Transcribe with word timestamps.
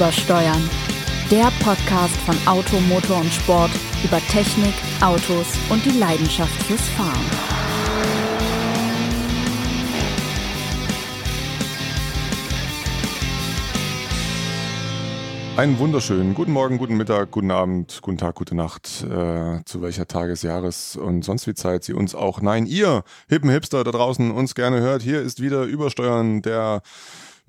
Übersteuern. 0.00 0.70
Der 1.30 1.52
Podcast 1.62 2.16
von 2.22 2.34
Auto, 2.46 2.80
Motor 2.88 3.18
und 3.18 3.30
Sport 3.30 3.70
über 4.02 4.18
Technik, 4.28 4.72
Autos 5.02 5.46
und 5.68 5.84
die 5.84 5.98
Leidenschaft 5.98 6.54
fürs 6.62 6.80
Fahren. 6.88 7.20
Einen 15.58 15.78
wunderschönen 15.78 16.32
guten 16.32 16.52
Morgen, 16.52 16.78
guten 16.78 16.96
Mittag, 16.96 17.30
guten 17.30 17.50
Abend, 17.50 17.98
guten 18.00 18.16
Tag, 18.16 18.36
gute 18.36 18.54
Nacht, 18.54 19.04
äh, 19.04 19.62
zu 19.66 19.82
welcher 19.82 20.08
Tages-, 20.08 20.40
Jahres- 20.40 20.96
und 20.96 21.26
sonst 21.26 21.46
wie 21.46 21.52
Zeit 21.52 21.84
Sie 21.84 21.92
uns 21.92 22.14
auch, 22.14 22.40
nein, 22.40 22.64
ihr 22.64 23.04
hippen 23.28 23.50
Hipster 23.50 23.84
da 23.84 23.90
draußen 23.90 24.30
uns 24.30 24.54
gerne 24.54 24.80
hört. 24.80 25.02
Hier 25.02 25.20
ist 25.20 25.42
wieder 25.42 25.64
Übersteuern, 25.64 26.40
der 26.40 26.80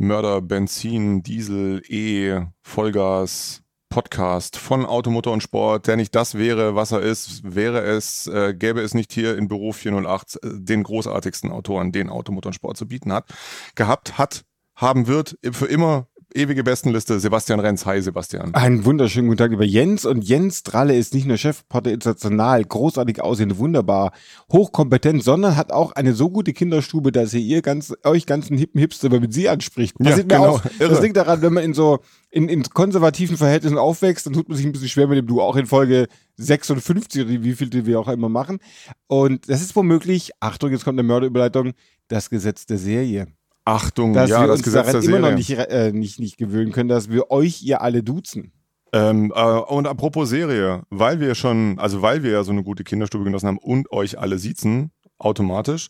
Mörder, 0.02 0.42
Benzin, 0.42 1.22
Diesel, 1.22 1.84
E, 1.88 2.42
Vollgas, 2.64 3.62
Podcast 3.90 4.58
von 4.58 4.84
Automotor 4.84 5.32
und 5.32 5.44
Sport, 5.44 5.86
der 5.86 5.96
nicht 5.96 6.16
das 6.16 6.36
wäre, 6.40 6.74
was 6.74 6.92
er 6.92 7.02
ist, 7.02 7.44
wäre 7.44 7.82
es, 7.82 8.26
äh, 8.26 8.56
gäbe 8.56 8.82
es 8.82 8.96
nicht 8.96 9.14
hier 9.14 9.38
in 9.38 9.48
Büro 9.48 9.74
408 9.74 10.38
äh, 10.38 10.50
den 10.54 10.82
großartigsten 10.82 11.52
Autoren, 11.52 11.92
den 11.92 12.10
Automotor 12.10 12.50
und 12.50 12.54
Sport 12.56 12.78
zu 12.78 12.88
bieten 12.88 13.14
hat, 13.14 13.32
gehabt, 13.76 14.18
hat, 14.18 14.44
haben 14.76 15.06
wird, 15.06 15.38
für 15.52 15.68
immer 15.68 16.08
ewige 16.34 16.64
Bestenliste, 16.64 17.20
Sebastian 17.20 17.60
Renz. 17.60 17.86
Hi, 17.86 18.02
Sebastian. 18.02 18.54
Einen 18.54 18.86
wunderschönen 18.86 19.28
guten 19.28 19.38
Tag, 19.38 19.52
lieber 19.52 19.66
Jens. 19.66 20.06
Und 20.06 20.24
Jens 20.24 20.64
Dralle 20.64 20.96
ist 20.96 21.14
nicht 21.14 21.26
nur 21.26 21.38
Chefporter 21.38 21.92
international, 21.92 22.64
großartig 22.64 23.22
aussehend, 23.22 23.58
wunderbar, 23.58 24.12
hochkompetent, 24.52 25.24
sondern 25.24 25.56
hat 25.58 25.72
auch 25.72 25.92
eine 25.94 26.14
so 26.14 26.30
gute 26.30 26.54
Kinderstube, 26.54 27.12
dass 27.12 27.34
er 27.34 27.40
ihr 27.40 27.62
ganz, 27.62 27.94
euch 28.04 28.26
ganzen 28.26 28.58
hippen 28.58 28.80
Hipster 28.80 29.10
mit 29.10 29.34
sie 29.34 29.50
anspricht. 29.50 29.96
Das, 30.00 30.18
ja, 30.18 30.24
genau, 30.24 30.48
auch, 30.48 30.62
das 30.80 31.02
liegt 31.02 31.18
daran, 31.18 31.42
wenn 31.42 31.54
man 31.54 31.64
in 31.64 31.74
so 31.74 32.00
in, 32.30 32.48
in 32.48 32.64
konservativen 32.64 33.38
Verhältnissen 33.38 33.78
aufwächst, 33.78 34.26
dann 34.26 34.34
tut 34.34 34.48
man 34.48 34.58
sich 34.58 34.66
ein 34.66 34.72
bisschen 34.72 34.88
schwer 34.88 35.08
mit 35.08 35.18
dem 35.18 35.28
Du 35.28 35.42
auch 35.42 35.58
in 35.58 35.66
Folge 35.66 36.08
56 36.38 37.24
oder 37.24 37.44
wie 37.44 37.54
viel 37.54 37.86
wir 37.86 38.00
auch 38.00 38.08
immer 38.08 38.30
machen. 38.30 38.60
Und 39.08 39.50
das 39.50 39.62
ist 39.62 39.76
womöglich, 39.76 40.32
Achtung, 40.40 40.72
jetzt 40.72 40.86
kommt 40.86 40.98
eine 40.98 41.08
Mörderüberleitung, 41.08 41.74
das 42.08 42.30
Gesetz 42.30 42.66
der 42.66 42.78
Serie. 42.78 43.28
Achtung, 43.66 44.14
dass 44.14 44.30
ja, 44.30 44.42
wir 44.42 44.48
das 44.48 44.58
uns 44.58 44.64
Gesetz 44.64 44.88
daran 44.88 45.02
der 45.02 45.10
immer 45.10 45.18
Serie. 45.18 45.32
noch 45.32 45.38
nicht, 45.38 45.50
äh, 45.52 45.92
nicht, 45.92 46.20
nicht 46.20 46.38
gewöhnen 46.38 46.72
können, 46.72 46.90
dass 46.90 47.10
wir 47.10 47.30
euch 47.30 47.62
ihr 47.64 47.82
alle 47.82 48.04
duzen. 48.04 48.54
Ähm, 48.94 49.32
äh, 49.36 49.42
und 49.42 49.88
apropos 49.88 50.30
Serie, 50.30 50.84
weil 50.90 51.20
wir 51.20 51.36
schon, 51.36 51.80
also 51.80 52.02
weil 52.02 52.24
wir 52.24 52.32
ja 52.32 52.44
so 52.44 52.52
eine 52.52 52.64
gute 52.64 52.84
Kinderstube 52.84 53.24
genossen 53.24 53.48
haben 53.48 53.58
und 53.58 53.92
euch 53.92 54.20
alle 54.20 54.38
siezen, 54.38 54.92
automatisch, 55.18 55.90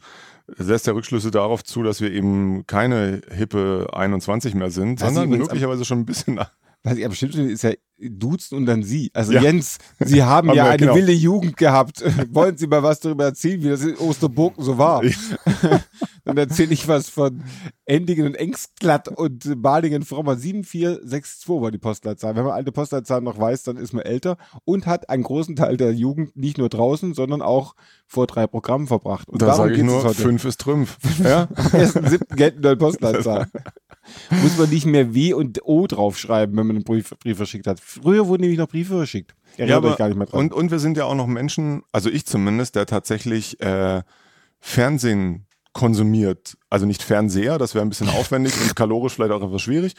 lässt 0.57 0.87
der 0.87 0.95
Rückschlüsse 0.95 1.31
darauf 1.31 1.63
zu, 1.63 1.83
dass 1.83 2.01
wir 2.01 2.11
eben 2.11 2.65
keine 2.67 3.21
hippe 3.31 3.87
21 3.93 4.53
mehr 4.53 4.69
sind, 4.69 5.01
Was 5.01 5.13
sondern 5.13 5.39
möglicherweise 5.39 5.85
schon 5.85 5.99
ein 5.99 6.05
bisschen. 6.05 6.39
Was 6.83 6.97
ich 6.97 7.05
am 7.05 7.13
schlimmsten 7.13 7.49
ist 7.49 7.63
ja 7.63 7.71
duzen 8.09 8.55
und 8.57 8.65
dann 8.65 8.83
sie. 8.83 9.11
Also 9.13 9.33
Ja. 9.33 9.41
Jens, 9.41 9.77
Sie 9.99 10.23
haben, 10.23 10.49
Haben 10.49 10.57
ja 10.57 10.65
eine 10.65 10.77
genau. 10.77 10.95
wilde 10.95 11.11
Jugend 11.11 11.57
gehabt. 11.57 12.03
Wollen 12.33 12.57
Sie 12.57 12.67
mal 12.67 12.83
was 12.83 12.99
darüber 12.99 13.25
erzählen, 13.25 13.61
wie 13.63 13.69
das 13.69 13.83
in 13.83 13.97
Osterburgen 13.97 14.63
so 14.63 14.77
war? 14.77 15.01
dann 16.23 16.37
erzähle 16.37 16.73
ich 16.73 16.87
was 16.87 17.09
von 17.09 17.43
Endingen 17.85 18.25
und 18.25 18.35
Engstglatt 18.35 19.07
und 19.07 19.61
Balingen 19.61 20.03
Frommer 20.03 20.35
7462 20.37 21.49
war 21.49 21.71
die 21.71 21.77
Postleitzahl. 21.77 22.35
Wenn 22.35 22.43
man 22.43 22.53
alte 22.53 22.71
Postleitzahlen 22.71 23.23
noch 23.23 23.39
weiß, 23.39 23.63
dann 23.63 23.77
ist 23.77 23.93
man 23.93 24.03
älter 24.03 24.37
und 24.65 24.85
hat 24.85 25.09
einen 25.09 25.23
großen 25.23 25.55
Teil 25.55 25.77
der 25.77 25.93
Jugend 25.93 26.35
nicht 26.35 26.57
nur 26.57 26.69
draußen, 26.69 27.13
sondern 27.13 27.41
auch 27.41 27.75
vor 28.07 28.27
drei 28.27 28.47
Programmen 28.47 28.87
verbracht. 28.87 29.29
Und 29.29 29.41
Da 29.41 29.55
sage 29.55 29.73
ich 29.73 29.83
nur, 29.83 30.13
fünf 30.13 30.45
ist 30.45 30.61
Trümpf. 30.61 30.97
Ja? 31.23 31.47
Am 31.55 31.65
1.7. 31.65 32.35
gelten 32.35 32.61
neue 32.61 32.77
Postleitzahlen. 32.77 33.47
Muss 34.29 34.57
man 34.57 34.69
nicht 34.69 34.85
mehr 34.85 35.13
W 35.13 35.33
und 35.33 35.59
O 35.63 35.87
draufschreiben, 35.87 36.57
wenn 36.57 36.67
man 36.67 36.77
einen 36.77 36.85
Brief, 36.85 37.13
Brief 37.19 37.37
verschickt 37.37 37.67
hat. 37.67 37.79
Früher 37.79 38.27
wurden 38.27 38.41
nämlich 38.41 38.59
noch 38.59 38.67
Briefe 38.67 38.95
verschickt. 38.95 39.35
Erinnert 39.57 39.83
euch 39.85 39.97
gar 39.97 40.07
nicht 40.07 40.17
mehr 40.17 40.27
dran. 40.27 40.39
und, 40.39 40.53
und 40.53 40.71
wir 40.71 40.79
sind 40.79 40.97
ja 40.97 41.05
auch 41.05 41.15
noch 41.15 41.27
Menschen, 41.27 41.83
also 41.91 42.09
ich 42.09 42.25
zumindest, 42.25 42.75
der 42.75 42.85
tatsächlich 42.85 43.59
äh, 43.61 44.01
Fernsehen 44.59 45.45
konsumiert. 45.73 46.57
Also 46.69 46.85
nicht 46.85 47.03
Fernseher, 47.03 47.57
das 47.57 47.75
wäre 47.75 47.85
ein 47.85 47.89
bisschen 47.89 48.09
aufwendig 48.09 48.53
und 48.61 48.75
kalorisch 48.75 49.13
vielleicht 49.13 49.31
auch 49.31 49.43
etwas 49.43 49.61
schwierig. 49.61 49.95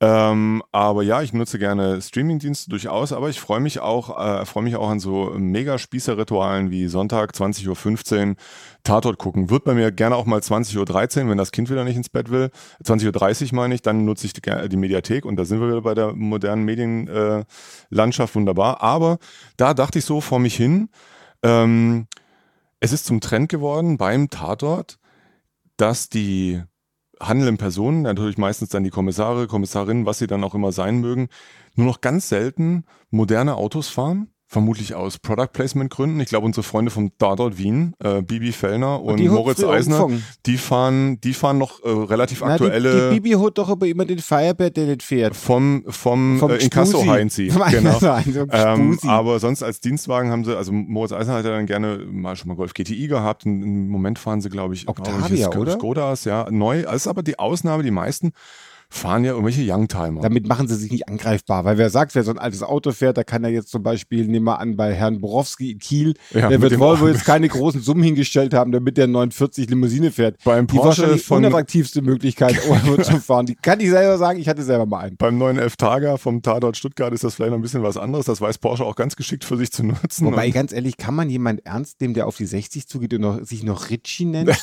Ähm, 0.00 0.62
aber 0.72 1.04
ja, 1.04 1.22
ich 1.22 1.32
nutze 1.32 1.60
gerne 1.60 2.02
Streamingdienste 2.02 2.68
durchaus, 2.70 3.12
aber 3.12 3.28
ich 3.28 3.40
freue 3.40 3.60
mich 3.60 3.78
auch, 3.78 4.18
äh, 4.18 4.44
freue 4.46 4.64
mich 4.64 4.74
auch 4.74 4.90
an 4.90 4.98
so 4.98 5.32
mega 5.36 5.78
Spießer-Ritualen 5.78 6.72
wie 6.72 6.88
Sonntag 6.88 7.32
20.15 7.34 8.30
Uhr 8.30 8.34
Tatort 8.82 9.18
gucken. 9.18 9.48
Wird 9.48 9.62
bei 9.62 9.74
mir 9.74 9.92
gerne 9.92 10.16
auch 10.16 10.26
mal 10.26 10.40
20.13 10.40 11.22
Uhr, 11.22 11.30
wenn 11.30 11.38
das 11.38 11.52
Kind 11.52 11.70
wieder 11.70 11.84
nicht 11.84 11.96
ins 11.96 12.08
Bett 12.08 12.30
will. 12.30 12.50
20.30 12.84 13.52
Uhr 13.52 13.56
meine 13.56 13.76
ich, 13.76 13.82
dann 13.82 14.04
nutze 14.04 14.26
ich 14.26 14.32
die, 14.32 14.40
die 14.68 14.76
Mediathek 14.76 15.24
und 15.24 15.36
da 15.36 15.44
sind 15.44 15.60
wir 15.60 15.68
wieder 15.68 15.82
bei 15.82 15.94
der 15.94 16.14
modernen 16.14 16.64
Medienlandschaft 16.64 18.32
äh, 18.32 18.34
wunderbar. 18.34 18.82
Aber 18.82 19.18
da 19.56 19.72
dachte 19.72 20.00
ich 20.00 20.04
so 20.04 20.20
vor 20.20 20.40
mich 20.40 20.56
hin, 20.56 20.88
ähm, 21.44 22.08
es 22.80 22.92
ist 22.92 23.06
zum 23.06 23.20
Trend 23.20 23.48
geworden 23.48 23.98
beim 23.98 24.30
Tatort, 24.30 24.98
dass 25.76 26.08
die 26.08 26.62
handelnden 27.22 27.58
Personen, 27.58 28.02
natürlich 28.02 28.38
meistens 28.38 28.70
dann 28.70 28.84
die 28.84 28.90
Kommissare, 28.90 29.46
Kommissarinnen, 29.46 30.06
was 30.06 30.18
sie 30.18 30.26
dann 30.26 30.44
auch 30.44 30.54
immer 30.54 30.72
sein 30.72 31.00
mögen, 31.00 31.28
nur 31.74 31.86
noch 31.86 32.00
ganz 32.00 32.28
selten 32.28 32.84
moderne 33.10 33.56
Autos 33.56 33.88
fahren. 33.88 34.31
Vermutlich 34.52 34.94
aus 34.94 35.18
Product 35.18 35.48
Placement 35.54 35.88
Gründen. 35.88 36.20
Ich 36.20 36.28
glaube, 36.28 36.44
unsere 36.44 36.62
Freunde 36.62 36.90
vom 36.90 37.16
Tatort 37.16 37.56
Wien, 37.56 37.94
äh, 38.04 38.20
Bibi 38.20 38.52
Fellner 38.52 39.00
und, 39.02 39.18
hat 39.18 39.26
Moritz 39.32 39.64
Eisner, 39.64 40.10
die 40.44 40.58
fahren, 40.58 41.18
die 41.22 41.32
fahren 41.32 41.56
noch 41.56 41.82
äh, 41.82 41.88
relativ 41.88 42.42
Na, 42.42 42.48
aktuelle 42.48 42.92
Die, 42.92 43.14
die 43.14 43.20
Bibi 43.20 43.42
hat 43.42 43.56
doch 43.56 43.70
aber 43.70 43.86
immer 43.86 44.04
den 44.04 44.18
Firebird, 44.18 44.76
der 44.76 44.88
nicht 44.88 45.02
fährt. 45.02 45.34
vom, 45.34 45.84
vom, 45.88 46.38
Vom 46.38 46.50
äh, 46.50 46.56
Inkasso. 46.56 47.02
Heinzi. 47.06 47.50
Genau. 47.70 47.98
Ähm, 48.52 48.98
aber 49.06 49.38
sonst 49.40 49.62
als 49.62 49.80
Dienstwagen 49.80 50.30
haben 50.30 50.44
sie, 50.44 50.54
also 50.54 50.70
Moritz 50.70 51.12
Eisner 51.12 51.32
hat 51.36 51.46
ja 51.46 51.52
dann 51.52 51.64
gerne 51.64 52.04
mal 52.10 52.36
schon 52.36 52.48
mal 52.48 52.54
Golf 52.54 52.74
GTI 52.74 53.06
gehabt. 53.08 53.46
Und 53.46 53.62
Im 53.62 53.88
Moment 53.88 54.18
fahren 54.18 54.42
sie, 54.42 54.50
glaube 54.50 54.74
ich, 54.74 54.86
Octavia, 54.86 55.48
Sk- 55.48 55.56
oder? 55.58 55.72
Skodas, 55.72 56.24
ja, 56.26 56.46
neu. 56.50 56.82
Das 56.82 56.96
ist 56.96 57.06
aber 57.06 57.22
die 57.22 57.38
Ausnahme, 57.38 57.84
die 57.84 57.90
meisten 57.90 58.32
fahren 58.92 59.24
ja 59.24 59.30
irgendwelche 59.32 59.62
Youngtimer. 59.66 60.20
Damit 60.20 60.46
machen 60.46 60.68
sie 60.68 60.74
sich 60.76 60.90
nicht 60.92 61.08
angreifbar, 61.08 61.64
weil 61.64 61.78
wer 61.78 61.88
sagt, 61.90 62.14
wer 62.14 62.22
so 62.24 62.30
ein 62.30 62.38
altes 62.38 62.62
Auto 62.62 62.92
fährt, 62.92 63.16
da 63.16 63.24
kann 63.24 63.42
er 63.42 63.50
jetzt 63.50 63.70
zum 63.70 63.82
Beispiel, 63.82 64.26
nehmen 64.26 64.44
wir 64.44 64.58
an, 64.60 64.76
bei 64.76 64.92
Herrn 64.94 65.20
Borowski 65.20 65.70
in 65.72 65.78
Kiel, 65.78 66.14
Ja, 66.32 66.48
der 66.48 66.60
wird 66.60 66.78
Volvo 66.78 67.08
jetzt 67.08 67.24
keine 67.24 67.48
großen 67.48 67.80
Summen 67.80 68.02
hingestellt 68.02 68.52
haben, 68.54 68.70
damit 68.70 68.98
der 68.98 69.06
49 69.06 69.70
Limousine 69.70 70.10
fährt. 70.10 70.36
Beim 70.44 70.66
die 70.66 70.76
Porsche 70.76 71.02
wahrscheinlich 71.02 71.24
von- 71.24 71.38
unattraktivste 71.38 72.02
Möglichkeit, 72.02 72.58
Auto 72.68 72.96
zu 73.02 73.18
fahren. 73.18 73.46
Die 73.46 73.54
kann 73.54 73.80
ich 73.80 73.88
selber 73.90 74.18
sagen, 74.18 74.38
ich 74.38 74.48
hatte 74.48 74.62
selber 74.62 74.84
mal 74.86 74.98
einen. 75.00 75.16
Beim 75.16 75.38
neuen 75.38 75.58
F-Targa 75.58 76.18
vom 76.18 76.42
Tatort 76.42 76.76
Stuttgart 76.76 77.12
ist 77.14 77.24
das 77.24 77.34
vielleicht 77.34 77.50
noch 77.50 77.58
ein 77.58 77.62
bisschen 77.62 77.82
was 77.82 77.96
anderes. 77.96 78.26
Das 78.26 78.40
weiß 78.40 78.58
Porsche 78.58 78.84
auch 78.84 78.96
ganz 78.96 79.16
geschickt 79.16 79.44
für 79.44 79.56
sich 79.56 79.72
zu 79.72 79.84
nutzen. 79.84 80.26
Wobei, 80.26 80.50
ganz 80.50 80.72
ehrlich, 80.72 80.96
kann 80.98 81.14
man 81.14 81.30
jemand 81.30 81.64
ernst 81.64 82.00
nehmen, 82.00 82.14
der 82.14 82.26
auf 82.26 82.36
die 82.36 82.46
60 82.46 82.86
zugeht 82.86 83.14
und 83.14 83.20
noch, 83.22 83.42
sich 83.42 83.62
noch 83.62 83.88
Ritchie 83.90 84.26
nennt? 84.26 84.50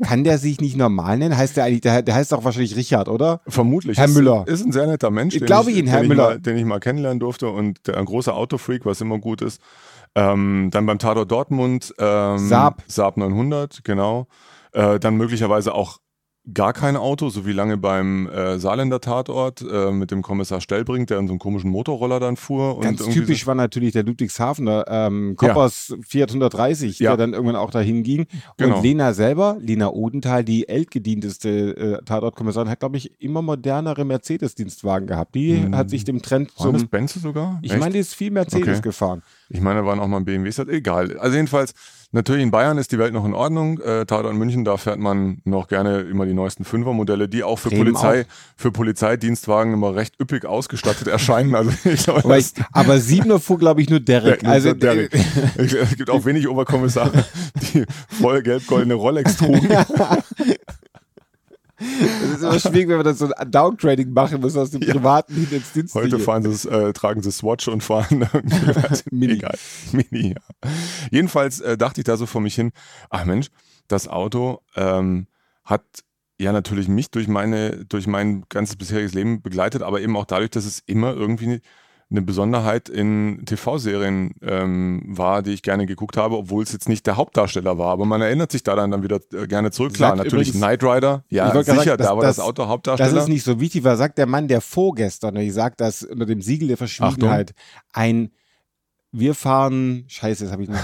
kann 0.00 0.24
der 0.24 0.38
sich 0.38 0.60
nicht 0.60 0.76
normal 0.76 1.18
nennen? 1.18 1.36
Heißt 1.36 1.56
der 1.56 1.64
eigentlich, 1.64 1.82
der, 1.82 2.02
der 2.02 2.14
heißt 2.14 2.32
doch 2.32 2.44
wahrscheinlich 2.44 2.76
Richard, 2.76 3.08
oder? 3.08 3.40
Vermutlich. 3.46 3.98
Herr 3.98 4.06
ist, 4.06 4.14
Müller. 4.14 4.44
Ist 4.46 4.64
ein 4.64 4.72
sehr 4.72 4.86
netter 4.86 5.10
Mensch. 5.10 5.34
Ich 5.34 5.44
glaube 5.44 5.70
Ihnen, 5.70 5.88
Herr 5.88 6.00
den 6.00 6.08
Müller. 6.08 6.30
Ich 6.30 6.34
mal, 6.36 6.40
den 6.40 6.56
ich 6.56 6.64
mal 6.64 6.80
kennenlernen 6.80 7.20
durfte 7.20 7.48
und 7.48 7.88
ein 7.88 8.04
großer 8.04 8.34
Autofreak, 8.34 8.84
was 8.84 9.00
immer 9.00 9.18
gut 9.18 9.42
ist. 9.42 9.60
Ähm, 10.14 10.68
dann 10.72 10.86
beim 10.86 10.98
Tatort 10.98 11.30
Dortmund. 11.30 11.94
Ähm, 11.98 12.38
Saab. 12.38 12.82
Saab 12.86 13.16
900, 13.16 13.84
genau. 13.84 14.26
Äh, 14.72 14.98
dann 14.98 15.16
möglicherweise 15.16 15.74
auch 15.74 15.98
gar 16.54 16.72
kein 16.72 16.96
Auto, 16.96 17.28
so 17.28 17.46
wie 17.46 17.52
lange 17.52 17.76
beim 17.76 18.26
äh, 18.28 18.58
Saarländer 18.58 19.00
Tatort 19.00 19.60
äh, 19.62 19.90
mit 19.92 20.10
dem 20.10 20.22
Kommissar 20.22 20.60
Stellbrink, 20.60 21.06
der 21.08 21.18
in 21.18 21.26
so 21.26 21.32
einem 21.34 21.38
komischen 21.38 21.70
Motorroller 21.70 22.18
dann 22.18 22.36
fuhr. 22.36 22.80
Ganz 22.80 23.04
typisch 23.04 23.46
war 23.46 23.54
natürlich 23.54 23.92
der 23.92 24.04
Ludwigshafener 24.04 24.84
ähm, 24.88 25.36
Koppers 25.36 25.94
Fiat 26.06 26.30
130, 26.30 26.98
Ja. 26.98 27.10
der 27.10 27.18
dann 27.18 27.34
irgendwann 27.34 27.56
auch 27.56 27.70
dahin 27.70 28.02
ging. 28.02 28.26
Genau. 28.56 28.78
Und 28.78 28.82
Lena 28.82 29.12
selber, 29.12 29.58
Lena 29.60 29.90
Odenthal, 29.90 30.42
die 30.42 30.66
ältgedienteste 30.68 31.76
äh, 31.76 32.04
Tatortkommissarin, 32.04 32.68
hat, 32.70 32.80
glaube 32.80 32.96
ich, 32.96 33.20
immer 33.20 33.42
modernere 33.42 34.04
Mercedes-Dienstwagen 34.04 35.06
gehabt. 35.06 35.34
Die 35.34 35.62
Hm. 35.64 35.76
hat 35.76 35.90
sich 35.90 36.04
dem 36.04 36.22
Trend 36.22 36.50
so. 36.56 36.64
Waren 36.64 36.72
das 36.72 36.82
zum... 36.82 36.88
Benze 36.88 37.18
sogar? 37.18 37.58
Ich 37.62 37.76
meine, 37.76 37.92
die 37.92 37.98
ist 38.00 38.14
viel 38.14 38.30
Mercedes 38.30 38.68
Okay. 38.78 38.80
gefahren. 38.82 39.22
Ich 39.50 39.60
meine, 39.60 39.80
da 39.80 39.86
waren 39.86 40.00
auch 40.00 40.06
mal 40.08 40.16
ein 40.18 40.24
BMW, 40.24 40.50
hat 40.50 40.68
egal. 40.68 41.18
Also 41.18 41.36
jedenfalls, 41.36 41.74
natürlich 42.12 42.42
in 42.42 42.50
Bayern 42.50 42.78
ist 42.78 42.92
die 42.92 42.98
Welt 42.98 43.12
noch 43.12 43.24
in 43.24 43.34
Ordnung. 43.34 43.78
Äh, 43.80 44.06
Tatort 44.06 44.32
in 44.32 44.38
München, 44.38 44.64
da 44.64 44.76
fährt 44.76 44.98
man 44.98 45.40
noch 45.44 45.68
gerne 45.68 46.00
immer 46.00 46.26
die 46.26 46.34
neuesten 46.34 46.64
Fünfer-Modelle, 46.64 47.28
die 47.28 47.42
auch 47.42 47.58
für 47.58 47.68
Bremen 47.70 47.92
Polizei, 47.94 48.26
für 48.56 48.72
Polizeidienstwagen 48.72 49.72
immer 49.72 49.94
recht 49.94 50.20
üppig 50.20 50.44
ausgestattet 50.44 51.06
erscheinen. 51.08 51.54
Also 51.54 51.70
ich 51.84 52.04
glaube, 52.04 52.24
Aber, 52.24 52.38
ich, 52.38 52.52
aber 52.72 52.98
Siebener 52.98 53.38
fuhr, 53.40 53.58
glaube 53.58 53.80
ich, 53.82 53.88
nur 53.90 54.00
Derek. 54.00 54.40
der- 54.40 54.50
also, 54.50 54.72
der- 54.74 55.08
der- 55.08 55.08
es 55.56 55.96
gibt 55.96 56.10
auch 56.10 56.24
wenig 56.24 56.48
Oberkommissare, 56.48 57.24
die 57.72 57.84
voll 58.20 58.42
gelb-goldene 58.42 58.94
Rolex 58.94 59.36
trugen. 59.36 59.68
Das 61.80 62.30
ist 62.30 62.42
immer 62.42 62.60
schwierig, 62.60 62.88
wenn 62.88 62.96
man 62.96 63.04
dann 63.06 63.14
so 63.14 63.32
ein 63.32 63.50
Downgrading 63.50 64.12
machen 64.12 64.40
muss 64.40 64.54
aus 64.56 64.70
dem 64.70 64.80
Privaten 64.80 65.34
hin 65.34 65.48
ins 65.50 65.72
Dienstliche. 65.72 65.94
Heute 65.94 66.18
fahren 66.18 66.50
sie, 66.50 66.68
äh, 66.68 66.92
tragen 66.92 67.22
sie 67.22 67.32
Swatch 67.32 67.68
und 67.68 67.82
fahren 67.82 68.28
Mini. 69.10 69.34
Egal. 69.34 69.56
Mini, 69.92 70.34
ja. 70.34 70.70
Jedenfalls 71.10 71.60
äh, 71.60 71.78
dachte 71.78 72.02
ich 72.02 72.04
da 72.04 72.18
so 72.18 72.26
vor 72.26 72.42
mich 72.42 72.54
hin, 72.54 72.72
ach 73.08 73.24
Mensch, 73.24 73.48
das 73.88 74.08
Auto 74.08 74.60
ähm, 74.76 75.26
hat 75.64 75.82
ja 76.38 76.52
natürlich 76.52 76.88
mich 76.88 77.10
durch 77.10 77.28
meine, 77.28 77.84
durch 77.86 78.06
mein 78.06 78.44
ganzes 78.48 78.76
bisheriges 78.76 79.14
Leben 79.14 79.40
begleitet, 79.40 79.82
aber 79.82 80.00
eben 80.00 80.16
auch 80.16 80.26
dadurch, 80.26 80.50
dass 80.50 80.66
es 80.66 80.80
immer 80.80 81.14
irgendwie 81.14 81.60
eine 82.10 82.22
Besonderheit 82.22 82.88
in 82.88 83.42
TV-Serien 83.46 84.34
ähm, 84.42 85.02
war, 85.06 85.42
die 85.42 85.52
ich 85.52 85.62
gerne 85.62 85.86
geguckt 85.86 86.16
habe, 86.16 86.36
obwohl 86.36 86.62
es 86.64 86.72
jetzt 86.72 86.88
nicht 86.88 87.06
der 87.06 87.16
Hauptdarsteller 87.16 87.78
war. 87.78 87.92
Aber 87.92 88.04
man 88.04 88.20
erinnert 88.20 88.50
sich 88.50 88.64
daran 88.64 88.90
dann 88.90 89.02
wieder 89.04 89.20
äh, 89.32 89.46
gerne 89.46 89.70
zurück. 89.70 89.94
Klar, 89.94 90.16
Sagt 90.16 90.24
natürlich 90.24 90.48
übrigens- 90.48 90.78
Knight 90.78 90.82
Rider, 90.82 91.24
ja 91.28 91.50
sicher, 91.62 91.74
sagen, 91.74 92.02
da 92.02 92.16
war 92.16 92.22
das- 92.22 92.36
das, 92.36 92.44
Auto 92.44 92.62
Das 92.62 92.68
Hauptdarsteller. 92.68 93.20
ist 93.22 93.28
nicht 93.28 93.44
so 93.44 93.60
wichtig, 93.60 93.84
was 93.84 93.98
sagt 93.98 94.18
der 94.18 94.26
Mann, 94.26 94.48
der 94.48 94.60
vorgestern, 94.60 95.36
ich 95.36 95.52
sage 95.54 95.74
das 95.78 96.02
unter 96.02 96.26
dem 96.26 96.42
Siegel 96.42 96.68
der 96.68 96.76
Verschwiegenheit, 96.76 97.54
ein 97.92 98.30
wir 99.12 99.34
fahren, 99.34 100.04
scheiße, 100.08 100.44
das 100.44 100.52
habe 100.52 100.62
ich 100.64 100.68
noch. 100.68 100.78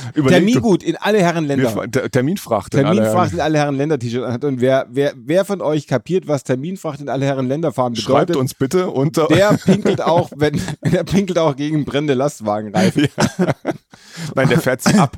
Termingut 0.26 0.82
in 0.82 0.96
alle 0.96 1.18
Herren 1.18 1.46
Länder. 1.46 1.90
Terminfracht. 2.10 2.74
in 2.74 2.84
alle 2.84 2.96
Terminfracht 2.96 3.30
Herren. 3.30 3.34
in 3.34 3.40
alle 3.40 3.58
Herren 3.58 3.76
Länder 3.76 3.98
T-Shirt 3.98 4.30
hat. 4.30 4.44
Und 4.44 4.60
wer, 4.60 4.86
wer, 4.90 5.12
wer 5.16 5.44
von 5.44 5.60
euch 5.60 5.86
kapiert, 5.86 6.28
was 6.28 6.44
Terminfracht 6.44 7.00
in 7.00 7.08
alle 7.08 7.26
Herren 7.26 7.48
Länder 7.48 7.72
fahren 7.72 7.96
Schreibt 7.96 8.28
bedeutet, 8.28 8.36
uns 8.36 8.54
bitte 8.54 8.90
unter. 8.90 9.26
der 9.28 9.52
pinkelt 9.54 10.00
auch, 10.02 10.30
wenn, 10.36 10.60
der 10.84 11.04
pinkelt 11.04 11.38
auch 11.38 11.56
gegen 11.56 11.84
brennende 11.84 12.14
Lastwagenreifen. 12.14 13.08
Nein, 14.34 14.48
der 14.48 14.60
fährt 14.60 14.82
sie 14.82 14.94
ab. 14.94 15.16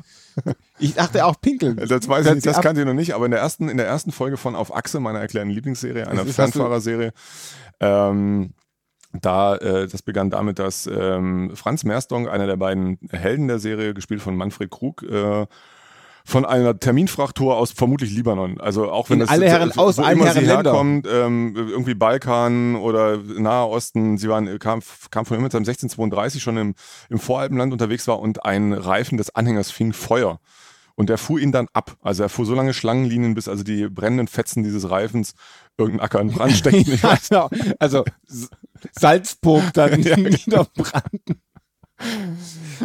Ich 0.79 0.95
dachte 0.95 1.25
auch 1.25 1.39
pinkeln. 1.39 1.77
Das 1.77 2.07
weiß 2.07 2.25
ich 2.25 2.33
nicht, 2.33 2.43
sie 2.43 2.49
das 2.49 2.61
kannte 2.61 2.81
ich 2.81 2.87
noch 2.87 2.93
nicht, 2.93 3.15
aber 3.15 3.25
in 3.25 3.31
der 3.31 3.39
ersten, 3.39 3.69
in 3.69 3.77
der 3.77 3.87
ersten 3.87 4.11
Folge 4.11 4.37
von 4.37 4.55
Auf 4.55 4.75
Achse, 4.75 4.99
meiner 4.99 5.19
erklärten 5.19 5.49
Lieblingsserie, 5.49 6.07
einer 6.07 6.25
Fernfahrerserie, 6.25 7.13
ähm, 7.79 8.53
da, 9.21 9.55
äh, 9.57 9.87
das 9.87 10.01
begann 10.01 10.29
damit, 10.29 10.59
dass 10.59 10.87
ähm, 10.87 11.51
Franz 11.55 11.83
Merstong, 11.83 12.27
einer 12.27 12.47
der 12.47 12.57
beiden 12.57 12.99
Helden 13.11 13.47
der 13.47 13.59
Serie, 13.59 13.93
gespielt 13.93 14.21
von 14.21 14.35
Manfred 14.35 14.69
Krug, 14.71 15.03
äh, 15.03 15.45
von 16.27 16.43
einer 16.43 16.79
Terminfrachttour 16.79 17.55
aus 17.55 17.71
vermutlich 17.71 18.11
Libanon. 18.11 18.59
Also 18.59 18.89
auch 18.91 19.11
wenn 19.11 19.17
In 19.17 19.19
das 19.21 19.29
alle 19.29 19.47
Herren- 19.47 19.71
wo 19.75 19.81
aus 19.81 19.99
allen 19.99 20.17
immer 20.17 20.31
sie 20.31 20.39
Herren 20.39 20.45
Länder. 20.47 20.71
herkommt, 20.71 21.07
ähm, 21.07 21.53
irgendwie 21.55 21.93
Balkan 21.93 22.75
oder 22.77 23.17
Nahe 23.17 23.67
Osten, 23.67 24.17
sie 24.17 24.27
waren, 24.27 24.57
kam, 24.57 24.81
kam 25.11 25.25
von 25.27 25.37
immer 25.37 25.45
1632 25.49 26.41
schon 26.41 26.57
im, 26.57 26.75
im 27.09 27.19
Voralpenland 27.19 27.71
unterwegs 27.73 28.07
war 28.07 28.19
und 28.19 28.43
ein 28.43 28.73
Reifen 28.73 29.19
des 29.19 29.35
Anhängers 29.35 29.69
fing 29.69 29.93
Feuer. 29.93 30.39
Und 30.95 31.09
er 31.09 31.17
fuhr 31.19 31.39
ihn 31.39 31.51
dann 31.51 31.67
ab. 31.73 31.97
Also 32.01 32.23
er 32.23 32.29
fuhr 32.29 32.45
so 32.45 32.55
lange 32.55 32.73
Schlangenlinien, 32.73 33.35
bis 33.35 33.47
also 33.49 33.63
die 33.63 33.87
brennenden 33.89 34.27
Fetzen 34.27 34.63
dieses 34.63 34.89
Reifens 34.89 35.35
irgendeinen 35.77 36.05
Acker 36.05 36.21
in 36.21 36.31
Brand 36.31 36.53
steckten. 36.53 36.85
Ich 36.93 37.03
weiß 37.03 37.29
Also, 37.79 38.05
Salzburg 38.91 39.73
dann 39.73 40.03
wieder 40.03 40.65
brannten. 40.75 41.41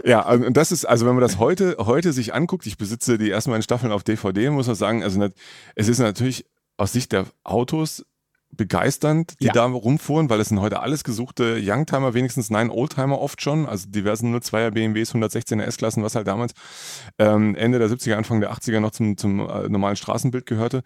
Ja, 0.05 0.23
also 0.25 0.47
und 0.47 0.57
das 0.57 0.71
ist, 0.73 0.85
also 0.85 1.05
wenn 1.07 1.15
man 1.15 1.23
das 1.23 1.39
heute, 1.39 1.77
heute 1.81 2.13
sich 2.13 2.33
anguckt, 2.33 2.67
ich 2.67 2.79
besitze 2.79 3.19
die 3.19 3.31
ersten 3.31 3.51
beiden 3.51 3.63
Staffeln 3.63 3.93
auf 3.93 4.05
DVD, 4.05 4.51
muss 4.51 4.69
man 4.69 4.77
sagen, 4.77 5.03
also 5.03 5.29
es 5.75 5.89
ist 5.89 5.99
natürlich 5.99 6.47
aus 6.77 6.93
Sicht 6.93 7.13
der 7.13 7.27
Autos 7.43 8.05
begeisternd, 8.53 9.35
die 9.41 9.47
Ja. 9.47 9.53
da 9.53 9.65
rumfuhren, 9.67 10.29
weil 10.29 10.41
es 10.41 10.49
sind 10.49 10.61
heute 10.61 10.81
alles 10.81 11.05
gesuchte 11.05 11.59
Youngtimer, 11.61 12.15
wenigstens 12.15 12.51
nein 12.51 12.71
Oldtimer 12.71 13.21
oft 13.21 13.43
schon, 13.43 13.67
also 13.67 13.89
diversen 13.89 14.35
02er 14.35 14.71
BMWs, 14.71 15.15
116er 15.15 15.63
S-Klassen, 15.63 16.03
was 16.03 16.15
halt 16.17 16.27
damals 16.27 16.53
ähm, 17.19 17.55
Ende 17.55 17.79
der 17.79 17.89
70er, 17.89 18.15
Anfang 18.15 18.41
der 18.41 18.53
80er 18.53 18.81
noch 18.81 18.91
zum, 18.91 19.17
zum 19.17 19.41
äh, 19.41 19.69
normalen 19.69 19.97
Straßenbild 19.97 20.47
gehörte. 20.47 20.83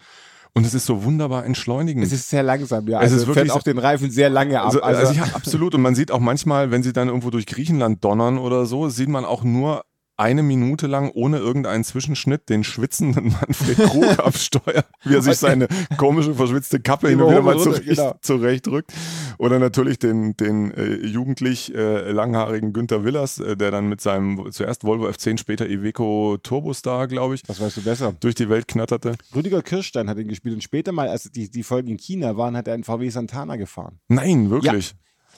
Und 0.56 0.64
es 0.64 0.72
ist 0.72 0.86
so 0.86 1.02
wunderbar 1.02 1.44
entschleunigend. 1.44 2.04
Es 2.04 2.12
ist 2.12 2.30
sehr 2.30 2.44
langsam, 2.44 2.86
ja. 2.86 2.98
Es 2.98 3.04
Also 3.04 3.16
ist 3.16 3.26
wirklich 3.26 3.46
fährt 3.46 3.58
auch 3.58 3.64
den 3.64 3.78
Reifen 3.78 4.10
sehr 4.12 4.30
lange 4.30 4.60
ab. 4.60 4.66
Also, 4.66 4.82
Also, 4.82 5.08
also, 5.08 5.12
ja, 5.14 5.24
absolut. 5.34 5.74
Und 5.74 5.82
man 5.82 5.96
sieht 5.96 6.12
auch 6.12 6.20
manchmal, 6.20 6.70
wenn 6.70 6.84
sie 6.84 6.92
dann 6.92 7.08
irgendwo 7.08 7.30
durch 7.30 7.46
Griechenland 7.46 8.04
donnern 8.04 8.38
oder 8.38 8.64
so, 8.64 8.88
sieht 8.88 9.08
man 9.08 9.24
auch 9.24 9.42
nur 9.42 9.84
eine 10.16 10.42
Minute 10.42 10.86
lang 10.86 11.10
ohne 11.14 11.38
irgendeinen 11.38 11.84
Zwischenschnitt 11.84 12.48
den 12.48 12.64
schwitzenden 12.64 13.32
Manfred 13.32 13.78
Krug 13.78 14.18
am 14.24 14.32
Steuer, 14.32 14.84
wie 15.04 15.14
er 15.14 15.22
sich 15.22 15.36
seine 15.38 15.68
komische, 15.96 16.34
verschwitzte 16.34 16.80
Kappe 16.80 17.08
hin 17.08 17.20
und 17.20 17.30
wieder 17.30 17.42
mal 17.42 17.58
zurecht, 17.58 17.84
genau. 17.84 18.14
zurechtdrückt. 18.20 18.92
Oder 19.38 19.58
natürlich 19.58 19.98
den, 19.98 20.36
den 20.36 20.70
äh, 20.72 20.94
jugendlich 21.06 21.74
äh, 21.74 22.10
langhaarigen 22.10 22.72
Günther 22.72 23.04
Willers, 23.04 23.40
äh, 23.40 23.56
der 23.56 23.70
dann 23.70 23.88
mit 23.88 24.00
seinem 24.00 24.50
zuerst 24.52 24.84
Volvo 24.84 25.08
F10, 25.08 25.38
später 25.38 25.68
Iveco 25.68 26.38
Turbostar, 26.42 27.08
glaube 27.08 27.34
ich, 27.34 27.42
das 27.42 27.60
weißt 27.60 27.78
du 27.78 27.82
besser. 27.82 28.14
durch 28.20 28.34
die 28.34 28.48
Welt 28.48 28.68
knatterte. 28.68 29.16
Rüdiger 29.34 29.62
Kirstein 29.62 30.08
hat 30.08 30.18
ihn 30.18 30.28
gespielt 30.28 30.54
und 30.54 30.62
später 30.62 30.92
mal, 30.92 31.08
als 31.08 31.30
die, 31.32 31.50
die 31.50 31.62
Folgen 31.62 31.88
in 31.88 31.98
China 31.98 32.36
waren, 32.36 32.56
hat 32.56 32.68
er 32.68 32.74
einen 32.74 32.84
VW 32.84 33.08
Santana 33.08 33.56
gefahren. 33.56 33.98
Nein, 34.08 34.50
wirklich. 34.50 34.94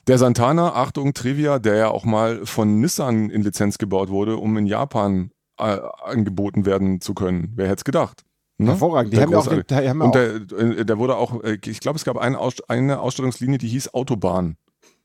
Der 0.06 0.18
Santana, 0.18 0.74
Achtung, 0.74 1.14
Trivia, 1.14 1.58
der 1.58 1.76
ja 1.76 1.88
auch 1.88 2.04
mal 2.04 2.44
von 2.46 2.80
Nissan 2.80 3.30
in 3.30 3.42
Lizenz 3.42 3.78
gebaut 3.78 4.08
wurde, 4.08 4.36
um 4.36 4.56
in 4.56 4.66
Japan 4.66 5.30
äh, 5.58 5.78
angeboten 6.04 6.66
werden 6.66 7.00
zu 7.00 7.14
können. 7.14 7.52
Wer 7.56 7.66
hätte 7.66 7.78
es 7.78 7.84
gedacht? 7.84 8.24
Ne? 8.58 8.70
Hervorragend. 8.70 9.12
Die 9.12 9.16
Der 9.16 9.26
haben 9.26 9.32
ja 9.32 9.38
auch, 9.38 9.46
den, 9.48 9.88
haben 9.88 10.00
Und 10.00 10.14
der, 10.14 10.34
äh, 10.36 10.84
der 10.84 10.98
wurde 10.98 11.16
auch, 11.16 11.42
äh, 11.42 11.58
ich 11.64 11.80
glaube, 11.80 11.96
es 11.96 12.04
gab 12.04 12.16
eine, 12.16 12.38
Aus 12.38 12.54
eine 12.68 13.00
Ausstattungslinie, 13.00 13.58
die 13.58 13.68
hieß 13.68 13.94
Autobahn. 13.94 14.56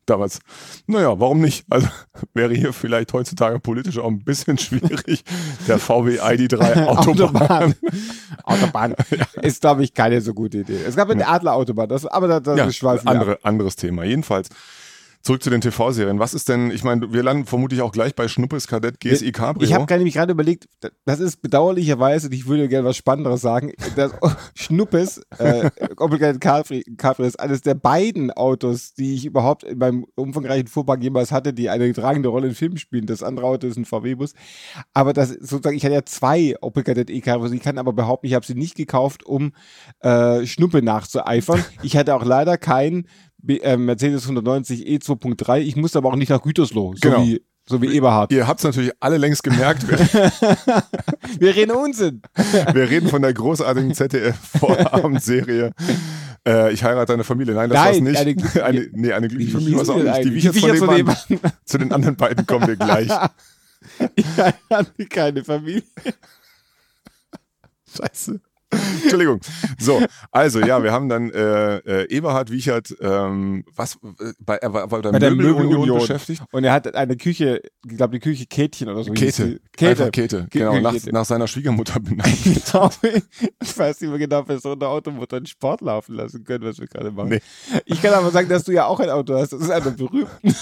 Damals. 0.08 0.40
Naja, 0.88 1.20
warum 1.20 1.42
nicht? 1.42 1.66
Also 1.70 1.88
wäre 2.34 2.54
hier 2.54 2.74
vielleicht 2.74 3.14
heutzutage 3.14 3.60
politisch 3.60 4.00
auch 4.00 4.08
ein 4.08 4.24
bisschen 4.24 4.58
schwierig. 4.58 5.24
Der 5.68 5.78
VW 5.78 6.20
ID3 6.20 6.86
Autobahn. 6.88 7.30
Autobahn. 7.30 7.76
Autobahn. 8.44 8.96
Ist, 9.42 9.62
glaube 9.62 9.84
ich, 9.84 9.94
keine 9.94 10.22
so 10.22 10.34
gute 10.34 10.60
Idee. 10.60 10.80
Es 10.86 10.96
gab 10.96 11.10
eine 11.10 11.28
Adlerautobahn, 11.28 11.88
das, 11.88 12.06
aber 12.06 12.28
da, 12.28 12.40
da 12.40 12.56
Ja, 12.56 12.72
schweifen 12.72 13.06
wir 13.06 13.12
ab. 13.12 13.22
andere, 13.22 13.40
anderes 13.44 13.76
Thema. 13.76 14.04
Jedenfalls. 14.04 14.50
Zurück 15.22 15.44
zu 15.44 15.50
den 15.50 15.62
TV-Serien. 15.62 16.20
Was 16.20 16.34
ist 16.34 16.50
denn, 16.50 16.72
ich 16.72 16.84
meine, 16.84 17.14
wir 17.14 17.24
landen 17.24 17.46
vermutlich 17.46 17.82
auch 17.82 17.92
gleich 17.92 18.16
bei 18.16 18.28
Schnuppes 18.28 18.68
Kadett 18.68 19.00
GSI 19.00 19.32
Cabrio. 19.32 19.68
Ich 19.68 19.74
habe 19.74 19.92
nämlich 19.94 20.16
gerade 20.16 20.32
überlegt, 20.32 20.66
das 21.06 21.20
ist 21.20 21.42
bedauerlicherweise, 21.42 22.28
und 22.28 22.34
ich 22.34 22.48
würde 22.48 22.68
gerne 22.68 22.88
was 22.88 22.98
Spannenderes 22.98 23.42
sagen, 23.42 23.72
das 23.96 24.12
Schnuppes, 24.56 25.22
äh, 25.38 25.70
Opel 25.98 26.18
Capri, 26.40 26.84
Capri 26.98 27.28
ist 27.28 27.40
eines 27.40 27.62
der 27.62 27.76
beiden 27.76 28.32
Autos, 28.32 28.94
die 28.94 29.16
ich 29.16 29.26
überhaupt 29.26 29.64
in 29.64 29.78
meinem 29.78 30.06
umfangreichen 30.16 30.68
Fuhrpark 30.68 31.04
jemals 31.04 31.32
hatte, 31.32 31.54
die 31.54 31.70
eine 31.70 31.92
tragende 31.94 32.30
Rolle 32.30 32.48
in 32.48 32.56
Filmen 32.56 32.78
spielen. 32.78 33.06
Das 33.06 33.24
andere 33.24 33.46
Auto 33.46 33.68
ist 33.68 33.78
ein 33.78 33.86
VW-Bus. 33.86 34.34
Aber 34.94 35.14
das 35.14 35.30
sozusagen, 35.30 35.76
ich 35.76 35.84
hatte 35.84 35.96
ja 35.96 36.06
zwei 36.06 36.56
Opel 36.62 36.84
Kadett 36.84 37.10
E-Cabrio. 37.10 37.52
Ich 37.52 37.62
kann 37.62 37.78
aber 37.78 37.94
behaupten, 37.94 38.28
ich 38.28 38.34
habe 38.34 38.46
sie 38.46 38.56
nicht 38.56 38.76
gekauft, 38.76 39.24
um 39.24 39.54
äh, 40.00 40.46
Schnuppe 40.46 40.82
nachzueifern. 40.82 41.64
Ich 41.84 41.98
hatte 41.98 42.16
auch 42.16 42.26
leider 42.26 42.58
kein 42.58 43.06
B 43.44 43.58
äh, 43.58 43.78
Mercedes 43.78 44.24
190 44.24 44.88
E 44.88 44.98
2.3. 44.98 45.60
Ich 45.60 45.76
musste 45.76 45.98
aber 45.98 46.10
auch 46.10 46.16
nicht 46.16 46.30
nach 46.30 46.42
Gütersloh, 46.42 46.94
so 46.96 47.00
Genau. 47.02 47.24
wie 47.24 47.42
so 47.68 47.82
wie 47.82 47.94
Eberhard. 47.96 48.32
Ihr 48.34 48.48
habt 48.48 48.60
es 48.60 48.64
natürlich 48.64 48.92
alle 49.00 49.18
längst 49.18 49.44
gemerkt. 49.44 49.86
Wir, 51.40 51.56
reden 51.56 51.72
Unsinn. 51.72 52.22
wir 52.74 52.90
reden 52.90 53.08
von 53.08 53.22
der 53.22 53.34
großartigen 53.34 53.94
ZDF-Vorabendserie. 53.94 55.72
Äh, 56.46 56.74
ich 56.74 56.84
heirate 56.84 57.14
eine 57.14 57.24
Familie. 57.24 57.54
Nein, 57.54 57.70
das 57.70 57.78
war's 57.80 58.00
Nein, 58.00 58.26
nicht. 58.36 58.58
eine 58.58 58.64
eine, 58.66 58.90
nee, 58.94 59.14
eine 59.14 59.28
glückliche 59.28 59.54
Familie 59.54 59.76
war 59.76 59.84
es 59.84 59.90
auch 59.90 59.96
nicht. 59.98 60.26
die 60.26 60.30
Die 60.32 60.50
eigentlich? 60.66 60.80
von. 60.80 60.90
Wiechers 61.30 61.52
Zu 61.66 61.78
den 61.78 61.94
anderen 61.94 62.16
beiden 62.18 62.46
kommen 62.46 62.68
wir 62.68 62.76
gleich. 62.76 63.10
Ich 64.16 64.26
hatte 64.70 65.06
keine 65.10 65.44
Familie. 65.44 65.84
Scheiße. 67.96 68.40
Entschuldigung. 69.02 69.40
So, 69.80 70.02
also 70.32 70.60
ja, 70.60 70.82
wir 70.84 70.92
haben 70.92 71.10
dann 71.10 71.30
äh, 71.32 71.78
äh, 71.78 72.10
Eberhard 72.10 72.52
Wiechert, 72.52 72.96
ähm, 73.02 73.64
was, 73.76 73.96
äh, 73.96 74.34
bei, 74.40 74.56
er 74.58 74.74
war, 74.74 74.92
war 74.92 75.02
bei 75.02 75.02
der, 75.02 75.12
Bei 75.12 75.20
der 75.20 75.32
Möbelunion 75.32 75.64
Möbelunion. 75.64 76.00
beschäftigt. 76.00 76.44
Und 76.52 76.64
er 76.64 76.74
hat 76.74 76.94
eine 76.96 77.18
Küche, 77.18 77.62
ich 77.86 77.98
glaube, 77.98 78.14
die 78.14 78.20
Küche 78.20 78.46
Kätchen 78.46 78.90
oder 78.90 79.04
so. 79.04 79.12
Käthe. 79.14 79.32
sie. 79.32 79.60
Käthe. 79.76 79.90
Einfach 80.04 80.12
Käthe. 80.12 80.48
Genau, 80.50 80.80
nach, 80.80 80.94
Käthe. 80.94 81.12
nach 81.12 81.26
seiner 81.26 81.48
Schwiegermutter 81.48 82.00
benannt. 82.00 82.38
Genau. 82.44 82.90
Ich 83.62 83.78
weiß 83.78 84.02
nicht 84.02 84.10
mehr 84.10 84.20
genau, 84.20 84.48
wir 84.48 84.60
so 84.60 84.72
eine 84.74 84.88
Automotor 84.88 85.38
einen 85.38 85.46
Sport 85.46 85.82
laufen 85.82 86.16
lassen 86.16 86.44
können, 86.44 86.64
was 86.64 86.80
wir 86.80 86.88
gerade 86.88 87.12
machen. 87.12 87.30
Nee. 87.30 87.42
Ich 87.86 88.02
kann 88.02 88.14
aber 88.14 88.32
sagen, 88.32 88.50
dass 88.50 88.64
du 88.64 88.72
ja 88.72 88.86
auch 88.86 89.00
ein 89.00 89.10
Auto 89.10 89.36
hast. 89.36 89.54
Das 89.54 89.62
ist 89.62 89.70
einer 89.70 89.92
berühmten 89.92 90.30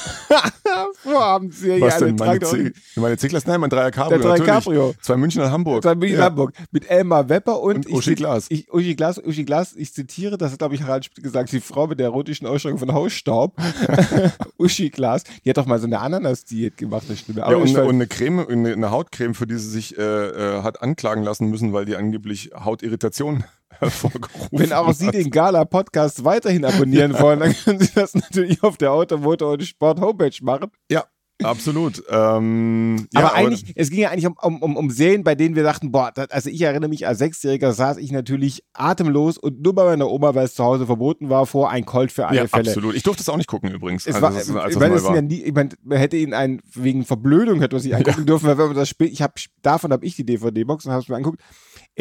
Vorabendserie. 0.93 1.81
Was 1.81 2.01
eine 2.01 2.13
denn? 2.13 2.15
Meine 2.15 2.39
C, 2.39 2.71
meine 2.95 3.17
C-Klasse? 3.17 3.47
Nein, 3.47 3.61
mein 3.61 3.69
Dreier 3.69 3.91
Cabrio. 3.91 4.19
Der 4.19 4.29
Dreier. 4.37 4.45
Cabrio. 4.45 4.93
Zwei 5.01 5.17
München 5.17 5.41
und 5.41 5.51
Hamburg. 5.51 5.81
Das 5.81 5.95
war 5.95 6.03
in 6.03 6.13
Ja. 6.13 6.23
Hamburg. 6.25 6.53
Mit 6.71 6.89
Elmar 6.89 7.29
Wepper 7.29 7.59
und, 7.61 7.85
Und 7.87 7.91
Uschi 7.91 8.15
Glas. 8.15 8.47
Ich, 8.49 8.71
Uschi 8.71 8.95
Glas, 8.95 9.17
Uschi 9.17 9.43
Glas, 9.45 9.75
ich 9.75 9.93
zitiere, 9.93 10.37
das 10.37 10.51
hat, 10.51 10.59
glaube 10.59 10.75
ich, 10.75 10.83
Harald 10.83 11.09
gesagt, 11.15 11.51
die 11.51 11.59
Frau 11.59 11.87
mit 11.87 11.99
der 11.99 12.07
erotischen 12.07 12.47
Ausstrahlung 12.47 12.79
von 12.79 12.93
Hausstaub. 12.93 13.55
Uschi 14.57 14.89
Glas, 14.89 15.23
die 15.45 15.49
hat 15.49 15.57
doch 15.57 15.65
mal 15.65 15.79
so 15.79 15.87
eine 15.87 15.99
Ananas-Diät 15.99 16.77
gemacht, 16.77 17.03
eine 17.07 17.17
Stimme. 17.17 17.39
Ja, 17.39 17.55
und, 17.55 17.75
und 17.75 17.89
eine 17.89 18.07
Creme, 18.07 18.45
eine, 18.47 18.73
eine 18.73 18.91
Hautcreme, 18.91 19.33
für 19.33 19.47
die 19.47 19.57
sie 19.57 19.69
sich 19.69 19.97
äh, 19.97 20.01
äh, 20.01 20.61
hat 20.63 20.81
anklagen 20.81 21.23
lassen 21.23 21.49
müssen, 21.49 21.73
weil 21.73 21.85
die 21.85 21.95
angeblich 21.95 22.51
Hautirritation 22.53 23.43
hervorgerufen 23.77 24.49
wenn 24.51 24.73
auch 24.73 24.93
Sie 24.93 25.11
den 25.11 25.29
Gala-Podcast 25.29 26.23
weiterhin 26.25 26.65
abonnieren 26.65 27.13
wollen, 27.19 27.39
dann 27.39 27.53
können 27.55 27.79
Sie 27.79 27.91
das 27.93 28.15
natürlich 28.15 28.63
auf 28.63 28.77
der 28.77 28.91
Automotor 28.91 29.53
und 29.53 29.63
Sport 29.63 30.01
Homepage 30.01 30.31
machen. 30.41 30.71
Ja, 30.91 31.05
absolut. 31.41 32.03
Ähm, 32.09 33.07
ja, 33.13 33.21
aber 33.21 33.33
eigentlich, 33.35 33.71
es 33.75 33.89
ging 33.89 33.99
ja 34.01 34.09
eigentlich 34.09 34.27
um, 34.27 34.61
um, 34.61 34.75
um, 34.75 34.89
Serien, 34.89 35.23
bei 35.23 35.35
denen 35.35 35.55
wir 35.55 35.63
dachten, 35.63 35.91
boah, 35.91 36.11
das, 36.13 36.29
also 36.31 36.49
ich 36.49 36.61
erinnere 36.61 36.89
mich, 36.89 37.07
als 37.07 37.19
Sechsjähriger 37.19 37.71
saß 37.71 37.97
ich 37.97 38.11
natürlich 38.11 38.63
atemlos 38.73 39.37
und 39.37 39.61
nur 39.61 39.73
bei 39.73 39.85
meiner 39.85 40.09
Oma, 40.09 40.35
weil 40.35 40.45
es 40.45 40.55
zu 40.55 40.63
Hause 40.65 40.85
verboten 40.85 41.29
war, 41.29 41.45
vor 41.45 41.69
ein 41.69 41.85
Colt 41.85 42.11
für 42.11 42.27
alle 42.27 42.37
ja, 42.39 42.47
Fälle. 42.47 42.69
absolut. 42.69 42.95
Ich 42.95 43.03
durfte 43.03 43.21
es 43.21 43.29
auch 43.29 43.37
nicht 43.37 43.47
gucken 43.47 43.71
übrigens. 43.71 44.05
Es 44.05 44.15
Also 44.15 44.21
war, 44.27 44.37
ist- 44.37 44.51
als 44.53 44.73
ich 44.73 44.79
meine, 44.79 45.01
war. 45.03 45.15
ja 45.15 45.21
nie, 45.21 45.41
ich 45.43 45.53
meine, 45.53 45.69
man 45.83 45.97
hätte 45.97 46.17
ihn 46.17 46.33
einen, 46.33 46.61
wegen 46.73 47.05
Verblödung 47.05 47.61
hätte 47.61 47.75
man 47.75 47.83
sich 47.83 47.95
angucken 47.95 48.25
dürfen, 48.25 48.47
weil 48.47 48.57
wenn 48.57 48.67
man 48.67 48.75
das 48.75 48.89
Spiel, 48.89 49.07
ich 49.07 49.21
habe, 49.21 49.33
davon 49.61 49.93
habe 49.93 50.05
ich 50.05 50.15
die 50.17 50.25
DVD-Box 50.25 50.85
und 50.87 50.91
habe 50.91 51.01
es 51.03 51.07
mir 51.07 51.15
angeguckt. 51.15 51.41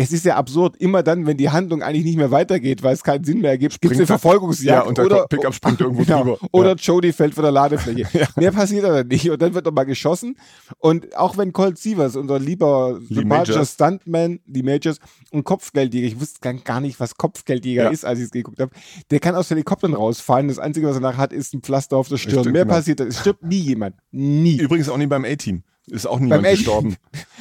Es 0.01 0.13
ist 0.13 0.25
ja 0.25 0.37
absurd, 0.37 0.77
immer 0.79 1.03
dann, 1.03 1.27
wenn 1.27 1.37
die 1.37 1.51
Handlung 1.51 1.83
eigentlich 1.83 2.05
nicht 2.05 2.17
mehr 2.17 2.31
weitergeht, 2.31 2.83
weil 2.85 2.95
es 2.95 3.03
keinen 3.03 3.25
Sinn 3.25 3.41
mehr 3.41 3.51
ergibt, 3.51 3.81
gibt 3.81 3.93
es 3.95 3.99
eine 3.99 4.07
Verfolgungsjagd. 4.07 4.67
Ja, 4.85 4.89
und 4.89 4.97
der 4.97 5.07
oder, 5.07 5.27
Pickup 5.27 5.53
springt 5.53 5.81
irgendwo 5.81 6.03
genau, 6.05 6.23
drüber. 6.23 6.39
Oder 6.53 6.69
Ja. 6.71 6.75
Jody 6.77 7.13
fällt 7.13 7.35
von 7.35 7.43
der 7.43 7.51
Ladefläche. 7.53 8.07
Mehr 8.37 8.53
passiert 8.53 8.85
aber 8.85 9.03
nicht. 9.03 9.29
Und 9.29 9.43
dann 9.43 9.55
wird 9.55 9.65
nochmal 9.67 9.87
geschossen. 9.87 10.37
Und 10.79 11.17
auch 11.17 11.37
wenn 11.37 11.53
Colt 11.53 11.79
Sievers, 11.79 12.15
unser 12.15 12.39
lieber 12.39 13.01
sympathischer 13.09 13.55
Majors. 13.55 13.73
Stuntman, 13.75 14.41
die 14.47 14.63
Majors, 14.63 14.99
und 15.33 15.43
Kopfgeldjäger, 15.45 16.07
ich 16.07 16.21
wusste 16.21 16.39
gar- 16.41 16.55
gar 16.55 16.81
nicht, 16.81 17.01
was 17.01 17.17
Kopfgeldjäger 17.17 17.85
Ja. 17.85 17.91
ist, 17.91 18.05
als 18.05 18.21
ich 18.21 18.27
es 18.27 18.31
geguckt 18.31 18.61
habe, 18.61 18.71
der 19.11 19.19
kann 19.21 19.35
aus 19.35 19.51
Helikoptern 19.51 19.95
rausfallen. 19.95 20.47
Das 20.49 20.59
Einzige, 20.61 20.87
was 20.87 20.95
er 20.97 21.01
nachher 21.01 21.19
hat, 21.19 21.33
ist 21.33 21.53
ein 21.55 21.61
Pflaster 21.63 21.97
auf 21.97 22.09
der 22.09 22.19
Stirn. 22.19 22.41
Stimmt, 22.41 22.53
Mehr 22.53 22.65
genau. 22.65 22.75
passiert, 22.77 23.01
es 23.01 23.19
stirbt 23.19 23.43
nie 23.43 23.59
jemand. 23.59 23.97
Nie. 24.13 24.59
Übrigens 24.59 24.89
auch 24.89 24.97
nie 24.97 25.07
beim 25.09 25.25
A-Team. 25.25 25.65
Ist 25.91 26.07
auch 26.07 26.19
niemand 26.21 26.45
A-Team. 26.45 26.57
gestorben. 26.57 26.97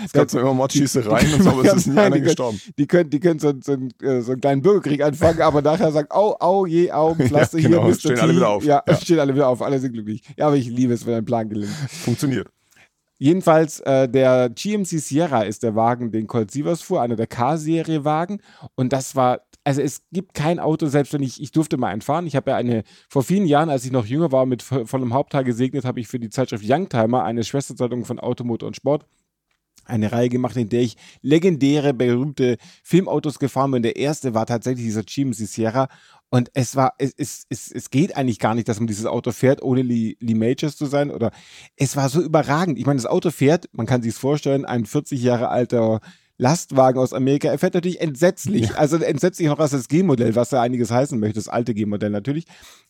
Es 0.05 0.13
gab 0.13 0.29
zwar 0.29 0.41
immer 0.41 0.53
Mordschießereien 0.53 1.33
und 1.33 1.43
so, 1.43 1.49
aber 1.49 1.63
es 1.65 1.73
ist 1.75 1.87
nie 1.87 1.97
einer 1.97 2.19
gestorben. 2.19 2.59
Die 2.77 2.87
können, 2.87 3.09
die 3.09 3.19
können 3.19 3.39
so, 3.39 3.53
so, 3.61 3.73
einen, 3.73 3.91
äh, 4.01 4.21
so 4.21 4.31
einen 4.33 4.41
kleinen 4.41 4.61
Bürgerkrieg 4.61 5.01
anfangen, 5.03 5.41
aber 5.41 5.61
nachher 5.61 5.91
sagt, 5.91 6.11
au, 6.11 6.35
au, 6.39 6.65
je, 6.65 6.91
au, 6.91 7.13
Pflaster 7.27 7.59
Ja, 7.59 7.69
genau, 7.69 7.81
hier, 7.83 7.91
Mr. 7.91 7.99
stehen 7.99 8.15
T. 8.15 8.21
alle 8.21 8.35
wieder 8.35 8.49
auf. 8.49 8.63
Ja, 8.63 8.83
Ja. 8.87 8.95
stehen 9.01 9.19
alle 9.19 9.33
wieder 9.35 9.47
auf, 9.47 9.61
alle 9.61 9.79
sind 9.79 9.93
glücklich. 9.93 10.21
Ja, 10.37 10.47
aber 10.47 10.55
ich 10.55 10.67
liebe 10.67 10.93
es, 10.93 11.05
wenn 11.05 11.15
ein 11.15 11.25
Plan 11.25 11.49
gelingt. 11.49 11.71
Funktioniert. 11.89 12.47
Jedenfalls, 13.19 13.79
äh, 13.79 14.07
der 14.07 14.49
GMC 14.49 14.99
Sierra 14.99 15.41
ist 15.41 15.63
der 15.63 15.75
Wagen, 15.75 16.11
den 16.11 16.27
Colt 16.27 16.51
Sievers 16.51 16.83
fuhr, 16.83 17.01
einer 17.01 17.15
der 17.15 17.25
K-Serie-Wagen. 17.25 18.41
Und 18.75 18.93
das 18.93 19.15
war, 19.15 19.41
also 19.67 19.81
es 19.81 20.03
gibt 20.13 20.33
kein 20.33 20.59
Auto, 20.59 20.87
selbst 20.87 21.11
wenn 21.11 21.21
ich, 21.21 21.41
ich 21.41 21.51
durfte 21.51 21.75
mal 21.75 21.89
einen 21.89 21.99
fahren. 22.01 22.25
Ich 22.25 22.37
habe 22.37 22.51
ja 22.51 22.55
eine, 22.55 22.83
vor 23.09 23.21
vielen 23.21 23.45
Jahren, 23.45 23.69
als 23.69 23.83
ich 23.83 23.91
noch 23.91 24.05
jünger 24.05 24.31
war, 24.31 24.45
mit 24.45 24.63
vo- 24.63 24.85
vollem 24.85 25.13
Hauptteil 25.13 25.43
gesegnet, 25.43 25.83
habe 25.83 25.99
ich 25.99 26.07
für 26.07 26.19
die 26.19 26.29
Zeitschrift 26.29 26.63
Youngtimer, 26.65 27.25
eine 27.25 27.43
Schwesterzeitung 27.43 28.05
von 28.05 28.17
Automotor 28.17 28.67
und 28.67 28.77
Sport, 28.77 29.05
eine 29.83 30.13
Reihe 30.13 30.29
gemacht, 30.29 30.55
in 30.55 30.69
der 30.69 30.83
ich 30.83 30.95
legendäre, 31.21 31.93
berühmte 31.93 32.55
Filmautos 32.81 33.39
gefahren 33.39 33.71
bin. 33.71 33.83
Der 33.83 33.97
erste 33.97 34.33
war 34.33 34.45
tatsächlich 34.45 34.85
dieser 34.85 35.03
GMC 35.03 35.35
Sierra. 35.35 35.89
Und 36.29 36.49
es 36.53 36.77
war, 36.77 36.93
es, 36.97 37.13
es, 37.17 37.45
es, 37.49 37.69
es 37.69 37.89
geht 37.89 38.15
eigentlich 38.15 38.39
gar 38.39 38.55
nicht, 38.55 38.69
dass 38.69 38.79
man 38.79 38.87
dieses 38.87 39.05
Auto 39.05 39.33
fährt, 39.33 39.61
ohne 39.61 39.81
Lee, 39.81 40.15
Lee 40.21 40.33
Majors 40.33 40.77
zu 40.77 40.85
sein. 40.85 41.11
Oder 41.11 41.31
es 41.75 41.97
war 41.97 42.07
so 42.07 42.21
überragend. 42.21 42.79
Ich 42.79 42.85
meine, 42.85 42.97
das 42.97 43.05
Auto 43.05 43.31
fährt, 43.31 43.67
man 43.73 43.85
kann 43.85 44.01
sich 44.01 44.13
vorstellen, 44.13 44.63
ein 44.63 44.85
40 44.85 45.21
Jahre 45.21 45.49
alter 45.49 45.99
Lastwagen 46.37 46.99
aus 46.99 47.13
Amerika. 47.13 47.49
Er 47.49 47.57
fährt 47.57 47.73
natürlich 47.73 48.01
entsetzlich. 48.01 48.75
Also 48.77 48.97
entsetzlich 48.97 49.47
noch 49.47 49.59
als 49.59 49.71
das 49.71 49.87
G-Modell, 49.87 50.35
was 50.35 50.51
ja 50.51 50.61
einiges 50.61 50.91
heißen 50.91 51.19
möchte, 51.19 51.39
das 51.39 51.49
alte 51.49 51.73
G-Modell 51.73 52.11
natürlich. 52.11 52.45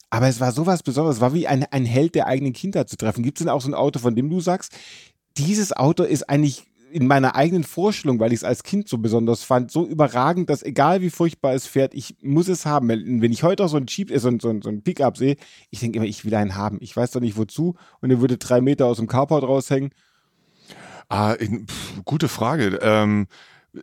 Aber 0.10 0.28
es 0.28 0.40
war 0.40 0.52
sowas 0.52 0.84
Besonderes. 0.84 1.18
Es 1.18 1.22
war 1.22 1.34
wie 1.34 1.48
ein, 1.48 1.66
ein 1.72 1.86
Held 1.86 2.16
der 2.16 2.28
eigenen 2.28 2.54
Kindheit 2.54 2.90
zu 2.90 2.98
treffen. 2.98 3.24
Gibt 3.24 3.40
es 3.40 3.44
denn 3.44 3.52
auch 3.52 3.62
so 3.62 3.70
ein 3.70 3.74
Auto, 3.74 4.00
von 4.00 4.16
dem 4.16 4.30
du 4.30 4.40
sagst, 4.42 4.74
dieses 5.38 5.76
Auto 5.76 6.04
ist 6.04 6.30
eigentlich 6.30 6.66
in 6.92 7.08
meiner 7.08 7.36
eigenen 7.36 7.64
Vorstellung, 7.64 8.20
weil 8.20 8.32
ich 8.32 8.40
es 8.40 8.44
als 8.44 8.64
Kind 8.64 8.88
so 8.88 8.98
besonders 8.98 9.44
fand, 9.44 9.72
so 9.72 9.86
überragend, 9.86 10.50
dass 10.50 10.64
egal 10.64 11.02
wie 11.02 11.10
furchtbar 11.10 11.54
es 11.54 11.68
fährt, 11.68 11.94
ich 11.94 12.16
muss 12.22 12.48
es 12.48 12.66
haben. 12.66 12.88
Wenn, 12.88 13.32
ich 13.32 13.44
heute 13.44 13.66
auch 13.66 13.70
so 13.70 13.78
ein 13.78 13.88
Jeep, 13.88 14.10
äh, 14.10 14.20
so 14.20 14.30
ein, 14.30 14.40
so 14.40 14.50
ein, 14.50 14.62
so 14.62 14.70
ein 14.70 14.82
Pickup 14.84 15.18
sehe, 15.18 15.36
ich 15.70 15.80
denke 15.80 15.98
immer, 15.98 16.08
ich 16.08 16.24
will 16.24 16.34
einen 16.36 16.56
haben. 16.56 16.78
Ich 16.82 16.96
weiß 16.96 17.12
doch 17.12 17.20
nicht 17.22 17.38
wozu. 17.38 17.76
Und 18.02 18.12
er 18.12 18.22
würde 18.22 18.38
drei 18.38 18.62
Meter 18.62 18.86
aus 18.86 18.98
dem 18.98 19.08
Carport 19.08 19.44
raushängen. 19.44 19.92
Ah, 21.10 21.34
in, 21.34 21.68
pff, 21.68 22.04
gute 22.06 22.28
Frage. 22.28 22.80
Ähm, 22.82 23.28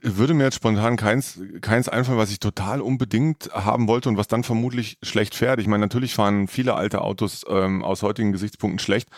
würde 0.03 0.35
mir 0.35 0.45
jetzt 0.45 0.57
spontan 0.57 0.97
keins, 0.97 1.39
keins 1.61 1.89
einfallen, 1.89 2.19
was 2.19 2.31
ich 2.33 2.41
total 2.41 2.81
unbedingt 2.81 3.51
haben 3.53 3.87
wollte 3.87 4.09
und 4.09 4.17
was 4.17 4.27
dann 4.27 4.43
vermutlich 4.43 4.99
schlecht 5.03 5.35
fährt. 5.37 5.61
Ich 5.61 5.67
meine, 5.69 5.83
natürlich 5.83 6.15
fahren 6.15 6.49
viele 6.49 6.75
alte 6.75 7.01
Autos 7.01 7.45
ähm, 7.49 7.85
aus 7.85 8.03
heutigen 8.03 8.33
Gesichtspunkten 8.33 8.81
schlecht. 8.81 9.09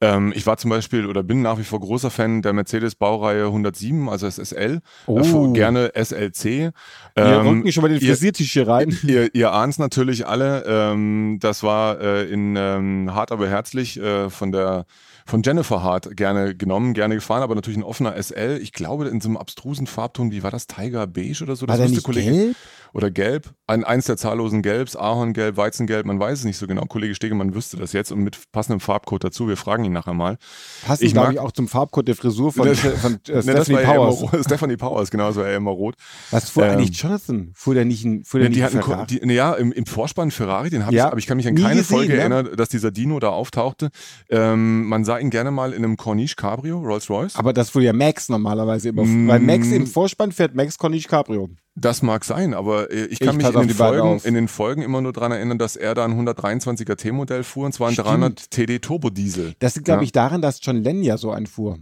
Ähm, 0.00 0.32
ich 0.36 0.46
war 0.46 0.58
zum 0.58 0.70
Beispiel 0.70 1.06
oder 1.06 1.22
bin 1.22 1.40
nach 1.42 1.58
wie 1.58 1.64
vor 1.64 1.80
großer 1.80 2.10
Fan 2.10 2.42
der 2.42 2.52
Mercedes-Baureihe 2.52 3.46
107, 3.46 4.08
also 4.08 4.26
das 4.26 4.36
SL. 4.36 4.80
Oh. 5.06 5.18
Äh, 5.18 5.52
gerne 5.54 5.92
SLC. 5.94 6.72
Ähm, 7.16 7.46
rücken 7.46 7.72
schon 7.72 7.82
mal 7.82 7.88
den 7.88 8.00
ihr- 8.00 8.08
Frisiertisch 8.14 8.52
hier 8.52 8.68
rein. 8.68 8.96
Ihr, 9.04 9.34
ihr 9.34 9.52
ahnt 9.52 9.72
es 9.74 9.78
natürlich 9.78 10.26
alle. 10.26 10.64
Ähm, 10.66 11.38
das 11.40 11.62
war 11.62 12.00
äh, 12.00 12.24
in 12.30 12.54
ähm, 12.56 13.14
Hart 13.14 13.32
aber 13.32 13.48
herzlich 13.48 13.98
äh, 13.98 14.28
von 14.30 14.52
der 14.52 14.84
von 15.28 15.42
Jennifer 15.42 15.82
Hart 15.82 16.16
gerne 16.16 16.54
genommen, 16.54 16.94
gerne 16.94 17.14
gefahren, 17.14 17.42
aber 17.42 17.54
natürlich 17.54 17.78
ein 17.78 17.82
offener 17.82 18.20
SL. 18.20 18.58
Ich 18.62 18.72
glaube 18.72 19.08
in 19.08 19.20
so 19.20 19.28
einem 19.28 19.36
abstrusen 19.36 19.86
Farbton, 19.86 20.30
wie 20.30 20.42
war 20.42 20.50
das? 20.50 20.66
Tiger 20.66 21.06
Beige 21.06 21.42
oder 21.42 21.54
so? 21.54 21.68
War 21.68 21.76
Das 21.76 21.76
der 21.76 21.84
wusste 21.84 21.96
nicht 21.96 22.04
Kollege 22.04 22.30
gelb? 22.30 22.56
Oder 22.94 23.10
gelb. 23.10 23.50
Ein, 23.66 23.84
eins 23.84 24.06
der 24.06 24.16
zahllosen 24.16 24.62
Gelbs, 24.62 24.96
Ahorngelb, 24.96 25.56
Weizengelb, 25.58 26.06
man 26.06 26.18
weiß 26.18 26.38
es 26.40 26.44
nicht 26.46 26.56
so 26.56 26.66
genau. 26.66 26.82
Kollege 26.86 27.14
Stegemann 27.14 27.54
wüsste 27.54 27.76
das 27.76 27.92
jetzt 27.92 28.10
und 28.12 28.20
mit 28.20 28.38
passendem 28.50 28.80
Farbcode 28.80 29.24
dazu. 29.24 29.46
Wir 29.46 29.58
fragen 29.58 29.84
ihn 29.84 29.92
nachher 29.92 30.14
mal. 30.14 30.38
Passt, 30.86 31.02
Ich 31.02 31.12
glaube 31.12 31.32
ich, 31.34 31.38
auch 31.38 31.52
zum 31.52 31.68
Farbcode 31.68 32.08
der 32.08 32.16
Frisur 32.16 32.52
von, 32.52 32.66
Das- 32.68 32.80
von 32.80 33.18
äh, 33.28 33.32
Ne, 33.34 33.42
Stephanie 33.42 33.74
ja 33.76 33.80
immer 33.82 33.94
Powers. 34.06 34.22
rot. 34.22 34.30
Stephanie 34.44 34.76
Powers, 34.76 35.10
genau, 35.10 35.36
war 35.36 35.48
ja 35.50 35.56
immer 35.56 35.70
rot. 35.70 35.96
Was 36.30 36.48
fuhr 36.50 36.64
Ähm, 36.64 36.78
eigentlich 36.78 36.96
Jonathan? 37.00 37.50
Fuhr 37.54 37.74
der 37.74 37.84
nicht 37.84 38.04
ein, 38.04 38.24
fuhr 38.24 38.40
der 38.40 38.48
Ja, 38.48 38.54
die 38.54 38.60
nicht 38.62 38.74
hatten, 38.74 38.82
Ferrari? 38.82 39.06
die, 39.06 39.34
ja, 39.34 39.52
im, 39.54 39.72
im 39.72 39.84
Vorspann 39.86 40.30
Ferrari, 40.30 40.70
den 40.70 40.86
habe 40.86 40.94
Ja, 40.96 41.04
ich, 41.06 41.10
aber 41.10 41.18
ich 41.18 41.26
kann 41.26 41.36
mich 41.36 41.46
an 41.46 41.54
nie 41.54 41.62
keine 41.62 41.76
gesehen, 41.80 41.96
Folge 41.98 42.14
ne? 42.14 42.20
erinnern, 42.20 42.48
dass 42.56 42.70
dieser 42.70 42.90
Dino 42.90 43.18
da 43.18 43.28
auftauchte. 43.28 43.90
Ähm, 44.30 44.86
man 44.86 45.04
sah 45.04 45.18
ihn 45.18 45.28
gerne 45.30 45.50
mal 45.50 45.72
in 45.74 45.84
einem 45.84 45.96
Corniche 45.98 46.36
Cabrio, 46.36 46.78
Rolls 46.78 47.10
Royce. 47.10 47.36
Aber 47.36 47.52
das 47.52 47.68
fuhr 47.70 47.82
ja 47.82 47.92
Max 47.92 48.28
normalerweise 48.30 48.88
immer. 48.88 49.04
Mm. 49.04 49.28
Weil 49.28 49.40
Max 49.40 49.68
im 49.68 49.86
Vorspann 49.86 50.32
fährt 50.32 50.54
Max 50.54 50.78
Corniche 50.78 51.08
Cabrio. 51.08 51.50
Das 51.80 52.02
mag 52.02 52.24
sein, 52.24 52.54
aber 52.54 52.90
äh, 52.90 53.06
ich 53.06 53.20
kann 53.20 53.38
Ich 53.38 53.46
mich 53.46 53.54
in 53.54 53.60
den, 53.68 53.70
Folgen, 53.70 54.20
in 54.24 54.34
den 54.34 54.48
Folgen 54.48 54.82
immer 54.82 55.00
nur 55.00 55.12
daran 55.12 55.32
erinnern, 55.32 55.58
dass 55.58 55.76
er 55.76 55.94
da 55.94 56.04
ein 56.04 56.12
123er 56.26 56.96
T-Modell 56.96 57.44
fuhr 57.44 57.66
und 57.66 57.72
zwar 57.72 57.88
ein 57.88 57.92
Stimmt. 57.92 58.08
300 58.08 58.50
TD 58.50 58.78
Turbodiesel. 58.80 59.54
Das 59.60 59.74
liegt, 59.76 59.84
glaube 59.84 60.00
Ja. 60.00 60.04
ich, 60.04 60.12
daran, 60.12 60.42
dass 60.42 60.58
John 60.62 60.82
Lennon 60.82 61.02
ja 61.02 61.16
so 61.16 61.30
einen 61.30 61.46
fuhr. 61.46 61.78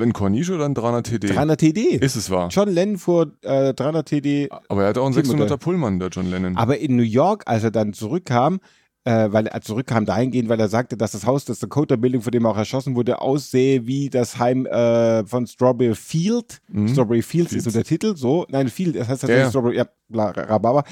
Ein 0.00 0.12
Corniche 0.14 0.54
oder 0.54 0.64
ein 0.64 0.74
300 0.74 1.06
TD? 1.06 1.28
300 1.34 1.60
TD. 1.60 1.80
Ist 1.96 2.16
es 2.16 2.30
wahr. 2.30 2.48
John 2.50 2.70
Lennon 2.70 2.96
fuhr 2.98 3.32
äh, 3.42 3.74
300 3.74 4.08
TD. 4.08 4.48
Aber 4.68 4.82
er 4.82 4.88
hat 4.88 4.98
auch 4.98 5.04
einen 5.04 5.14
T-Modell. 5.14 5.46
600er 5.46 5.56
Pullman, 5.58 5.98
der 5.98 6.08
John 6.08 6.30
Lennon. 6.30 6.56
Aber 6.56 6.78
in 6.78 6.96
New 6.96 7.02
York, 7.02 7.42
als 7.46 7.64
er 7.64 7.70
dann 7.70 7.92
zurückkam, 7.92 8.60
äh, 9.04 9.28
weil 9.32 9.46
er 9.46 9.60
zurückkam 9.62 10.04
dahingehend, 10.04 10.48
weil 10.48 10.60
er 10.60 10.68
sagte, 10.68 10.96
dass 10.96 11.12
das 11.12 11.24
Haus, 11.26 11.44
das 11.44 11.58
Dakota 11.58 11.96
Building, 11.96 12.20
von 12.20 12.32
dem 12.32 12.44
er 12.44 12.50
auch 12.50 12.56
erschossen 12.58 12.94
wurde, 12.96 13.20
aussehe 13.20 13.86
wie 13.86 14.10
das 14.10 14.38
Heim 14.38 14.66
äh, 14.66 15.24
von 15.26 15.46
Strawberry 15.46 15.94
Field. 15.94 16.60
Mhm. 16.68 16.88
Strawberry 16.88 17.22
Fields 17.22 17.52
ist 17.52 17.64
so 17.64 17.70
Fields. 17.70 17.88
der 17.88 17.98
Titel, 17.98 18.16
so. 18.16 18.46
Nein, 18.50 18.68
Field, 18.68 18.96
das 18.96 19.08
heißt 19.08 19.22
Ja, 19.22 19.28
tatsächlich 19.28 19.44
ja. 19.44 19.50
Strawberry, 19.50 19.76
ja, 19.76 19.86
bla, 20.08 20.30
Rhabarber. 20.30 20.84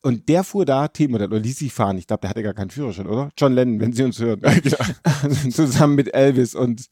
Und 0.00 0.28
der 0.28 0.44
fuhr 0.44 0.64
da 0.64 0.86
T-Modell 0.86 1.26
oder 1.26 1.40
ließ 1.40 1.58
sich 1.58 1.72
fahren. 1.72 1.98
Ich 1.98 2.06
glaube, 2.06 2.20
der 2.20 2.30
hatte 2.30 2.42
gar 2.44 2.54
keinen 2.54 2.70
Führerschein, 2.70 3.08
oder? 3.08 3.30
John 3.36 3.52
Lennon, 3.52 3.80
wenn 3.80 3.92
Sie 3.92 4.04
uns 4.04 4.20
hören. 4.20 4.40
Zusammen 5.50 5.96
mit 5.96 6.14
Elvis 6.14 6.54
und, 6.54 6.86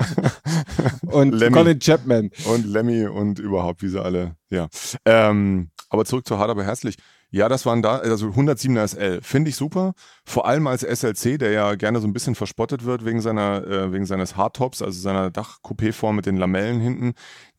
und 1.06 1.32
Lemmy. 1.32 1.52
Colin 1.54 1.78
Chapman. 1.78 2.30
und 2.46 2.66
Lemmy 2.66 3.06
und 3.06 3.38
überhaupt, 3.38 3.82
wie 3.82 3.88
sie 3.88 4.02
alle, 4.02 4.34
ja. 4.50 4.68
Ähm, 5.04 5.70
aber 5.88 6.04
zurück 6.04 6.26
zu 6.26 6.38
Hart 6.38 6.50
aber 6.50 6.64
herzlich. 6.64 6.96
Ja, 7.30 7.48
das 7.48 7.66
waren 7.66 7.82
da, 7.82 7.96
also 7.98 8.28
107er 8.28 8.86
SL, 8.86 9.20
finde 9.20 9.50
ich 9.50 9.56
super. 9.56 9.94
Vor 10.24 10.46
allem 10.46 10.68
als 10.68 10.82
SLC, 10.82 11.38
der 11.38 11.50
ja 11.50 11.74
gerne 11.74 12.00
so 12.00 12.06
ein 12.06 12.12
bisschen 12.12 12.36
verspottet 12.36 12.84
wird 12.84 13.04
wegen 13.04 13.20
seiner, 13.20 13.66
äh, 13.66 13.92
wegen 13.92 14.06
seines 14.06 14.36
Hardtops, 14.36 14.80
also 14.80 14.98
seiner 14.98 15.30
Dachcoupé-Form 15.30 16.14
mit 16.14 16.26
den 16.26 16.36
Lamellen 16.36 16.80
hinten. 16.80 17.14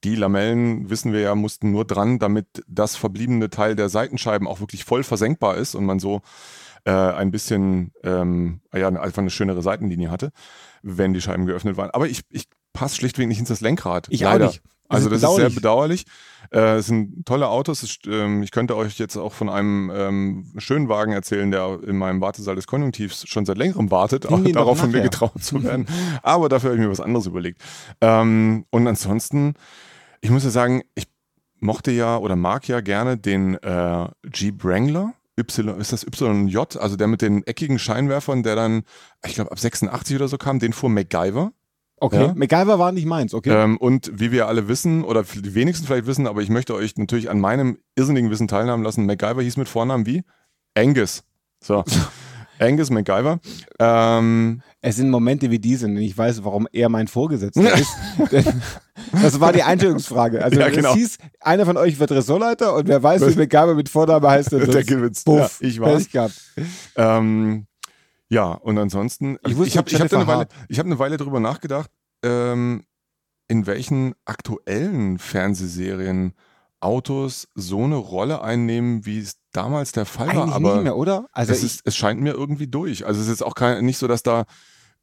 Die 0.05 0.15
Lamellen, 0.15 0.89
wissen 0.89 1.11
wir 1.11 1.19
ja, 1.19 1.35
mussten 1.35 1.71
nur 1.71 1.83
dran, 1.83 2.17
damit 2.17 2.63
das 2.67 2.95
verbliebene 2.95 3.49
Teil 3.49 3.75
der 3.75 3.89
Seitenscheiben 3.89 4.47
auch 4.47 4.61
wirklich 4.61 4.85
voll 4.85 5.03
versenkbar 5.03 5.57
ist 5.57 5.75
und 5.75 5.85
man 5.85 5.99
so 5.99 6.21
äh, 6.85 6.91
ein 6.91 7.31
bisschen, 7.31 7.91
ähm, 8.03 8.61
ja, 8.73 8.87
einfach 8.87 9.21
eine 9.21 9.29
schönere 9.29 9.61
Seitenlinie 9.61 10.09
hatte, 10.09 10.31
wenn 10.81 11.13
die 11.13 11.21
Scheiben 11.21 11.45
geöffnet 11.45 11.75
waren. 11.75 11.91
Aber 11.91 12.07
ich, 12.07 12.21
ich 12.29 12.45
passe 12.71 12.95
schlichtweg 12.95 13.27
nicht 13.27 13.39
ins 13.39 13.49
das 13.49 13.61
Lenkrad. 13.61 14.07
Ich 14.09 14.21
leider. 14.21 14.45
auch 14.47 14.51
nicht. 14.51 14.63
Also 14.89 15.09
das 15.09 15.21
ist 15.21 15.35
sehr 15.35 15.49
bedauerlich. 15.49 16.05
Äh, 16.51 16.77
es 16.77 16.87
sind 16.87 17.25
tolle 17.25 17.49
Autos. 17.49 17.83
Ist, 17.83 18.07
ähm, 18.07 18.43
ich 18.43 18.51
könnte 18.51 18.75
euch 18.75 18.97
jetzt 18.99 19.17
auch 19.17 19.33
von 19.33 19.49
einem 19.49 19.91
ähm, 19.93 20.53
schönen 20.57 20.89
Wagen 20.89 21.11
erzählen, 21.11 21.49
der 21.51 21.79
in 21.85 21.97
meinem 21.97 22.21
Wartesaal 22.21 22.55
des 22.55 22.67
Konjunktivs 22.67 23.27
schon 23.27 23.45
seit 23.45 23.57
längerem 23.57 23.91
wartet, 23.91 24.25
auch 24.27 24.39
darauf 24.53 24.79
von 24.79 24.91
mir 24.91 25.01
getraut 25.01 25.43
zu 25.43 25.63
werden. 25.63 25.87
Aber 26.23 26.49
dafür 26.49 26.71
habe 26.71 26.79
ich 26.79 26.85
mir 26.85 26.91
was 26.91 27.01
anderes 27.01 27.25
überlegt. 27.25 27.61
Ähm, 28.01 28.65
und 28.69 28.87
ansonsten, 28.87 29.55
ich 30.21 30.29
muss 30.29 30.43
ja 30.43 30.49
sagen, 30.49 30.83
ich 30.95 31.07
mochte 31.59 31.91
ja 31.91 32.17
oder 32.17 32.35
mag 32.35 32.67
ja 32.67 32.81
gerne 32.81 33.17
den 33.17 33.55
äh, 33.55 34.07
Jeep 34.33 34.63
Wrangler. 34.63 35.13
Y, 35.39 35.79
ist 35.79 35.93
das 35.93 36.03
YJ, 36.03 36.57
also 36.79 36.95
der 36.95 37.07
mit 37.07 37.21
den 37.21 37.45
eckigen 37.45 37.77
Scheinwerfern, 37.77 38.41
der 38.41 38.55
dann, 38.55 38.83
ich 39.23 39.35
glaube, 39.35 39.51
ab 39.51 39.59
86 39.59 40.15
oder 40.15 40.27
so 40.27 40.37
kam, 40.37 40.57
den 40.57 40.73
fuhr 40.73 40.89
MacGyver. 40.89 41.51
Okay, 41.99 42.27
Ja. 42.27 42.33
MacGyver 42.35 42.77
war 42.79 42.91
nicht 42.91 43.05
meins, 43.07 43.33
okay? 43.33 43.49
Ähm, 43.51 43.77
und 43.77 44.11
wie 44.13 44.31
wir 44.31 44.47
alle 44.47 44.67
wissen, 44.67 45.03
oder 45.03 45.23
die 45.23 45.55
wenigsten 45.55 45.87
vielleicht 45.87 46.05
wissen, 46.05 46.27
aber 46.27 46.41
ich 46.41 46.49
möchte 46.49 46.75
euch 46.75 46.95
natürlich 46.97 47.29
an 47.29 47.39
meinem 47.39 47.79
irrsinnigen 47.95 48.29
Wissen 48.29 48.47
teilhaben 48.47 48.83
lassen. 48.83 49.05
MacGyver 49.05 49.41
hieß 49.41 49.57
mit 49.57 49.67
Vornamen 49.67 50.05
wie? 50.05 50.23
Angus. 50.75 51.23
So. 51.63 51.83
Angus 52.59 52.89
MacGyver. 52.89 53.39
Ähm, 53.79 54.61
Es 54.81 54.95
sind 54.95 55.11
Momente 55.11 55.51
wie 55.51 55.59
diese, 55.59 55.85
und 55.85 55.97
ich 55.97 56.17
weiß, 56.17 56.43
warum 56.43 56.67
er 56.71 56.89
mein 56.89 57.07
Vorgesetzter 57.07 57.71
ist. 57.75 57.91
Denn 58.31 58.61
das 59.21 59.39
war 59.39 59.53
die 59.53 59.61
Einstellungsfrage. 59.61 60.43
Also 60.43 60.59
Ja, 60.59 60.67
es 60.67 60.73
genau. 60.75 60.95
hieß, 60.95 61.17
einer 61.39 61.65
von 61.67 61.77
euch 61.77 61.99
wird 61.99 62.11
Ressortleiter 62.11 62.73
und 62.75 62.87
wer 62.87 63.01
weiß, 63.03 63.21
wie 63.27 63.35
MacGyver 63.39 63.75
mit 63.75 63.89
Vorname 63.89 64.27
heißt, 64.27 64.51
der, 64.53 64.59
Der 64.61 64.73
wird's. 64.73 64.87
gewinnt's. 64.87 65.23
Puff, 65.23 65.59
Ja, 65.61 65.97
ich 65.97 66.11
gehabt. 66.11 66.33
ähm, 66.95 67.66
ja, 68.29 68.51
und 68.51 68.77
ansonsten, 68.77 69.37
Ich 69.45 69.55
wusste 69.55 69.69
ich 69.69 69.77
habe 69.77 69.91
hab 69.91 70.13
eine, 70.13 70.27
Weile, 70.27 70.47
ich 70.69 70.79
hab 70.79 70.85
eine 70.85 70.99
Weile 70.99 71.17
drüber 71.17 71.39
nachgedacht, 71.39 71.89
ähm, 72.23 72.83
in 73.47 73.65
welchen 73.65 74.13
aktuellen 74.25 75.17
Fernsehserien 75.19 76.33
Autos 76.79 77.47
so 77.55 77.83
eine 77.83 77.95
Rolle 77.95 78.41
einnehmen, 78.41 79.05
wie 79.05 79.19
es 79.19 79.37
damals 79.51 79.93
der 79.93 80.05
Fall 80.05 80.27
war. 80.27 80.43
Eigentlich 80.43 80.55
Aber 80.55 80.73
nicht 80.75 80.83
mehr, 80.83 80.95
oder? 80.95 81.27
Also 81.31 81.51
es, 81.53 81.63
ist, 81.63 81.81
es 81.85 81.95
scheint 81.95 82.21
mir 82.21 82.33
irgendwie 82.33 82.67
durch. 82.67 83.05
Also 83.05 83.19
es 83.19 83.27
ist 83.27 83.41
auch 83.41 83.55
kein, 83.55 83.83
nicht 83.83 83.97
so, 83.97 84.07
dass 84.07 84.21
da 84.21 84.45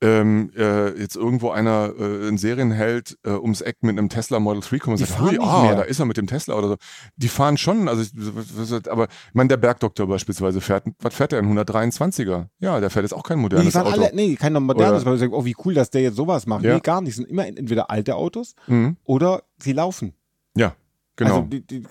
ähm, 0.05 0.51
äh, 0.57 0.91
jetzt 1.01 1.17
irgendwo 1.17 1.51
einer 1.51 1.93
äh, 1.99 2.29
einen 2.29 2.37
Serienheld 2.39 3.17
äh, 3.25 3.31
ums 3.31 3.61
Eck 3.63 3.79
mit 3.83 3.97
einem 3.99 4.09
Tesla 4.09 4.39
Model 4.39 4.61
3 4.61 4.79
kommt 4.79 5.01
und 5.01 5.07
sagt, 5.07 5.21
hui, 5.21 5.39
ah, 5.41 5.75
da 5.75 5.83
ist 5.83 5.99
er 5.99 6.05
mit 6.05 6.17
dem 6.17 6.27
Tesla 6.27 6.55
oder 6.57 6.69
so. 6.69 6.77
Die 7.17 7.29
fahren 7.29 7.57
schon, 7.57 7.89
also 7.89 8.03
ich, 8.03 8.91
aber 8.91 9.05
ich 9.05 9.35
meine, 9.35 9.49
der 9.49 9.57
Bergdoktor 9.57 10.07
beispielsweise 10.07 10.61
fährt, 10.61 10.85
was 11.01 11.15
fährt 11.15 11.33
der, 11.33 11.39
ein 11.41 11.59
123er? 11.59 12.47
Ja, 12.59 12.81
der 12.81 12.91
fährt 12.91 13.05
jetzt 13.05 13.15
auch 13.15 13.23
kein 13.23 13.39
nee, 13.39 13.43
modernes 13.43 13.67
die 13.67 13.71
fahren 13.73 13.87
Auto. 13.87 14.03
alle, 14.03 14.11
nee, 14.15 14.35
kein 14.37 14.53
modernes, 14.53 15.03
Oder- 15.03 15.05
weil 15.07 15.13
man 15.13 15.19
sagt, 15.21 15.33
oh, 15.33 15.45
wie 15.45 15.57
cool, 15.65 15.75
dass 15.75 15.91
der 15.91 16.03
jetzt 16.03 16.17
sowas 16.17 16.47
macht. 16.47 16.65
Ja. 16.65 16.75
Nee, 16.75 16.81
gar 16.81 17.01
nicht. 17.01 17.11
Es 17.11 17.17
sind 17.17 17.29
immer 17.29 17.47
entweder 17.47 17.91
alte 17.91 18.17
Autos 18.17 18.55
Mhm. 18.67 18.97
oder 19.05 19.43
sie 19.59 19.73
laufen. 19.73 20.13
Ja, 20.57 20.75
genau. 21.17 21.37
Also 21.37 21.49
die, 21.49 21.67
die, 21.67 21.85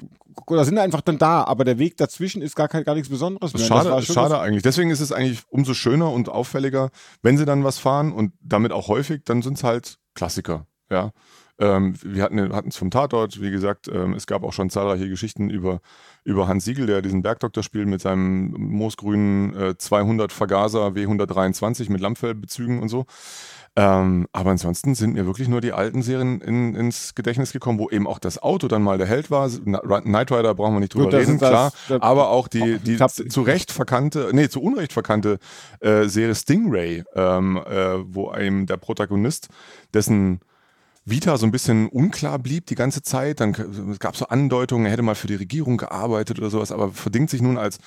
oder 0.48 0.66
sind 0.66 0.78
einfach 0.78 1.02
dann 1.02 1.18
da, 1.18 1.44
aber 1.44 1.64
der 1.64 1.80
Weg 1.80 1.98
dazwischen 1.98 2.42
ist 2.42 2.56
gar, 2.56 2.68
kein, 2.68 2.84
gar 2.84 2.96
nichts 2.96 3.10
Besonderes 3.10 3.54
mehr. 3.54 3.66
schade, 3.66 4.02
schade 4.02 4.40
eigentlich. 4.40 4.64
Deswegen 4.64 4.90
ist 4.90 5.00
es 5.00 5.12
eigentlich 5.12 5.44
umso 5.50 5.74
schöner 5.74 6.12
und 6.12 6.30
auffälliger, 6.30 6.90
wenn 7.22 7.38
sie 7.38 7.46
dann 7.46 7.64
was 7.64 7.80
fahren 7.80 8.12
und 8.12 8.34
damit 8.42 8.72
auch 8.72 8.88
häufig, 8.88 9.24
dann 9.26 9.42
sind 9.42 9.58
es 9.58 9.64
halt 9.64 9.98
Klassiker. 10.16 10.66
Ja. 10.90 11.12
Ähm, 11.60 11.94
wir 12.04 12.24
hatten 12.24 12.70
es 12.70 12.78
vom 12.78 12.90
Tatort, 12.90 13.40
wie 13.40 13.52
gesagt, 13.52 13.88
ähm, 13.88 14.14
es 14.14 14.26
gab 14.26 14.44
auch 14.44 14.54
schon 14.54 14.72
zahlreiche 14.72 15.08
Geschichten 15.08 15.52
über, 15.52 15.82
über 16.24 16.48
Hans 16.48 16.66
Siegel, 16.66 16.88
der 16.88 17.04
diesen 17.04 17.22
Bergdoktor 17.22 17.64
spielt 17.64 17.88
mit 17.88 18.02
seinem 18.02 18.56
moosgrünen 18.58 19.56
äh, 19.56 19.78
200 19.78 20.32
Vergaser 20.32 20.88
W123 20.88 21.92
mit 21.92 22.02
Lammfellbezügen 22.02 22.82
und 22.82 22.90
so. 22.90 23.06
Ähm, 23.76 24.28
aber 24.34 24.52
ansonsten 24.52 24.94
sind 24.94 25.14
mir 25.14 25.26
wirklich 25.26 25.48
nur 25.48 25.60
die 25.60 25.72
alten 25.74 26.04
Serien 26.04 26.42
in, 26.42 26.76
ins 26.76 27.16
Gedächtnis 27.16 27.52
gekommen, 27.54 27.80
wo 27.80 27.90
eben 27.90 28.06
auch 28.06 28.20
das 28.20 28.38
Auto 28.42 28.68
dann 28.68 28.84
mal 28.84 29.00
der 29.00 29.08
Held 29.08 29.32
war. 29.32 29.50
Knight 29.50 30.32
Rider 30.32 30.54
brauchen 30.54 30.76
wir 30.76 30.80
nicht 30.80 30.94
drüber 30.94 31.06
Gut, 31.06 31.14
reden, 31.16 31.40
das- 31.40 31.50
klar. 31.50 31.74
das- 31.90 32.02
aber 32.04 32.30
auch 32.30 32.48
die, 32.48 32.78
die 32.78 32.98
zu 33.30 33.42
Recht 33.42 33.72
verkannte, 33.72 34.30
nee, 34.32 34.48
zu 34.48 34.62
Unrecht 34.62 34.94
verkannte 34.94 35.40
äh, 35.80 36.04
Serie 36.06 36.36
Stingray, 36.36 37.04
ähm, 37.16 37.58
äh, 37.66 37.96
wo 38.14 38.30
einem 38.30 38.68
der 38.68 38.78
Protagonist, 38.78 39.48
dessen 39.92 40.42
Vita 41.06 41.38
so 41.38 41.48
ein 41.48 41.52
bisschen 41.52 41.90
unklar 41.90 42.38
blieb 42.38 42.68
die 42.68 42.76
ganze 42.76 43.02
Zeit. 43.02 43.40
Dann 43.40 43.54
k- 43.54 43.66
es 43.92 44.00
gab 44.00 44.16
so 44.16 44.28
Andeutungen, 44.28 44.86
er 44.86 44.92
hätte 44.92 45.02
mal 45.02 45.16
für 45.16 45.28
die 45.28 45.36
Regierung 45.36 45.78
gearbeitet 45.78 46.38
oder 46.38 46.52
sowas, 46.52 46.72
aber 46.72 46.92
verdingt 46.92 47.32
sich 47.32 47.42
nun 47.42 47.58
als, 47.58 47.80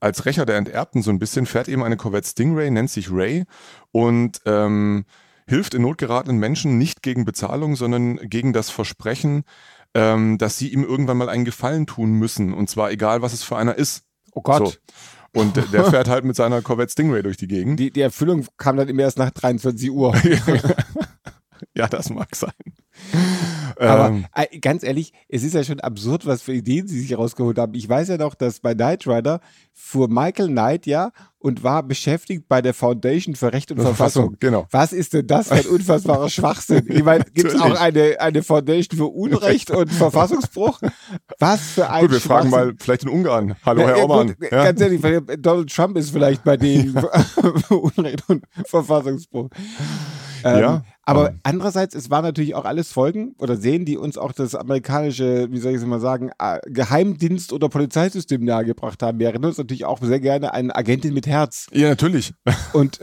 als 0.00 0.26
Rächer 0.26 0.44
der 0.44 0.56
Enterbten 0.58 1.00
so 1.02 1.10
ein 1.10 1.18
bisschen, 1.18 1.46
fährt 1.46 1.66
eben 1.68 1.82
eine 1.82 1.96
Corvette 1.96 2.28
Stingray, 2.28 2.70
nennt 2.70 2.90
sich 2.90 3.10
Ray 3.10 3.44
und 3.90 4.40
ähm, 4.44 5.06
hilft 5.50 5.74
in 5.74 5.82
Not 5.82 5.98
geratenen 5.98 6.38
Menschen 6.38 6.78
nicht 6.78 7.02
gegen 7.02 7.24
Bezahlung, 7.24 7.74
sondern 7.76 8.16
gegen 8.16 8.52
das 8.52 8.70
Versprechen, 8.70 9.42
ähm, 9.94 10.38
dass 10.38 10.56
sie 10.56 10.68
ihm 10.72 10.84
irgendwann 10.84 11.18
mal 11.18 11.28
einen 11.28 11.44
Gefallen 11.44 11.86
tun 11.86 12.12
müssen. 12.12 12.54
Und 12.54 12.70
zwar 12.70 12.92
egal, 12.92 13.20
was 13.20 13.32
es 13.32 13.42
für 13.42 13.56
einer 13.56 13.74
ist. 13.74 14.04
Oh 14.32 14.42
Gott. 14.42 14.80
So. 15.34 15.40
Und 15.40 15.56
der- 15.56 15.84
fährt 15.84 16.08
halt 16.08 16.24
mit 16.24 16.36
seiner 16.36 16.62
Corvette 16.62 16.92
Stingray 16.92 17.22
durch 17.22 17.36
die 17.36 17.48
Gegend. 17.48 17.80
Die, 17.80 17.90
die 17.90 18.00
Erfüllung 18.00 18.46
kam 18.56 18.76
dann 18.76 18.88
immer 18.88 19.02
erst 19.02 19.18
nach 19.18 19.30
23 19.30 19.90
Uhr. 19.90 20.14
ja, 21.76 21.88
das 21.88 22.10
mag 22.10 22.34
sein. 22.34 22.52
Aber 23.78 24.08
Ähm, 24.08 24.26
äh, 24.34 24.58
ganz 24.58 24.82
ehrlich, 24.82 25.12
es 25.28 25.42
ist 25.42 25.54
ja 25.54 25.64
schon 25.64 25.80
absurd, 25.80 26.26
was 26.26 26.42
für 26.42 26.52
Ideen 26.52 26.88
sie 26.88 27.00
sich 27.00 27.16
rausgeholt 27.16 27.58
haben. 27.58 27.74
Ich 27.74 27.88
weiß 27.88 28.08
ja 28.08 28.16
noch, 28.16 28.34
dass 28.34 28.60
bei 28.60 28.74
Knight 28.74 29.06
Rider 29.06 29.40
fuhr 29.72 30.08
Michael 30.08 30.48
Knight 30.48 30.86
ja 30.86 31.10
und 31.38 31.62
war 31.64 31.82
beschäftigt 31.82 32.48
bei 32.48 32.60
der 32.60 32.74
Foundation 32.74 33.34
für 33.34 33.50
Recht 33.52 33.72
und 33.72 33.80
Verfassung. 33.80 34.36
genau. 34.40 34.66
Was 34.70 34.92
ist 34.92 35.14
denn 35.14 35.26
das 35.26 35.48
für 35.48 35.54
ein 35.54 35.66
unfassbarer 35.66 36.28
Schwachsinn? 36.30 36.84
Ich 36.88 37.02
meine, 37.02 37.24
gibt 37.32 37.52
es 37.52 37.60
auch 37.60 37.80
eine, 37.80 38.20
eine 38.20 38.42
Foundation 38.42 38.98
für 38.98 39.06
Unrecht 39.06 39.70
und 39.70 39.90
Verfassungsbruch? 39.92 40.80
Was 41.38 41.60
für 41.62 41.88
ein 41.88 42.02
Gut, 42.02 42.10
wir 42.12 42.20
fragen 42.20 42.50
mal 42.50 42.74
vielleicht 42.78 43.04
in 43.04 43.08
Ungarn. 43.08 43.54
Hallo, 43.64 43.80
Ja, 43.82 43.86
Herr 43.88 43.96
ja, 43.96 44.02
Orban. 44.02 44.26
gut, 44.28 44.36
Ja. 44.52 44.64
Ganz 44.64 44.80
ehrlich, 44.82 45.00
Donald 45.38 45.72
Trump 45.74 45.96
ist 45.96 46.10
vielleicht 46.10 46.44
bei 46.44 46.56
denen 46.58 46.92
für 47.68 47.76
Unrecht 47.76 48.28
und 48.28 48.44
Verfassungsbruch. 48.66 49.48
Ähm, 50.44 50.58
Ja, 50.60 50.82
aber 51.10 51.30
ähm. 51.30 51.40
andererseits, 51.42 51.94
es 51.94 52.08
waren 52.10 52.24
natürlich 52.24 52.54
auch 52.54 52.64
alles 52.64 52.92
Folgen 52.92 53.34
oder 53.38 53.56
sehen, 53.56 53.84
die 53.84 53.96
uns 53.96 54.16
auch 54.16 54.32
das 54.32 54.54
amerikanische, 54.54 55.48
wie 55.50 55.58
soll 55.58 55.72
ich 55.72 55.78
es 55.78 55.84
mal 55.84 56.00
sagen, 56.00 56.30
äh, 56.38 56.58
Geheimdienst- 56.68 57.52
oder 57.52 57.68
Polizeisystem 57.68 58.44
nahegebracht 58.44 59.02
haben. 59.02 59.18
Wir 59.18 59.28
erinnern 59.28 59.46
uns 59.46 59.58
natürlich 59.58 59.84
auch 59.84 60.00
sehr 60.00 60.20
gerne 60.20 60.54
an 60.54 60.70
Agentin 60.70 61.12
mit 61.12 61.26
Herz. 61.26 61.66
Ja, 61.72 61.88
natürlich. 61.88 62.32
Und 62.72 63.00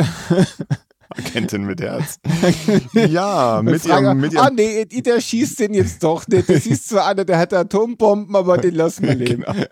Agentin 1.10 1.66
mit 1.66 1.82
Herz. 1.82 2.20
ja, 2.94 3.62
mit 3.62 3.86
ihrem, 3.86 4.20
mit 4.20 4.38
ah 4.38 4.46
ihrem 4.46 4.56
nee, 4.56 4.86
der 4.86 5.20
schießt 5.20 5.60
den 5.60 5.74
jetzt 5.74 6.04
doch 6.04 6.28
nicht. 6.28 6.50
Das 6.50 6.66
ist 6.66 6.90
zwar 6.90 7.08
einer, 7.08 7.26
der 7.26 7.38
hat 7.38 7.54
Atombomben, 7.54 8.36
aber 8.36 8.58
den 8.58 8.76
lassen 8.76 9.04
wir 9.04 9.16
leben. 9.16 9.44
genau, 9.44 9.66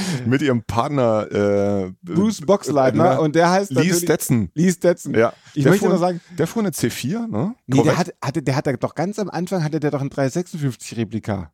mit 0.26 0.42
ihrem 0.42 0.62
Partner 0.62 1.26
äh, 1.30 1.92
Bruce 2.02 2.40
Boxleitner 2.42 3.16
äh, 3.16 3.18
und 3.18 3.34
der 3.34 3.50
heißt 3.50 3.70
Lee 3.72 3.92
Stetson. 3.92 4.50
Lee 4.54 4.70
Stetson. 4.70 5.14
Ja. 5.14 5.32
Ich 5.54 5.62
Der 5.64 5.72
möchte 5.72 5.86
fuhr- 5.86 5.92
noch 5.94 6.00
sagen, 6.00 6.20
Der 6.38 6.46
fuhr 6.46 6.62
eine 6.62 6.70
C4, 6.70 7.26
ne? 7.28 7.54
Nee, 7.66 7.82
der 7.82 7.98
hatte, 7.98 8.14
hatte, 8.22 8.42
der 8.42 8.56
hatte 8.56 8.76
doch 8.78 8.94
ganz 8.94 9.18
am 9.18 9.30
Anfang 9.30 9.62
hatte 9.64 9.80
der 9.80 9.90
doch 9.90 10.00
ein 10.00 10.10
356 10.10 10.96
Replika. 10.96 11.52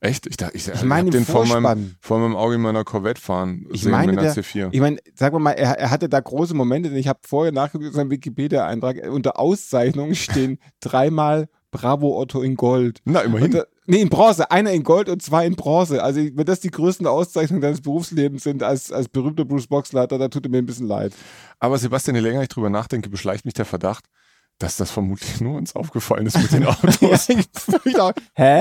Echt? 0.00 0.26
Ich, 0.26 0.36
dachte, 0.36 0.54
ich, 0.56 0.68
Ich 0.68 0.82
meine 0.84 1.08
den 1.10 1.24
vor 1.24 1.46
meinem, 1.46 1.96
vor 2.00 2.18
meinem 2.18 2.36
Auge 2.36 2.56
in 2.56 2.60
meiner 2.60 2.84
Corvette 2.84 3.20
fahren 3.20 3.66
Ich 3.72 3.80
sehen 3.82 3.92
meine, 3.92 4.12
mit 4.12 4.20
einer 4.20 4.34
der- 4.34 4.44
C4. 4.44 4.68
Ich 4.72 4.80
meine, 4.80 4.98
wir 5.18 5.38
mal, 5.38 5.52
er, 5.52 5.78
er 5.78 5.90
hatte 5.90 6.08
da 6.10 6.20
große 6.20 6.52
Momente, 6.54 6.90
denn 6.90 6.98
ich 6.98 7.08
habe 7.08 7.20
vorher 7.26 7.50
nachgeguckt 7.50 7.86
in 7.88 7.92
seinem 7.94 8.10
Wikipedia-Eintrag, 8.10 8.98
unter 9.10 9.38
Auszeichnungen 9.40 10.14
stehen 10.14 10.58
dreimal 10.80 11.48
Bravo 11.76 12.18
Otto 12.20 12.42
in 12.42 12.54
Gold. 12.56 13.00
Na, 13.04 13.20
immerhin. 13.20 13.50
Da- 13.52 13.64
nee, 13.86 14.00
in 14.00 14.08
Bronze. 14.08 14.50
Einer 14.50 14.72
in 14.72 14.82
Gold 14.82 15.08
und 15.08 15.22
zwei 15.22 15.46
in 15.46 15.54
Bronze. 15.56 16.02
Also, 16.02 16.20
wenn 16.20 16.44
das 16.46 16.60
die 16.60 16.70
größten 16.70 17.06
Auszeichnungen 17.06 17.60
deines 17.62 17.80
Berufslebens 17.80 18.42
sind 18.44 18.62
als, 18.62 18.90
als 18.92 19.08
berühmter 19.08 19.44
Bruce 19.44 19.66
Boxleiter, 19.66 20.18
da 20.18 20.28
tut 20.28 20.48
mir 20.48 20.58
ein 20.58 20.66
bisschen 20.66 20.86
leid. 20.88 21.12
Aber 21.58 21.78
Sebastian, 21.78 22.14
je 22.16 22.22
länger 22.22 22.42
ich 22.42 22.48
drüber 22.48 22.70
nachdenke, 22.70 23.08
beschleicht 23.08 23.44
mich 23.44 23.54
der 23.54 23.64
Verdacht, 23.64 24.04
dass 24.58 24.78
das 24.78 24.90
vermutlich 24.90 25.40
nur 25.42 25.56
uns 25.58 25.76
aufgefallen 25.76 26.26
ist 26.26 26.38
mit 26.40 26.50
den 26.52 26.64
Autos. 26.64 27.28
hä? 28.34 28.60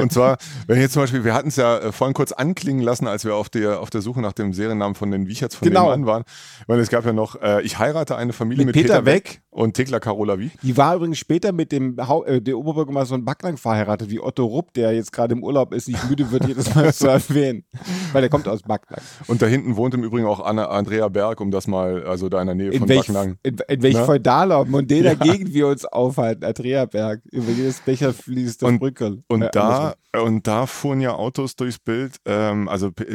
Und 0.00 0.12
zwar, 0.12 0.36
wenn 0.66 0.80
jetzt 0.80 0.92
zum 0.92 1.02
Beispiel, 1.02 1.24
wir 1.24 1.34
hatten 1.34 1.48
es 1.48 1.56
ja 1.56 1.78
äh, 1.78 1.92
vorhin 1.92 2.14
kurz 2.14 2.32
anklingen 2.32 2.82
lassen, 2.82 3.06
als 3.06 3.24
wir 3.24 3.34
auf 3.34 3.48
der, 3.48 3.80
auf 3.80 3.90
der 3.90 4.02
Suche 4.02 4.20
nach 4.20 4.32
dem 4.32 4.52
Seriennamen 4.52 4.94
von 4.94 5.10
den 5.10 5.26
Wiecherts 5.26 5.54
von 5.56 5.66
Genau. 5.68 5.84
nebenan 5.90 6.06
waren. 6.06 6.24
Weil 6.66 6.80
es 6.80 6.90
gab 6.90 7.04
ja 7.06 7.12
noch, 7.12 7.40
äh, 7.40 7.62
ich 7.62 7.78
heirate 7.78 8.16
eine 8.16 8.32
Familie 8.32 8.66
Mit 8.66 8.74
mit, 8.76 8.84
Peter 8.84 9.00
Peter, 9.00 9.06
Weck 9.06 9.40
und 9.52 9.74
Thekla 9.74 10.00
Carola 10.00 10.38
Wie. 10.38 10.50
Die 10.62 10.76
war 10.76 10.96
übrigens 10.96 11.18
später 11.18 11.52
mit 11.52 11.70
dem 11.72 11.96
Hau 12.08 12.24
äh, 12.24 12.40
der 12.42 12.58
Oberbürgermeister 12.58 13.14
von 13.14 13.24
Backlang 13.24 13.56
verheiratet, 13.58 14.10
wie 14.10 14.18
Otto 14.18 14.44
Rupp, 14.46 14.72
der 14.74 14.92
jetzt 14.94 15.12
gerade 15.12 15.34
im 15.34 15.44
Urlaub 15.44 15.72
ist, 15.72 15.86
nicht 15.88 16.08
müde 16.08 16.30
wird, 16.32 16.46
jedes 16.48 16.74
Mal 16.74 16.92
zu 16.92 17.06
erwähnen. 17.06 17.64
Weil 18.12 18.22
der 18.22 18.30
kommt 18.30 18.48
aus 18.48 18.62
Backlang. 18.62 19.00
Und 19.26 19.42
da 19.42 19.46
hinten 19.46 19.76
wohnt 19.76 19.94
im 19.94 20.02
Übrigen 20.02 20.26
auch 20.26 20.40
Anna, 20.40 20.66
Andrea 20.70 21.08
Berg, 21.08 21.40
um 21.40 21.50
das 21.50 21.66
mal, 21.66 22.02
also 22.04 22.28
da 22.28 22.40
in 22.40 22.46
der 22.46 22.56
Nähe 22.56 22.70
In 22.70 22.80
von 22.80 22.88
welch, 22.88 23.00
Backnang. 23.06 23.36
in, 23.42 23.56
in 23.68 23.82
welch 23.82 23.94
Ne? 23.96 24.04
feudaler, 24.04 24.64
mondaner 24.64 25.16
Gegend 25.16 25.52
wir 25.52 25.68
uns 25.68 25.84
aufhalten, 25.84 26.44
Andreaberg. 26.44 27.20
Über 27.30 27.50
jedes 27.52 27.80
Becher 27.80 28.12
fließt 28.14 28.62
das 28.62 28.68
Und- 28.68 28.78
Brückel. 28.78 29.22
Und 29.28 29.42
Äh, 29.42 29.50
da, 29.52 29.94
und 30.22 30.46
da 30.46 30.66
fuhren 30.66 31.00
ja 31.00 31.14
Autos 31.14 31.56
durchs 31.56 31.78
Bild, 31.78 32.16
ähm, 32.26 32.68
also 32.68 32.90
be- 32.90 33.06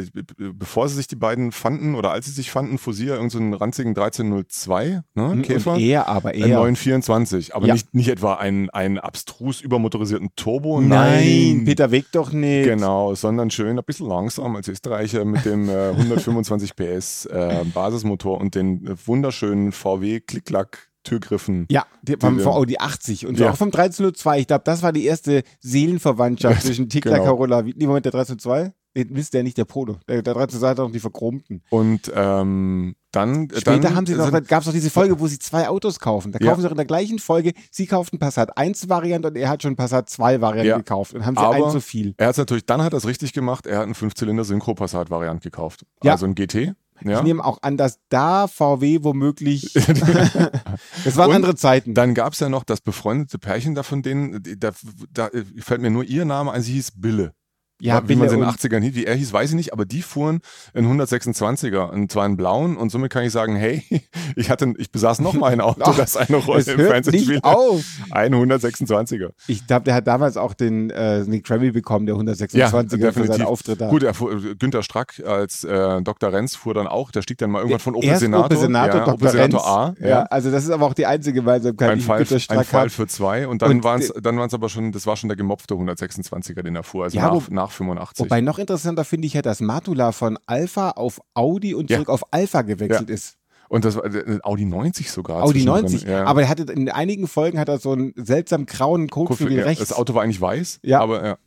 bevor 0.54 0.88
sie 0.88 0.96
sich 0.96 1.06
die 1.08 1.16
beiden 1.16 1.52
fanden 1.52 1.94
oder 1.94 2.10
als 2.12 2.26
sie 2.26 2.32
sich 2.32 2.50
fanden, 2.50 2.78
fuhr 2.78 2.92
sie 2.94 3.06
ja 3.06 3.14
irgendeinen 3.14 3.52
so 3.52 3.58
ranzigen 3.58 3.94
1302, 3.94 4.88
ne, 4.88 5.02
andersrum. 5.16 5.42
Käfer. 5.42 5.72
Und 5.74 5.80
eher, 5.80 6.08
aber 6.08 6.27
Ein 6.28 6.40
eher. 6.40 6.56
924, 6.58 7.54
aber 7.54 7.66
Ja. 7.66 7.74
nicht, 7.74 7.94
nicht 7.94 8.08
etwa 8.08 8.34
einen, 8.34 8.70
einen 8.70 8.98
abstrus 8.98 9.60
übermotorisierten 9.60 10.30
Turbo. 10.36 10.80
Nein, 10.80 11.62
Peter 11.64 11.90
Weg 11.90 12.06
doch 12.12 12.32
nicht. 12.32 12.64
Genau, 12.66 13.14
sondern 13.14 13.50
schön 13.50 13.78
ein 13.78 13.84
bisschen 13.84 14.08
langsam 14.08 14.56
als 14.56 14.68
Österreicher 14.68 15.24
mit 15.24 15.44
dem 15.44 15.68
äh, 15.68 15.88
125 15.96 16.74
PS 16.76 17.26
äh, 17.26 17.64
Basismotor 17.74 18.40
und 18.40 18.54
den 18.54 18.86
äh, 18.86 18.94
wunderschönen 19.06 19.72
VW 19.72 20.20
Klicklack 20.20 20.88
Türgriffen. 21.04 21.66
Ja, 21.70 21.86
die, 22.02 22.16
vom, 22.20 22.38
Audi 22.46 22.76
80 22.78 23.26
und 23.26 23.38
Ja. 23.38 23.50
auch 23.52 23.56
vom 23.56 23.68
1302. 23.68 24.40
Ich 24.40 24.46
glaube, 24.46 24.64
das 24.64 24.82
war 24.82 24.92
die 24.92 25.06
erste 25.06 25.42
Seelenverwandtschaft 25.60 26.62
zwischen 26.62 26.88
Tikla 26.88 27.12
Genau. 27.18 27.24
Carola. 27.24 27.62
Nee, 27.62 27.86
Moment, 27.86 28.04
der 28.04 28.12
1302? 28.12 28.72
Nee, 29.04 29.06
Wisst 29.10 29.34
ihr 29.34 29.42
nicht, 29.42 29.56
der 29.58 29.64
Polo. 29.64 29.98
Der, 30.08 30.22
der 30.22 30.34
1302 30.36 30.68
hat 30.70 30.78
doch 30.78 30.90
die 30.90 31.00
verchromten. 31.00 31.62
Und 31.70 32.10
ähm, 32.14 32.96
dann, 33.12 33.48
Später 33.56 33.78
dann 33.80 33.94
haben 33.96 34.06
sie 34.06 34.14
noch, 34.14 34.30
gab 34.30 34.60
es 34.60 34.66
noch 34.66 34.72
diese 34.72 34.90
Folge, 34.90 35.18
wo 35.20 35.26
sie 35.26 35.38
zwei 35.38 35.68
Autos 35.68 35.98
kaufen. 36.00 36.32
Da 36.32 36.38
Ja. 36.40 36.50
kaufen 36.50 36.60
sie 36.62 36.66
auch 36.66 36.72
in 36.72 36.76
der 36.76 36.86
gleichen 36.86 37.18
Folge, 37.18 37.52
sie 37.70 37.86
kauft 37.86 38.18
Passat 38.18 38.56
1 38.58 38.88
Variante 38.88 39.28
und 39.28 39.36
er 39.36 39.48
hat 39.48 39.62
schon 39.62 39.76
Passat 39.76 40.10
2 40.10 40.40
Variante 40.40 40.68
Ja. 40.68 40.76
gekauft 40.78 41.14
und 41.14 41.24
haben 41.24 41.36
sie 41.36 41.42
Aber- 41.42 41.54
ein 41.66 41.70
zu 41.70 41.80
viel. 41.80 42.14
Er 42.18 42.28
hat 42.28 42.36
natürlich, 42.38 42.66
dann 42.66 42.82
hat 42.82 42.92
er 42.92 42.98
es 42.98 43.06
richtig 43.06 43.32
gemacht, 43.32 43.66
er 43.66 43.78
hat 43.78 43.84
einen 43.84 43.94
Fünfzylinder 43.94 44.44
Synchro 44.44 44.74
Passat 44.74 45.10
Variant 45.10 45.42
gekauft. 45.42 45.86
Ja. 46.02 46.12
Also 46.12 46.26
ein 46.26 46.34
GT. 46.34 46.74
Ja. 47.04 47.18
Ich 47.18 47.22
nehme 47.22 47.44
auch 47.44 47.62
an, 47.62 47.76
dass 47.76 48.00
da 48.08 48.48
VW 48.48 49.04
womöglich. 49.04 49.72
das 51.04 51.16
waren 51.16 51.30
Und 51.30 51.36
andere 51.36 51.54
Zeiten. 51.54 51.94
Dann 51.94 52.12
gab 52.14 52.32
es 52.32 52.40
ja 52.40 52.48
noch 52.48 52.64
das 52.64 52.80
befreundete 52.80 53.38
Pärchen 53.38 53.74
da 53.76 53.84
von 53.84 54.02
denen, 54.02 54.42
da, 54.58 54.72
da 55.12 55.30
fällt 55.60 55.80
mir 55.80 55.90
nur 55.90 56.04
ihr 56.04 56.24
Name 56.24 56.50
ein, 56.50 56.62
sie 56.62 56.72
hieß 56.72 56.92
Bille. 57.00 57.32
Ja, 57.80 58.02
wie 58.08 58.16
man 58.16 58.28
sie 58.28 58.34
in 58.34 58.40
den 58.40 58.48
und- 58.48 58.54
80ern 58.56 58.80
hieß, 58.82 58.94
wie 58.94 59.04
er 59.06 59.14
hieß, 59.14 59.32
weiß 59.32 59.50
ich 59.50 59.56
nicht, 59.56 59.72
aber 59.72 59.84
die 59.84 60.02
fuhren 60.02 60.40
in 60.74 60.84
126er 60.86 61.90
und 61.90 62.10
zwar 62.10 62.26
in 62.26 62.36
blauen 62.36 62.76
und 62.76 62.90
somit 62.90 63.12
kann 63.12 63.24
ich 63.24 63.32
sagen, 63.32 63.54
hey, 63.56 63.84
ich 64.36 64.50
hatte, 64.50 64.74
ich 64.78 64.90
besaß 64.90 65.20
noch 65.20 65.34
mal 65.34 65.52
ein 65.52 65.60
Auto, 65.60 65.80
Ach, 65.84 65.96
das 65.96 66.16
eine 66.16 66.38
Rolle 66.38 66.60
Es 66.60 66.68
im 66.68 66.80
spielt. 67.20 67.44
auf. 67.44 67.84
Ein 68.10 68.34
126er. 68.34 69.30
Ich 69.46 69.66
glaube, 69.66 69.84
der 69.84 69.94
hat 69.94 70.06
damals 70.06 70.36
auch 70.36 70.54
den 70.54 70.90
äh, 70.90 71.20
Nick 71.24 71.44
Grammy 71.44 71.70
bekommen, 71.70 72.06
der 72.06 72.16
126er 72.16 73.12
für 73.12 73.26
seinen 73.26 73.42
Auftritt 73.42 73.80
da. 73.80 73.88
Gut, 73.88 74.02
er 74.02 74.14
fuhr, 74.14 74.40
Günther 74.58 74.82
Strack 74.82 75.22
als 75.26 75.64
äh, 75.64 76.02
Dr. 76.02 76.32
Renz 76.32 76.56
fuhr 76.56 76.74
dann 76.74 76.86
auch, 76.86 77.10
der 77.10 77.22
stieg 77.22 77.38
dann 77.38 77.50
mal 77.50 77.58
irgendwann 77.60 77.80
von 77.80 77.94
Opel 77.94 78.16
Senator. 78.16 78.46
Opel 78.46 78.58
Senator, 78.58 78.94
ja, 78.98 79.04
Dr. 79.04 79.14
Opel 79.14 79.28
Senator. 79.30 79.66
A. 79.66 79.94
Ja. 80.00 80.22
also 80.24 80.50
das 80.50 80.64
ist 80.64 80.70
aber 80.70 80.86
auch 80.86 80.94
die 80.94 81.06
einzige 81.06 81.40
Gemeinsamkeit, 81.40 81.90
Ein 81.90 81.98
die 81.98 82.04
Fall, 82.04 82.18
Günter 82.18 82.34
ein 82.36 82.40
Strack 82.40 82.66
Fall 82.66 82.84
hat. 82.86 82.92
für 82.92 83.06
zwei 83.06 83.46
und 83.46 83.62
dann 83.62 83.82
waren 83.84 84.00
es 84.00 84.12
dann 84.20 84.36
waren's 84.36 84.54
aber 84.54 84.68
schon, 84.68 84.92
das 84.92 85.06
war 85.06 85.16
schon 85.16 85.28
der 85.28 85.36
gemopfte 85.36 85.74
126er, 85.74 86.62
den 86.62 86.76
er 86.76 86.82
fuhr, 86.82 87.04
also 87.04 87.16
Ja, 87.16 87.26
nach, 87.26 87.34
wo- 87.34 87.52
nach 87.68 87.74
85. 87.74 88.24
Wobei 88.24 88.40
noch 88.40 88.58
interessanter 88.58 89.04
finde 89.04 89.26
ich 89.26 89.34
ja, 89.34 89.42
dass 89.42 89.60
Matula 89.60 90.12
von 90.12 90.38
Alpha 90.46 90.90
auf 90.90 91.20
Audi 91.34 91.74
und 91.74 91.90
Ja. 91.90 91.96
zurück 91.98 92.08
auf 92.08 92.24
Alpha 92.32 92.62
gewechselt 92.62 93.10
ist. 93.10 93.36
und 93.68 93.84
das 93.84 93.96
war 93.96 94.04
äh, 94.06 94.38
Audi 94.42 94.64
90 94.64 95.10
sogar. 95.10 95.42
Audi 95.42 95.60
zwischendrin. 95.60 95.82
90. 95.82 96.02
Ja. 96.08 96.24
Aber 96.24 96.42
er 96.42 96.48
hatte 96.48 96.62
in 96.72 96.88
einigen 96.90 97.26
Folgen 97.28 97.58
hat 97.58 97.68
er 97.68 97.78
so 97.78 97.92
einen 97.92 98.12
seltsam 98.16 98.64
grauen 98.66 99.08
Kotflügel 99.08 99.58
ja, 99.58 99.64
rechts. 99.64 99.80
das 99.86 99.92
Auto 99.96 100.14
war 100.14 100.22
eigentlich 100.22 100.40
weiß, 100.40 100.80
Ja. 100.82 101.00
aber 101.00 101.24
ja. 101.26 101.38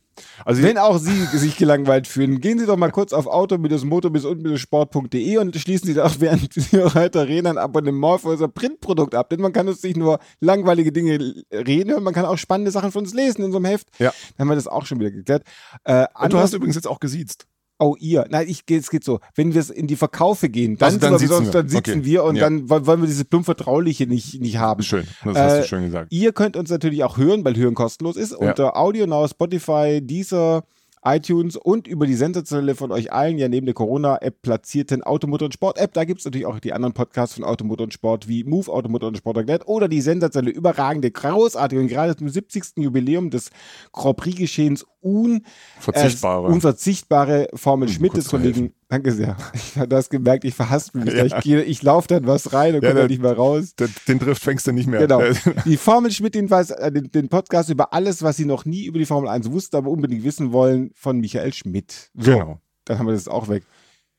Also 0.44 0.62
Wenn 0.62 0.78
auch 0.78 0.98
Sie 0.98 1.24
sich 1.26 1.56
gelangweilt 1.56 2.06
fühlen, 2.06 2.40
gehen 2.40 2.58
Sie 2.58 2.66
doch 2.66 2.76
mal 2.76 2.90
kurz 2.90 3.12
auf 3.12 3.26
auto 3.26 3.56
motor 3.58 4.10
bis 4.10 4.24
und 4.24 4.58
sport.de 4.58 5.38
und 5.38 5.56
schließen 5.56 5.86
Sie 5.86 5.94
doch 5.94 6.16
während 6.20 6.52
Sie 6.54 6.78
weiter 6.94 7.26
reden 7.28 7.46
ein 7.46 7.58
Abonnement 7.58 8.20
für 8.20 8.28
unser 8.28 8.48
Printprodukt 8.48 9.14
ab. 9.14 9.30
Denn 9.30 9.40
man 9.40 9.52
kann 9.52 9.68
uns 9.68 9.82
nicht 9.82 9.96
nur 9.96 10.18
langweilige 10.40 10.92
Dinge 10.92 11.44
reden 11.52 11.90
hören, 11.90 12.02
man 12.02 12.14
kann 12.14 12.24
auch 12.24 12.38
spannende 12.38 12.70
Sachen 12.70 12.92
von 12.92 13.04
uns 13.04 13.14
lesen 13.14 13.42
in 13.42 13.52
so 13.52 13.58
einem 13.58 13.66
Heft. 13.66 13.88
Ja. 13.98 14.12
Dann 14.36 14.44
haben 14.44 14.48
wir 14.48 14.56
das 14.56 14.68
auch 14.68 14.86
schon 14.86 15.00
wieder 15.00 15.10
geklärt. 15.10 15.44
Äh, 15.84 16.06
und 16.18 16.32
du 16.32 16.38
hast 16.38 16.54
übrigens 16.54 16.76
jetzt 16.76 16.88
auch 16.88 17.00
gesiezt. 17.00 17.46
Oh, 17.82 17.96
ihr. 17.98 18.26
Nein, 18.30 18.46
ich, 18.48 18.62
es 18.70 18.90
geht 18.90 19.02
so. 19.02 19.18
Wenn 19.34 19.54
wir 19.54 19.60
es 19.60 19.68
in 19.70 19.88
die 19.88 19.96
Verkaufe 19.96 20.48
gehen, 20.48 20.76
dann, 20.76 20.86
Also 20.86 20.98
dann 20.98 21.18
sitzen 21.18 21.44
wir. 21.46 21.50
dann 21.50 21.68
sitzen 21.68 21.90
Okay. 21.98 22.04
wir 22.04 22.22
und 22.24 22.36
Ja. 22.36 22.42
dann 22.44 22.70
wollen 22.70 23.00
wir 23.02 23.06
diese 23.08 23.24
plump 23.24 23.44
Vertrauliche 23.44 24.06
nicht, 24.06 24.40
nicht 24.40 24.58
haben. 24.58 24.82
Schön, 24.82 25.04
das 25.24 25.36
hast 25.36 25.52
Äh, 25.54 25.60
du 25.62 25.66
schön 25.66 25.84
gesagt. 25.86 26.12
Ihr 26.12 26.32
könnt 26.32 26.56
uns 26.56 26.70
natürlich 26.70 27.02
auch 27.02 27.16
hören, 27.16 27.44
weil 27.44 27.56
Hören 27.56 27.74
kostenlos 27.74 28.16
ist, 28.16 28.32
unter 28.34 28.76
Audio 28.76 29.06
Now, 29.06 29.26
Spotify, 29.26 30.00
Deezer, 30.00 30.62
iTunes 31.04 31.56
und 31.56 31.88
über 31.88 32.06
die 32.06 32.14
sensationelle 32.14 32.76
von 32.76 32.92
euch 32.92 33.12
allen 33.12 33.36
ja 33.36 33.48
neben 33.48 33.66
der 33.66 33.74
Corona-App 33.74 34.40
platzierten 34.40 35.02
Automotor 35.02 35.46
und 35.46 35.52
Sport-App. 35.54 35.92
Da 35.94 36.04
gibt 36.04 36.20
es 36.20 36.24
natürlich 36.24 36.46
auch 36.46 36.60
die 36.60 36.72
anderen 36.72 36.92
Podcasts 36.92 37.34
von 37.34 37.42
Automotor 37.42 37.86
und 37.86 37.92
Sport 37.92 38.28
wie 38.28 38.44
Move, 38.44 38.70
Automotor 38.72 39.08
und 39.08 39.16
Sport 39.16 39.38
erklärt 39.38 39.66
oder 39.66 39.88
die 39.88 40.00
sensationelle, 40.00 40.54
überragende, 40.54 41.10
großartige 41.10 41.80
und 41.80 41.88
gerade 41.88 42.14
zum 42.14 42.28
70. 42.28 42.74
Jubiläum 42.76 43.30
des 43.30 43.50
Grand 43.92 44.16
Prix-Geschehens 44.16 44.86
un 45.02 45.44
Verzichtbare. 45.80 46.48
äh, 46.48 46.52
unverzichtbare 46.52 47.48
Formel 47.54 47.88
Um 47.88 47.94
Schmidt 47.94 48.12
kurz 48.12 48.24
des 48.24 48.30
Kollegen. 48.30 48.72
Danke 48.88 49.12
sehr. 49.12 49.36
Ich 49.54 49.76
habe 49.76 49.88
das 49.88 50.08
gemerkt, 50.10 50.44
ich 50.44 50.54
verhaspel 50.54 51.04
mich. 51.04 51.14
Ja. 51.16 51.24
Ich, 51.24 51.36
gehe- 51.40 51.62
ich 51.62 51.82
laufe 51.82 52.08
dann 52.08 52.26
was 52.26 52.52
rein 52.52 52.74
und 52.74 52.82
Ja, 52.82 52.90
komme 52.90 53.00
der- 53.00 53.08
nicht 53.08 53.22
mehr 53.22 53.32
raus. 53.36 53.74
Den, 53.74 53.88
den 54.08 54.18
trifft 54.20 54.42
fängst 54.42 54.66
du 54.66 54.72
nicht 54.72 54.86
mehr. 54.86 55.00
Genau. 55.00 55.22
Die 55.64 55.76
Formel 55.76 56.10
Schmidt 56.12 56.34
jedenfalls, 56.34 56.70
äh, 56.70 56.92
den, 56.92 57.10
den 57.10 57.28
Podcast 57.28 57.68
über 57.70 57.92
alles, 57.92 58.22
was 58.22 58.36
Sie 58.36 58.44
noch 58.44 58.64
nie 58.64 58.84
über 58.86 58.98
die 58.98 59.06
Formel 59.06 59.28
1 59.28 59.50
wussten, 59.50 59.76
aber 59.76 59.90
unbedingt 59.90 60.24
wissen 60.24 60.52
wollen, 60.52 60.90
von 60.94 61.18
Michael 61.18 61.52
Schmidt. 61.52 62.10
So, 62.14 62.32
Genau. 62.32 62.58
dann 62.84 62.98
haben 62.98 63.06
wir 63.06 63.14
das 63.14 63.28
auch 63.28 63.48
weg. 63.48 63.64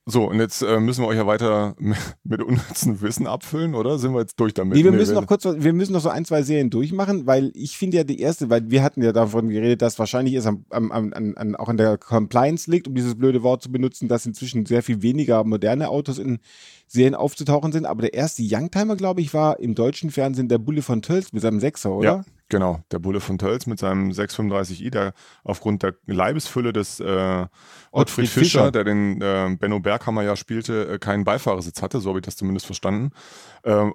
So, 0.05 0.29
und 0.29 0.39
jetzt 0.39 0.61
äh, 0.61 0.81
müssen 0.81 1.01
wir 1.01 1.07
euch 1.07 1.17
ja 1.17 1.25
weiter 1.25 1.75
mit, 2.23 2.43
unnützen 2.43 3.01
Wissen 3.01 3.25
abfüllen, 3.25 3.73
oder? 3.73 3.97
Sind 3.97 4.13
wir 4.13 4.19
jetzt 4.19 4.37
durch 4.37 4.53
damit? 4.53 4.75
Nee, 4.75 4.83
wir 4.83 4.91
Nee, 4.91 4.97
müssen 4.97 5.13
noch 5.13 5.27
kurz, 5.27 5.45
wir 5.45 5.71
müssen 5.71 5.93
noch 5.93 6.01
so 6.01 6.09
ein, 6.09 6.25
zwei 6.25 6.43
Serien 6.43 6.69
durchmachen, 6.69 7.25
weil 7.25 7.51
ich 7.53 7.77
finde 7.77 7.97
ja 7.97 8.03
die 8.03 8.19
erste, 8.19 8.49
weil 8.49 8.69
wir 8.69 8.83
hatten 8.83 9.01
ja 9.01 9.13
davon 9.13 9.47
geredet, 9.47 9.81
dass 9.81 9.97
wahrscheinlich 9.99 10.33
es 10.33 10.45
am, 10.45 10.65
am, 10.71 10.91
am, 10.91 11.13
an, 11.13 11.37
an, 11.37 11.55
auch 11.55 11.69
an 11.69 11.77
der 11.77 11.97
Compliance 11.97 12.69
liegt, 12.69 12.87
um 12.89 12.95
dieses 12.95 13.15
blöde 13.15 13.43
Wort 13.43 13.63
zu 13.63 13.71
benutzen, 13.71 14.09
dass 14.09 14.25
inzwischen 14.25 14.65
sehr 14.65 14.83
viel 14.83 15.01
weniger 15.01 15.45
moderne 15.45 15.87
Autos 15.87 16.19
in 16.19 16.39
Serien 16.87 17.15
aufzutauchen 17.15 17.71
sind. 17.71 17.85
Aber 17.85 18.01
der 18.01 18.13
erste 18.13 18.43
Youngtimer, 18.45 18.97
glaube 18.97 19.21
ich, 19.21 19.33
war 19.33 19.59
im 19.59 19.73
deutschen 19.73 20.11
Fernsehen 20.11 20.49
der 20.49 20.57
Bulle 20.57 20.81
von 20.81 21.01
Tölz 21.01 21.31
mit 21.31 21.41
seinem 21.41 21.61
Sechser, 21.61 21.93
oder? 21.93 22.05
Ja, 22.05 22.25
genau. 22.53 22.83
Der 22.91 22.99
Bulle 22.99 23.19
von 23.19 23.39
Tölz 23.39 23.65
mit 23.65 23.79
seinem 23.79 24.11
635i, 24.11 24.91
der 24.91 25.13
aufgrund 25.43 25.81
der 25.81 25.95
Leibesfülle 26.05 26.71
des 26.71 26.99
äh, 26.99 27.03
Ottfried 27.03 27.49
Ottfried 27.91 28.29
Fischer, 28.29 28.59
Fischer. 28.59 28.71
der 28.71 28.83
den 28.83 29.21
äh, 29.21 29.57
Benno 29.59 29.79
Berghammer 29.79 30.21
ja 30.21 30.35
spielte, 30.35 30.87
äh, 30.87 30.99
keinen 30.99 31.23
Beifahrersitz 31.23 31.81
hatte. 31.81 31.99
So 31.99 32.09
habe 32.09 32.19
ich 32.19 32.25
das 32.25 32.35
zumindest 32.35 32.67
verstanden. 32.67 33.09
Ähm, 33.63 33.91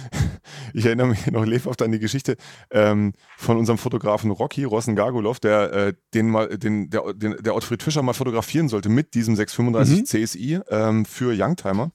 ich 0.72 0.86
erinnere 0.86 1.08
mich 1.08 1.26
noch 1.30 1.44
lebhaft 1.44 1.82
an 1.82 1.92
die 1.92 1.98
Geschichte 1.98 2.36
ähm, 2.70 3.12
von 3.36 3.58
unserem 3.58 3.76
Fotografen 3.76 4.30
Rocky 4.30 4.64
Rossen 4.64 4.96
Gargulov, 4.96 5.38
der 5.38 5.72
äh, 5.72 5.92
den 6.14 6.30
mal, 6.30 6.48
den, 6.56 6.88
der, 6.88 7.12
den, 7.12 7.36
der 7.42 7.54
Ottfried 7.54 7.82
Fischer 7.82 8.02
mal 8.02 8.14
fotografieren 8.14 8.68
sollte 8.70 8.88
mit 8.88 9.12
diesem 9.14 9.36
635 9.36 9.92
Mhm. 9.92 10.04
CSI 10.06 10.60
ähm, 10.70 11.04
für 11.04 11.34
Youngtimer. 11.36 11.92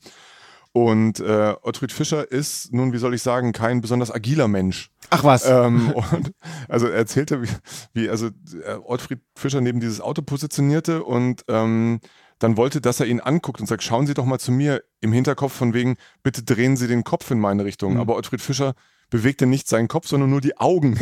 Und 0.78 1.20
äh, 1.22 1.56
Ottfried 1.64 1.92
Fischer 1.92 2.32
ist 2.32 2.72
nun, 2.72 2.94
wie 2.94 3.00
soll 3.00 3.16
ich 3.16 3.24
sagen, 3.24 3.52
kein 3.52 3.82
besonders 3.82 4.12
agiler 4.12 4.48
Mensch. 4.48 4.92
Ach 5.10 5.24
was. 5.24 5.50
Ähm, 5.50 5.92
und 6.12 6.34
also 6.70 6.86
er 6.86 6.98
erzählte, 6.98 7.42
wie, 7.42 7.50
wie 7.94 8.08
also 8.12 8.28
äh, 8.28 8.76
Ottfried 8.84 9.22
Fischer 9.36 9.60
neben 9.60 9.80
dieses 9.80 10.02
Auto 10.02 10.22
positionierte 10.22 11.04
und 11.04 11.44
ähm, 11.48 12.00
dann 12.38 12.58
wollte, 12.58 12.80
dass 12.80 13.00
er 13.00 13.08
ihn 13.08 13.22
anguckt 13.22 13.60
und 13.60 13.66
sagt, 13.66 13.82
schauen 13.82 14.06
Sie 14.06 14.14
doch 14.14 14.26
mal 14.26 14.38
zu 14.38 14.52
mir 14.52 14.84
im 15.02 15.12
Hinterkopf 15.12 15.54
von 15.54 15.74
wegen, 15.74 15.98
bitte 16.22 16.44
drehen 16.44 16.78
Sie 16.78 16.88
den 16.88 17.04
Kopf 17.04 17.32
in 17.32 17.40
meine 17.40 17.66
Richtung. 17.66 17.96
Mhm. 17.96 18.00
Aber 18.00 18.16
Ottfried 18.16 18.42
Fischer 18.42 18.76
bewegte 19.10 19.48
nicht 19.48 19.68
seinen 19.68 19.88
Kopf, 19.88 20.08
sondern 20.08 20.30
nur 20.30 20.42
die 20.42 20.58
Augen. 20.60 20.94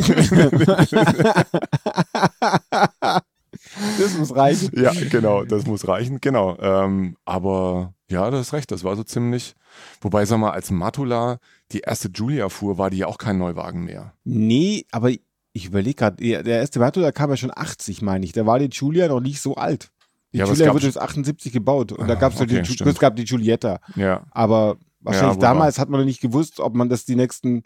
das 3.98 4.16
muss 4.16 4.34
reichen. 4.34 4.70
ja, 4.72 4.92
genau, 5.10 5.44
das 5.44 5.66
muss 5.66 5.86
reichen, 5.86 6.22
genau. 6.22 6.56
Ähm, 6.60 7.18
aber 7.26 7.92
ja, 8.08 8.30
das 8.30 8.48
ist 8.48 8.52
recht, 8.52 8.70
das 8.70 8.84
war 8.84 8.94
so 8.96 9.02
ziemlich. 9.02 9.54
Wobei, 10.00 10.24
sag 10.24 10.38
mal, 10.38 10.50
als 10.50 10.70
Matula 10.70 11.38
die 11.72 11.80
erste 11.80 12.08
Julia 12.08 12.48
fuhr, 12.48 12.78
war 12.78 12.90
die 12.90 12.98
ja 12.98 13.06
auch 13.06 13.18
kein 13.18 13.38
Neuwagen 13.38 13.84
mehr. 13.84 14.12
Nee, 14.24 14.84
aber 14.92 15.10
ich 15.52 15.66
überlege 15.66 15.94
gerade, 15.96 16.16
der 16.42 16.58
erste 16.60 16.80
Vato, 16.80 17.00
da 17.00 17.12
kam 17.12 17.30
ja 17.30 17.36
schon 17.36 17.52
80, 17.54 18.02
meine 18.02 18.24
ich. 18.24 18.32
Da 18.32 18.44
war 18.46 18.58
die 18.58 18.68
Julia 18.70 19.08
noch 19.08 19.20
nicht 19.20 19.40
so 19.40 19.54
alt. 19.54 19.90
Die 20.32 20.38
Ja, 20.38 20.44
Julia 20.46 20.72
wurde 20.74 20.86
bis 20.86 20.96
78 20.98 21.52
gebaut 21.52 21.92
und 21.92 22.06
da 22.08 22.14
Ah, 22.14 22.16
gab 22.16 22.34
es 22.34 22.40
okay, 22.40 22.60
die, 22.62 22.84
es 22.84 22.98
gab 22.98 23.16
die 23.16 23.24
Giulietta. 23.24 23.80
Ja, 23.94 24.24
Aber 24.32 24.76
wahrscheinlich 25.00 25.36
wohl 25.36 25.40
damals 25.42 25.78
hat 25.78 25.88
man 25.88 26.00
noch 26.00 26.04
nicht 26.06 26.20
gewusst, 26.20 26.60
ob 26.60 26.74
man 26.74 26.88
das 26.88 27.04
die 27.04 27.16
nächsten 27.16 27.64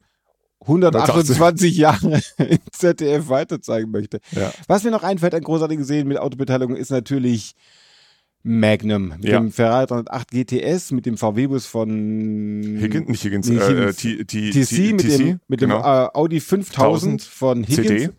128 0.60 1.76
Jahre 1.76 2.20
im 2.38 2.58
ZDF 2.70 3.28
weiterzeigen 3.28 3.90
möchte. 3.90 4.20
ja. 4.32 4.52
Was 4.68 4.84
mir 4.84 4.90
noch 4.90 5.02
einfällt 5.02 5.34
an 5.34 5.42
großartigen 5.42 5.84
Serien 5.84 6.06
mit 6.08 6.18
Autobeteiligung 6.18 6.76
ist 6.76 6.90
natürlich 6.90 7.54
Magnum 8.42 9.08
mit 9.20 9.24
Ja. 9.26 9.38
dem 9.38 9.52
Ferrari 9.52 9.86
308 9.86 10.30
GTS, 10.30 10.92
mit 10.92 11.04
dem 11.06 11.16
VW-Bus 11.18 11.66
von 11.66 12.78
Higgins, 12.80 13.08
nicht 13.08 13.24
Higgins, 13.24 13.48
Nee, 13.48 13.56
äh, 13.56 13.92
Higgins. 13.92 13.96
T, 13.96 14.24
T, 14.24 14.50
TC, 14.50 14.92
mit 14.94 15.02
dem, 15.18 15.40
mit 15.48 15.60
dem 15.60 15.70
genau. 15.70 15.80
äh, 15.80 16.08
Audi 16.14 16.40
5000 16.40 17.22
von 17.22 17.64
Higgins. 17.64 17.76
CD. 17.86 18.10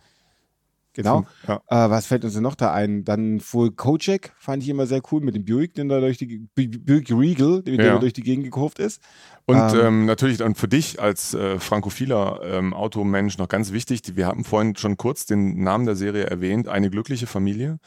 Genau. 0.94 1.26
Ja. 1.48 1.62
Äh, 1.68 1.90
was 1.90 2.06
fällt 2.06 2.26
uns 2.26 2.34
denn 2.34 2.44
noch 2.44 2.56
da 2.56 2.74
ein? 2.74 3.06
Dann 3.06 3.42
wohl 3.52 3.72
Kojak 3.72 4.34
fand 4.38 4.62
ich 4.64 4.70
immer 4.70 4.86
sehr 4.88 5.02
cool 5.12 5.22
mit 5.22 5.36
dem 5.36 5.46
Buick, 5.46 5.74
den 5.74 5.88
da 5.88 6.00
durch 6.02 6.18
die 6.18 6.48
Bu- 6.54 6.80
Buick 6.80 7.10
Regal, 7.12 7.62
der 7.64 7.76
Ja. 7.76 7.94
da 7.94 8.00
durch 8.00 8.14
die 8.14 8.24
Gegend 8.24 8.44
gekurft 8.44 8.80
ist. 8.80 9.02
Und 9.46 9.58
Ähm, 9.58 9.80
ähm, 9.82 10.06
natürlich 10.06 10.38
dann 10.40 10.56
für 10.56 10.68
dich 10.68 11.02
als 11.02 11.34
äh, 11.34 11.60
frankophiler 11.60 12.42
ähm, 12.44 12.74
Automensch 12.74 13.38
noch 13.38 13.48
ganz 13.48 13.72
wichtig, 13.72 14.02
wir 14.16 14.28
haben 14.28 14.44
vorhin 14.44 14.76
schon 14.76 14.98
kurz 14.98 15.26
den 15.26 15.64
Namen 15.64 15.86
der 15.86 15.96
Serie 15.96 16.26
erwähnt, 16.26 16.68
eine 16.68 16.90
glückliche 16.90 17.28
Familie 17.28 17.78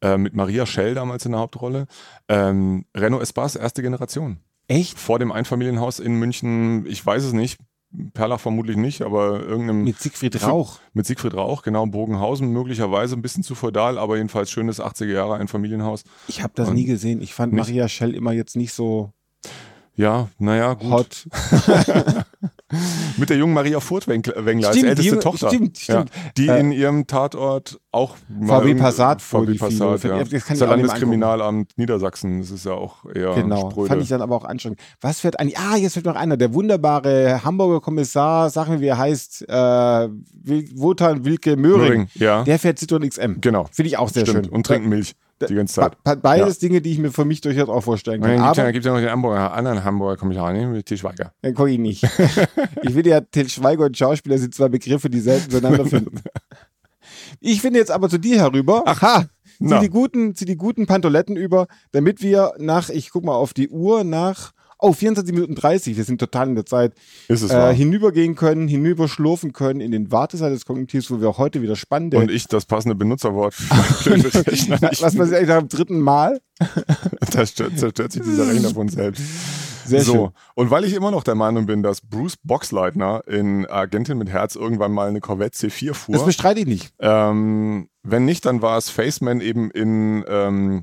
äh, 0.00 0.16
mit 0.16 0.34
Maria 0.34 0.64
Schell 0.66 0.94
damals 0.94 1.26
in 1.26 1.32
der 1.32 1.40
Hauptrolle. 1.40 1.86
Ähm, 2.28 2.86
Renault 2.96 3.22
Espace, 3.22 3.56
erste 3.56 3.82
Generation. 3.82 4.38
Echt? 4.68 4.98
Vor 4.98 5.18
dem 5.18 5.30
Einfamilienhaus 5.30 6.00
in 6.00 6.18
München, 6.18 6.86
ich 6.86 7.04
weiß 7.04 7.22
es 7.24 7.32
nicht, 7.32 7.58
Perlach 8.14 8.40
vermutlich 8.40 8.76
nicht, 8.76 9.02
aber 9.02 9.40
irgendeinem 9.40 9.84
Mit 9.84 9.98
Siegfried 9.98 10.42
Rauch. 10.42 10.80
mit 10.92 11.06
Siegfried 11.06 11.34
Rauch, 11.34 11.62
genau, 11.62 11.86
Bogenhausen, 11.86 12.48
möglicherweise 12.52 13.16
ein 13.16 13.22
bisschen 13.22 13.42
zu 13.42 13.54
feudal, 13.54 13.98
aber 13.98 14.16
jedenfalls 14.16 14.50
schönes 14.50 14.80
80er 14.80 15.12
Jahre 15.12 15.34
Einfamilienhaus. 15.36 16.04
Ich 16.28 16.42
habe 16.42 16.52
das 16.56 16.68
Und 16.68 16.74
nie 16.74 16.84
gesehen. 16.84 17.22
Ich 17.22 17.34
fand 17.34 17.52
nicht- 17.52 17.60
Maria 17.68 17.88
Schell 17.88 18.14
immer 18.14 18.32
jetzt 18.32 18.56
nicht 18.56 18.72
so 18.72 19.12
Ja, 19.94 20.28
naja, 20.38 20.74
gut. 20.74 20.90
hot. 20.90 21.26
Mit 23.16 23.30
der 23.30 23.36
jungen 23.36 23.54
Maria 23.54 23.80
Furtwängler 23.80 24.36
als 24.68 24.76
älteste 24.82 25.12
die- 25.14 25.18
Tochter. 25.18 25.48
stimmt, 25.48 25.78
stimmt. 25.78 26.10
Ja, 26.14 26.30
die 26.36 26.48
Äh, 26.48 26.60
in 26.60 26.72
ihrem 26.72 27.06
Tatort 27.06 27.78
auch 27.92 28.16
VW 28.46 28.74
Passat 28.74 29.22
VW. 29.22 29.54
Passat, 29.56 30.04
Das 30.04 30.30
ja. 30.30 30.40
Das 30.48 30.60
Landeskriminalamt 30.60 31.72
Niedersachsen. 31.76 32.40
Das 32.40 32.50
ist 32.50 32.64
ja 32.66 32.72
auch 32.72 33.04
eher 33.06 33.34
Genau, 33.34 33.70
spröde. 33.70 33.88
fand 33.88 34.02
ich 34.02 34.08
dann 34.08 34.20
aber 34.22 34.36
auch 34.36 34.44
anstrengend. 34.44 34.80
Was 35.00 35.20
fährt 35.20 35.38
eigentlich? 35.40 35.58
Ah, 35.58 35.76
jetzt 35.76 35.94
fällt 35.94 36.04
noch 36.06 36.16
einer, 36.16 36.36
der 36.36 36.52
wunderbare 36.54 37.42
Hamburger 37.44 37.80
Kommissar, 37.80 38.50
sag 38.50 38.68
mir, 38.68 38.80
wie 38.80 38.86
er 38.86 38.98
heißt, 38.98 39.48
äh, 39.48 40.08
Wotan 40.74 41.24
Wilke 41.24 41.56
Möhring. 41.56 41.76
Möhring, 41.86 42.08
ja. 42.14 42.44
Der 42.44 42.58
fährt 42.58 42.78
Citroën 42.78 43.08
XM. 43.08 43.40
genau. 43.40 43.66
Finde 43.72 43.88
ich 43.88 43.98
auch 43.98 44.08
sehr 44.08 44.26
Stimmt. 44.26 44.46
schön. 44.46 44.54
Und 44.54 44.66
trinkt 44.66 44.86
Milch 44.88 45.12
die 45.40 45.54
ganze 45.54 45.74
Zeit. 45.74 46.22
Beides 46.22 46.58
Dinge, 46.58 46.80
die 46.80 46.92
ich 46.92 46.98
mir 46.98 47.12
für 47.12 47.24
mich 47.24 47.40
durchaus 47.40 47.68
auch 47.68 47.82
vorstellen 47.82 48.20
kann. 48.20 48.54
dann 48.54 48.72
gibt 48.72 48.84
es 48.84 48.84
ja, 48.86 48.92
ja 48.92 48.96
noch 48.96 49.00
den 49.00 49.10
Hamburger, 49.10 49.52
anderen 49.52 49.84
Hamburger 49.84 50.16
Kommissar, 50.16 50.52
ne, 50.52 50.66
mit 50.66 50.86
Til 50.86 50.98
Schweiger. 50.98 51.32
dann 51.42 51.54
gucke 51.54 51.70
ich 51.70 51.78
nicht. 51.78 52.02
ich 52.82 52.92
finde 52.92 53.10
ja, 53.10 53.20
Til 53.20 53.48
Schweiger 53.48 53.84
und 53.86 53.96
Schauspieler 53.96 54.38
sind 54.38 54.54
zwei 54.54 54.68
Begriffe, 54.68 55.10
die 55.10 55.20
selten 55.20 55.50
zueinander 55.50 55.84
finden. 55.86 56.20
Ich 57.40 57.60
finde 57.60 57.78
jetzt 57.78 57.90
aber 57.90 58.08
zu 58.08 58.18
dir 58.18 58.38
herüber. 58.38 58.82
Aha! 58.86 59.26
Na. 59.58 59.80
die 59.80 59.88
guten, 59.88 60.34
zieh 60.34 60.44
die 60.44 60.56
guten 60.56 60.86
Pantoletten 60.86 61.36
über, 61.36 61.66
damit 61.92 62.20
wir 62.20 62.52
nach, 62.58 62.90
ich 62.90 63.10
guck 63.10 63.24
mal 63.24 63.34
auf 63.34 63.54
die 63.54 63.70
Uhr, 63.70 64.04
nach, 64.04 64.52
oh, 64.78 64.92
24 64.92 65.34
Minuten 65.34 65.54
30, 65.54 65.96
wir 65.96 66.04
sind 66.04 66.18
total 66.18 66.48
in 66.48 66.54
der 66.54 66.66
Zeit, 66.66 66.92
Ist 67.28 67.42
es 67.42 67.50
äh, 67.50 67.54
wahr. 67.54 67.72
hinübergehen 67.72 68.34
können, 68.34 68.68
hinüberschlurfen 68.68 69.52
können 69.52 69.80
in 69.80 69.90
den 69.90 70.10
Wartesaal 70.12 70.50
des 70.50 70.64
Kognitivs, 70.64 71.10
wo 71.10 71.20
wir 71.20 71.38
heute 71.38 71.62
wieder 71.62 71.76
spannende, 71.76 72.18
Und 72.18 72.30
ich 72.30 72.46
das 72.46 72.66
passende 72.66 72.94
Benutzerwort 72.94 73.54
für 73.54 74.16
was 74.16 75.14
man 75.14 75.28
sich 75.28 75.36
eigentlich 75.36 75.58
dem 75.58 75.68
dritten 75.68 76.00
Mal, 76.00 76.40
Da 77.32 77.44
stört, 77.46 77.78
zerstört 77.78 78.12
sich 78.12 78.22
dieser 78.22 78.48
Rechner 78.48 78.70
von 78.70 78.88
selbst. 78.88 79.22
sehr 79.84 80.00
so, 80.02 80.12
schön. 80.14 80.28
und 80.54 80.70
weil 80.70 80.84
ich 80.84 80.94
immer 80.94 81.10
noch 81.10 81.22
der 81.22 81.34
Meinung 81.34 81.66
bin, 81.66 81.82
dass 81.82 82.00
Bruce 82.00 82.36
Boxleitner 82.42 83.22
in 83.26 83.66
Agentin 83.66 84.16
mit 84.18 84.30
Herz 84.30 84.56
irgendwann 84.56 84.92
mal 84.92 85.08
eine 85.08 85.20
Corvette 85.20 85.56
C4 85.68 85.88
Das 85.88 85.98
fuhr, 85.98 86.24
bestreite 86.24 86.60
ich 86.60 86.66
nicht. 86.66 86.94
ähm, 87.00 87.88
wenn 88.02 88.24
nicht, 88.24 88.46
dann 88.46 88.62
war 88.62 88.78
es 88.78 88.88
Faceman 88.88 89.40
eben 89.40 89.70
in 89.70 90.24
ähm, 90.28 90.82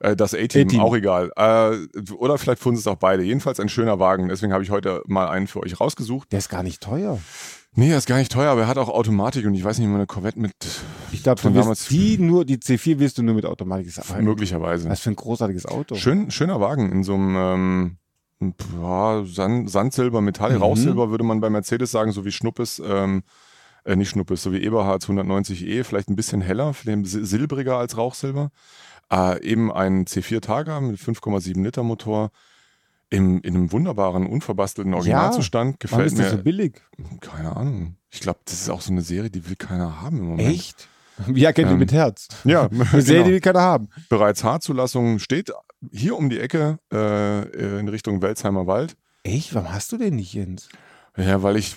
äh, 0.00 0.14
das 0.16 0.34
A-Team, 0.34 0.80
auch 0.80 0.94
egal. 0.94 1.30
Äh, 1.36 1.76
oder 2.14 2.38
vielleicht 2.38 2.60
fuhren 2.62 2.76
sie 2.76 2.80
es 2.80 2.86
auch 2.86 2.96
beide. 2.96 3.22
Jedenfalls 3.22 3.60
ein 3.60 3.68
schöner 3.68 3.98
Wagen. 3.98 4.28
Deswegen 4.28 4.52
habe 4.52 4.62
ich 4.62 4.70
heute 4.70 5.02
mal 5.06 5.28
einen 5.28 5.46
für 5.46 5.60
euch 5.62 5.80
rausgesucht. 5.80 6.30
Der 6.32 6.38
ist 6.38 6.48
gar 6.48 6.62
nicht 6.62 6.80
teuer. 6.82 7.18
Nee, 7.74 7.90
er 7.90 7.98
ist 7.98 8.06
gar 8.08 8.16
nicht 8.18 8.32
teuer, 8.32 8.50
aber 8.50 8.62
er 8.62 8.66
hat 8.66 8.78
auch 8.78 8.88
Automatik 8.88 9.46
und 9.46 9.54
ich 9.54 9.62
weiß 9.62 9.78
nicht, 9.78 9.86
wie 9.86 9.90
man 9.90 10.00
eine 10.00 10.06
Corvette 10.06 10.40
mit 10.40 10.52
Ich 11.12 11.22
glaube, 11.22 11.40
Von 11.40 11.52
du 11.52 11.60
damals- 11.60 11.80
wirst 11.82 11.90
die 11.90 12.18
nur, 12.18 12.44
die 12.44 12.56
C4 12.56 12.98
wirst 12.98 13.18
du 13.18 13.22
nur 13.22 13.34
mit 13.34 13.44
Automatik. 13.44 13.88
Aber- 13.98 14.20
möglicherweise. 14.22 14.88
Was 14.88 15.00
für 15.00 15.10
ein 15.10 15.16
großartiges 15.16 15.66
Auto. 15.66 15.94
Schön, 15.94 16.30
schöner 16.30 16.60
Wagen 16.60 16.90
in 16.90 17.04
so 17.04 17.14
einem 17.14 17.96
ähm, 18.40 18.52
ja, 18.80 19.22
Sand, 19.26 19.70
Sandsilber, 19.70 20.20
Metall, 20.20 20.54
Mhm. 20.54 20.62
Rauchsilber 20.62 21.10
würde 21.10 21.24
man 21.24 21.40
bei 21.40 21.50
Mercedes 21.50 21.90
sagen, 21.90 22.12
so 22.12 22.24
wie 22.24 22.32
Schnuppes, 22.32 22.80
ähm, 22.84 23.22
äh, 23.84 23.96
nicht 23.96 24.08
Schnuppes, 24.10 24.42
so 24.42 24.52
wie 24.52 24.62
Eberhards 24.62 25.06
190e, 25.08 25.84
vielleicht 25.84 26.08
ein 26.08 26.16
bisschen 26.16 26.40
heller, 26.40 26.72
vielleicht 26.74 26.98
sil- 27.06 27.24
silbriger 27.24 27.76
als 27.76 27.96
Rauchsilber. 27.96 28.50
Äh, 29.12 29.42
eben 29.42 29.72
ein 29.72 30.04
C4 30.04 30.40
Targa 30.40 30.80
mit 30.80 30.98
5,7 30.98 31.62
Liter 31.62 31.82
Motor 31.82 32.30
im, 33.10 33.40
in 33.40 33.54
einem 33.54 33.72
wunderbaren, 33.72 34.26
unverbastelten 34.26 34.92
Originalzustand. 34.94 35.76
Warum 35.76 35.78
Gefällt 35.78 36.06
ist 36.08 36.18
das 36.18 36.32
mir. 36.32 36.38
so 36.38 36.44
billig? 36.44 36.82
keine 37.20 37.56
Ahnung. 37.56 37.96
Ich 38.10 38.20
glaube, 38.20 38.40
das 38.44 38.54
ist 38.54 38.68
auch 38.70 38.80
so 38.80 38.92
eine 38.92 39.02
Serie, 39.02 39.30
die 39.30 39.48
will 39.48 39.56
keiner 39.56 40.00
haben 40.00 40.18
im 40.18 40.28
Moment. 40.28 40.48
Echt? 40.48 40.88
Erkennt 41.34 41.68
ihr 41.68 41.72
Ähm, 41.72 41.78
mit 41.78 41.92
Herz? 41.92 42.28
Ja, 42.44 42.66
Eine 42.92 43.02
Serie, 43.02 43.02
die 43.02 43.06
genau. 43.06 43.26
will 43.26 43.40
keiner 43.40 43.60
haben. 43.60 43.88
bereits 44.08 44.44
H-Zulassung 44.44 45.18
steht 45.18 45.52
hier 45.90 46.16
um 46.16 46.28
die 46.28 46.38
Ecke 46.38 46.78
äh, 46.92 47.78
in 47.78 47.88
Richtung 47.88 48.20
Welsheimer 48.22 48.66
Wald. 48.66 48.96
Echt? 49.22 49.54
Warum 49.54 49.72
hast 49.72 49.92
du 49.92 49.96
den 49.96 50.16
nicht, 50.16 50.32
Jens? 50.34 50.68
Ja, 51.16 51.42
weil 51.42 51.56
ich, 51.56 51.76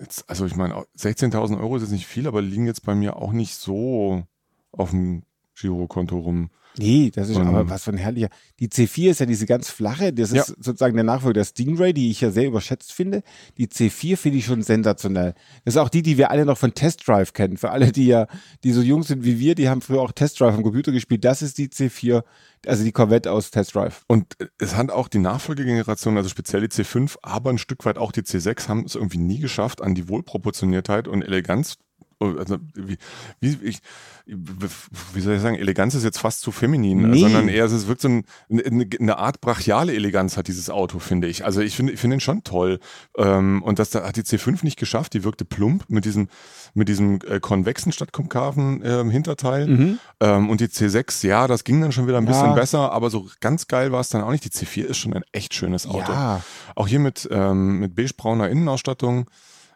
jetzt, 0.00 0.28
also 0.28 0.46
ich 0.46 0.56
meine, 0.56 0.74
16.000 0.98 1.60
Euro 1.60 1.76
ist 1.76 1.82
jetzt 1.82 1.92
nicht 1.92 2.06
viel, 2.06 2.26
aber 2.26 2.42
liegen 2.42 2.66
jetzt 2.66 2.84
bei 2.84 2.94
mir 2.94 3.16
auch 3.16 3.32
nicht 3.32 3.54
so 3.54 4.24
auf 4.72 4.90
dem 4.90 5.22
Girokonto 5.68 6.18
rum. 6.18 6.50
Nee, 6.76 7.12
das 7.14 7.28
ist 7.28 7.36
Ähm. 7.36 7.46
aber 7.46 7.68
was 7.70 7.84
für 7.84 7.92
ein 7.92 7.98
herrlicher. 7.98 8.28
Die 8.58 8.66
C4 8.66 9.10
ist 9.10 9.20
ja 9.20 9.26
diese 9.26 9.46
ganz 9.46 9.70
flache, 9.70 10.12
das 10.12 10.30
ist 10.32 10.48
Ja. 10.48 10.54
sozusagen 10.58 10.96
der 10.96 11.04
Nachfolger 11.04 11.34
der 11.34 11.44
Stingray, 11.44 11.92
die 11.92 12.10
ich 12.10 12.20
ja 12.20 12.32
sehr 12.32 12.46
überschätzt 12.48 12.92
finde. 12.92 13.22
Die 13.58 13.68
C4 13.68 14.16
finde 14.16 14.38
ich 14.38 14.44
schon 14.46 14.60
sensationell. 14.60 15.34
Das 15.64 15.74
ist 15.74 15.78
auch 15.80 15.88
die, 15.88 16.02
die 16.02 16.18
wir 16.18 16.32
alle 16.32 16.44
noch 16.44 16.58
von 16.58 16.74
Test 16.74 17.06
Drive 17.06 17.32
kennen. 17.32 17.58
Für 17.58 17.70
alle, 17.70 17.92
die 17.92 18.06
ja, 18.06 18.26
die 18.64 18.72
so 18.72 18.82
jung 18.82 19.04
sind 19.04 19.24
wie 19.24 19.38
wir, 19.38 19.54
die 19.54 19.68
haben 19.68 19.82
früher 19.82 20.00
auch 20.02 20.10
Test 20.10 20.40
Drive 20.40 20.52
am 20.54 20.64
Computer 20.64 20.90
gespielt. 20.90 21.24
Das 21.24 21.42
ist 21.42 21.58
die 21.58 21.68
C4, 21.68 22.24
also 22.66 22.82
die 22.82 22.90
Corvette 22.92 23.30
aus 23.30 23.52
Test 23.52 23.76
Drive. 23.76 24.02
Und 24.08 24.36
es 24.58 24.74
hat 24.74 24.90
auch 24.90 25.06
die 25.06 25.20
Nachfolgegeneration, 25.20 26.16
also 26.16 26.28
speziell 26.28 26.62
die 26.66 26.74
C5, 26.74 27.18
aber 27.22 27.50
ein 27.50 27.58
Stück 27.58 27.84
weit 27.84 27.98
auch 27.98 28.10
die 28.10 28.22
C6, 28.22 28.66
haben 28.66 28.84
es 28.84 28.96
irgendwie 28.96 29.18
nie 29.18 29.38
geschafft, 29.38 29.80
an 29.80 29.94
die 29.94 30.08
Wohlproportioniertheit 30.08 31.06
und 31.06 31.22
Eleganz. 31.22 31.76
Also 32.20 32.58
wie, 32.74 32.96
wie, 33.40 33.56
ich, 33.62 33.78
wie 34.26 35.20
soll 35.20 35.34
ich 35.34 35.42
sagen, 35.42 35.56
Eleganz 35.56 35.94
ist 35.94 36.04
jetzt 36.04 36.18
fast 36.18 36.40
zu 36.40 36.50
feminin, 36.52 37.10
Nee. 37.10 37.20
sondern 37.20 37.48
eher 37.48 37.64
es 37.64 37.86
wirkt 37.86 38.00
so 38.00 38.08
ein, 38.08 38.24
eine, 38.50 38.86
eine 38.98 39.18
Art 39.18 39.40
brachiale 39.40 39.94
Eleganz 39.94 40.36
hat 40.36 40.48
dieses 40.48 40.70
Auto, 40.70 40.98
finde 40.98 41.28
ich. 41.28 41.44
Also 41.44 41.60
ich 41.60 41.76
finde 41.76 41.92
ich 41.92 42.00
finde 42.00 42.16
ihn 42.16 42.20
schon 42.20 42.44
toll. 42.44 42.78
Ähm, 43.16 43.62
und 43.62 43.78
das 43.78 43.90
da 43.90 44.04
hat 44.06 44.16
die 44.16 44.22
C5 44.22 44.64
nicht 44.64 44.78
geschafft, 44.78 45.12
die 45.14 45.24
wirkte 45.24 45.44
plump 45.44 45.84
mit 45.88 46.04
diesem, 46.04 46.28
mit 46.74 46.88
diesem 46.88 47.18
äh, 47.28 47.40
konvexen 47.40 47.92
statt 47.92 48.12
konkaven 48.12 48.82
ähm, 48.84 49.10
Hinterteil. 49.10 49.98
Ähm, 50.20 50.50
und 50.50 50.60
die 50.60 50.66
C6, 50.68 51.26
ja, 51.26 51.46
das 51.46 51.64
ging 51.64 51.80
dann 51.80 51.92
schon 51.92 52.06
wieder 52.06 52.18
ein 52.18 52.24
Mhm. 52.24 52.30
Ja. 52.30 52.40
bisschen 52.40 52.54
besser, 52.54 52.92
aber 52.92 53.10
so 53.10 53.28
ganz 53.40 53.66
geil 53.68 53.92
war 53.92 54.00
es 54.00 54.08
dann 54.08 54.22
auch 54.22 54.30
nicht. 54.30 54.44
Die 54.44 54.50
C4 54.50 54.84
ist 54.84 54.96
schon 54.98 55.12
ein 55.12 55.22
echt 55.32 55.52
schönes 55.54 55.86
Auto. 55.86 56.12
Ja. 56.12 56.42
Auch 56.74 56.88
hier 56.88 56.98
mit, 57.00 57.28
ähm, 57.30 57.78
mit 57.80 57.94
beigebrauner 57.94 58.48
Innenausstattung, 58.48 59.28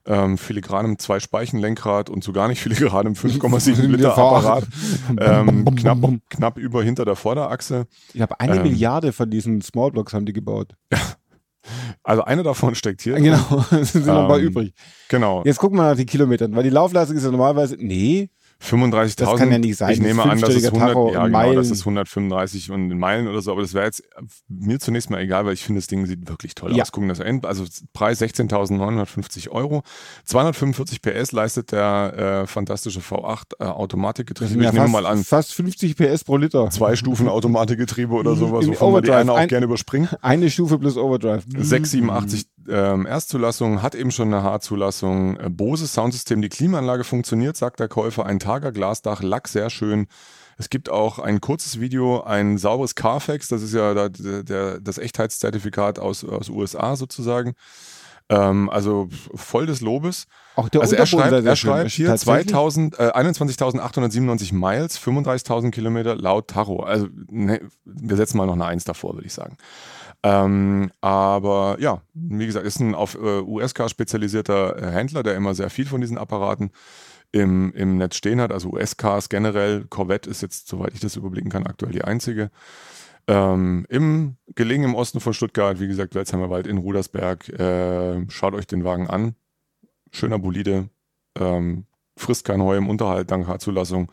ähm, 0.08 0.38
filigranem 0.38 0.98
Zwei-Speichen-Lenkrad 0.98 2.10
und 2.10 2.24
so 2.24 2.32
gar 2.32 2.48
nicht 2.48 2.60
filigranem 2.60 3.12
5,7 3.12 3.82
Liter 3.86 4.16
Apparat. 4.16 4.64
ähm, 5.20 5.64
knapp, 5.76 5.98
knapp 6.30 6.58
über 6.58 6.82
hinter 6.82 7.04
der 7.04 7.14
Vorderachse. 7.14 7.86
Ich 8.14 8.20
habe 8.20 8.40
eine 8.40 8.56
Ähm. 8.56 8.62
Milliarde 8.62 9.12
von 9.12 9.30
diesen 9.30 9.60
Smallblocks 9.60 10.14
haben 10.14 10.26
die 10.26 10.32
gebaut. 10.32 10.74
Also 12.02 12.22
eine 12.24 12.42
davon 12.42 12.74
steckt 12.74 13.02
hier. 13.02 13.16
Genau, 13.16 13.62
es 13.72 13.92
sind 13.92 14.06
noch 14.06 14.26
mal 14.26 14.40
Ähm, 14.40 14.46
übrig. 14.46 14.72
Genau. 15.08 15.42
Jetzt 15.44 15.58
gucken 15.58 15.76
wir 15.78 15.82
nach 15.90 15.96
den 15.96 16.06
Kilometern, 16.06 16.56
weil 16.56 16.62
die 16.62 16.70
Laufleistung 16.70 17.16
ist 17.16 17.24
ja 17.24 17.30
normalerweise, 17.30 17.76
nee, 17.78 18.30
35.000. 18.62 19.16
Das 19.16 19.36
kann 19.38 19.52
ja 19.52 19.58
nicht 19.58 19.76
sein. 19.76 19.92
Ich 19.92 20.00
nehme 20.00 20.22
an, 20.24 20.30
dass 20.40 20.50
es 20.50 20.54
fünfstelliger 20.64 20.68
100, 20.72 20.88
Tacho 20.88 21.12
ja, 21.12 21.26
genau, 21.26 21.52
das 21.54 21.70
ist 21.70 21.80
135 21.80 22.70
und 22.72 22.90
in 22.90 22.98
Meilen 22.98 23.28
oder 23.28 23.40
so, 23.40 23.52
aber 23.52 23.62
das 23.62 23.72
wäre 23.72 23.84
jetzt 23.86 24.02
mir 24.48 24.80
zunächst 24.80 25.10
mal 25.10 25.20
egal, 25.20 25.46
weil 25.46 25.52
ich 25.54 25.62
finde, 25.64 25.78
das 25.80 25.86
Ding 25.86 26.04
sieht 26.06 26.28
wirklich 26.28 26.54
toll 26.56 26.74
Ja. 26.76 26.82
aus. 26.82 26.90
Gucken 26.92 27.08
das 27.08 27.20
End, 27.20 27.46
also 27.46 27.64
Preis 27.92 28.20
16.950 28.20 29.48
Euro. 29.50 29.82
245 30.24 31.00
PS 31.02 31.32
leistet 31.32 31.72
der 31.72 32.42
äh, 32.42 32.46
fantastische 32.46 33.00
V8 33.00 33.42
äh, 33.60 33.64
Automatikgetriebe. 33.64 34.48
sind 34.50 34.58
Ich 34.60 34.64
ja 34.66 34.72
nehme 34.72 34.84
fast, 34.84 34.92
mal 34.92 35.06
an, 35.06 35.24
fast 35.24 35.54
50 35.54 35.96
PS 35.96 36.24
pro 36.24 36.36
Liter. 36.36 36.68
zwei 36.70 36.96
Stufen 36.96 37.28
Automatikgetriebe 37.28 38.12
oder 38.14 38.34
sowas, 38.34 38.66
wovon 38.66 38.94
wir 38.94 39.02
die 39.02 39.12
eine 39.12 39.32
auch 39.32 39.36
Ein- 39.36 39.48
gerne 39.48 39.64
überspringen. 39.66 40.08
Eine 40.20 40.50
Stufe 40.50 40.78
plus 40.78 40.96
Overdrive. 40.96 41.44
687 41.56 42.46
ähm, 42.68 43.06
Erstzulassung, 43.06 43.82
hat 43.82 43.94
eben 43.94 44.10
schon 44.10 44.32
eine 44.32 44.42
H-Zulassung. 44.42 45.36
Äh, 45.38 45.50
Bose 45.50 45.86
Soundsystem, 45.86 46.42
die 46.42 46.48
Klimaanlage 46.48 47.04
funktioniert, 47.04 47.56
sagt 47.56 47.80
der 47.80 47.88
Käufer. 47.88 48.26
Ein 48.26 48.38
Targa 48.38 48.70
Glasdach, 48.70 49.22
Lack 49.22 49.48
sehr 49.48 49.70
schön. 49.70 50.06
Es 50.58 50.70
gibt 50.70 50.90
auch 50.90 51.20
ein 51.20 51.40
kurzes 51.40 51.78
Video, 51.78 52.22
ein 52.22 52.58
sauberes 52.58 52.96
Carfax, 52.96 53.46
das 53.46 53.62
ist 53.62 53.74
ja 53.74 53.94
der, 53.94 54.08
der, 54.08 54.80
das 54.80 54.98
Echtheitszertifikat 54.98 56.00
aus, 56.00 56.24
aus 56.24 56.48
USA 56.48 56.96
sozusagen. 56.96 57.54
Ähm, 58.28 58.68
also 58.68 59.08
voll 59.34 59.66
des 59.66 59.80
Lobes. 59.80 60.26
Auch 60.56 60.68
der 60.68 60.82
also 60.82 60.96
er 60.96 61.06
schreibt, 61.06 61.46
er 61.46 61.56
schreibt 61.56 61.90
hier 61.90 62.08
Tatsächlich? 62.08 62.48
2000, 62.48 62.98
äh, 62.98 63.10
21.897 63.12 64.52
Miles, 64.52 65.00
35.000 65.00 65.70
Kilometer 65.70 66.14
laut 66.16 66.48
Tacho. 66.48 66.80
Also 66.80 67.06
ne, 67.30 67.60
wir 67.84 68.16
setzen 68.16 68.36
mal 68.36 68.46
noch 68.46 68.54
eine 68.54 68.66
Eins 68.66 68.84
davor, 68.84 69.14
würde 69.14 69.26
ich 69.26 69.32
sagen. 69.32 69.56
Ähm, 70.22 70.90
aber 71.00 71.76
ja, 71.80 72.02
wie 72.14 72.46
gesagt, 72.46 72.66
ist 72.66 72.80
ein 72.80 72.94
auf 72.94 73.14
äh, 73.14 73.40
USK 73.40 73.88
spezialisierter 73.88 74.82
äh, 74.82 74.90
Händler, 74.90 75.22
der 75.22 75.36
immer 75.36 75.54
sehr 75.54 75.70
viel 75.70 75.86
von 75.86 76.00
diesen 76.00 76.18
Apparaten 76.18 76.70
im, 77.30 77.72
im 77.74 77.98
Netz 77.98 78.16
stehen 78.16 78.40
hat. 78.40 78.52
Also 78.52 78.70
USKs 78.70 79.28
generell. 79.28 79.84
Corvette 79.88 80.28
ist 80.28 80.42
jetzt, 80.42 80.68
soweit 80.68 80.94
ich 80.94 81.00
das 81.00 81.16
überblicken 81.16 81.50
kann, 81.50 81.66
aktuell 81.66 81.92
die 81.92 82.04
einzige. 82.04 82.50
Ähm, 83.28 83.86
im 83.90 84.36
gelegen 84.54 84.84
im 84.84 84.94
Osten 84.94 85.20
von 85.20 85.34
Stuttgart, 85.34 85.80
wie 85.80 85.86
gesagt, 85.86 86.14
Welsheimer 86.14 86.50
Wald 86.50 86.66
in 86.66 86.78
Rudersberg. 86.78 87.48
Äh, 87.50 88.28
schaut 88.30 88.54
euch 88.54 88.66
den 88.66 88.84
Wagen 88.84 89.06
an. 89.08 89.34
Schöner 90.10 90.38
Bolide. 90.38 90.88
Ähm, 91.38 91.84
frisst 92.16 92.44
kein 92.44 92.62
Heu 92.62 92.76
im 92.76 92.88
Unterhalt 92.88 93.30
dank 93.30 93.46
H-Zulassung. 93.46 94.10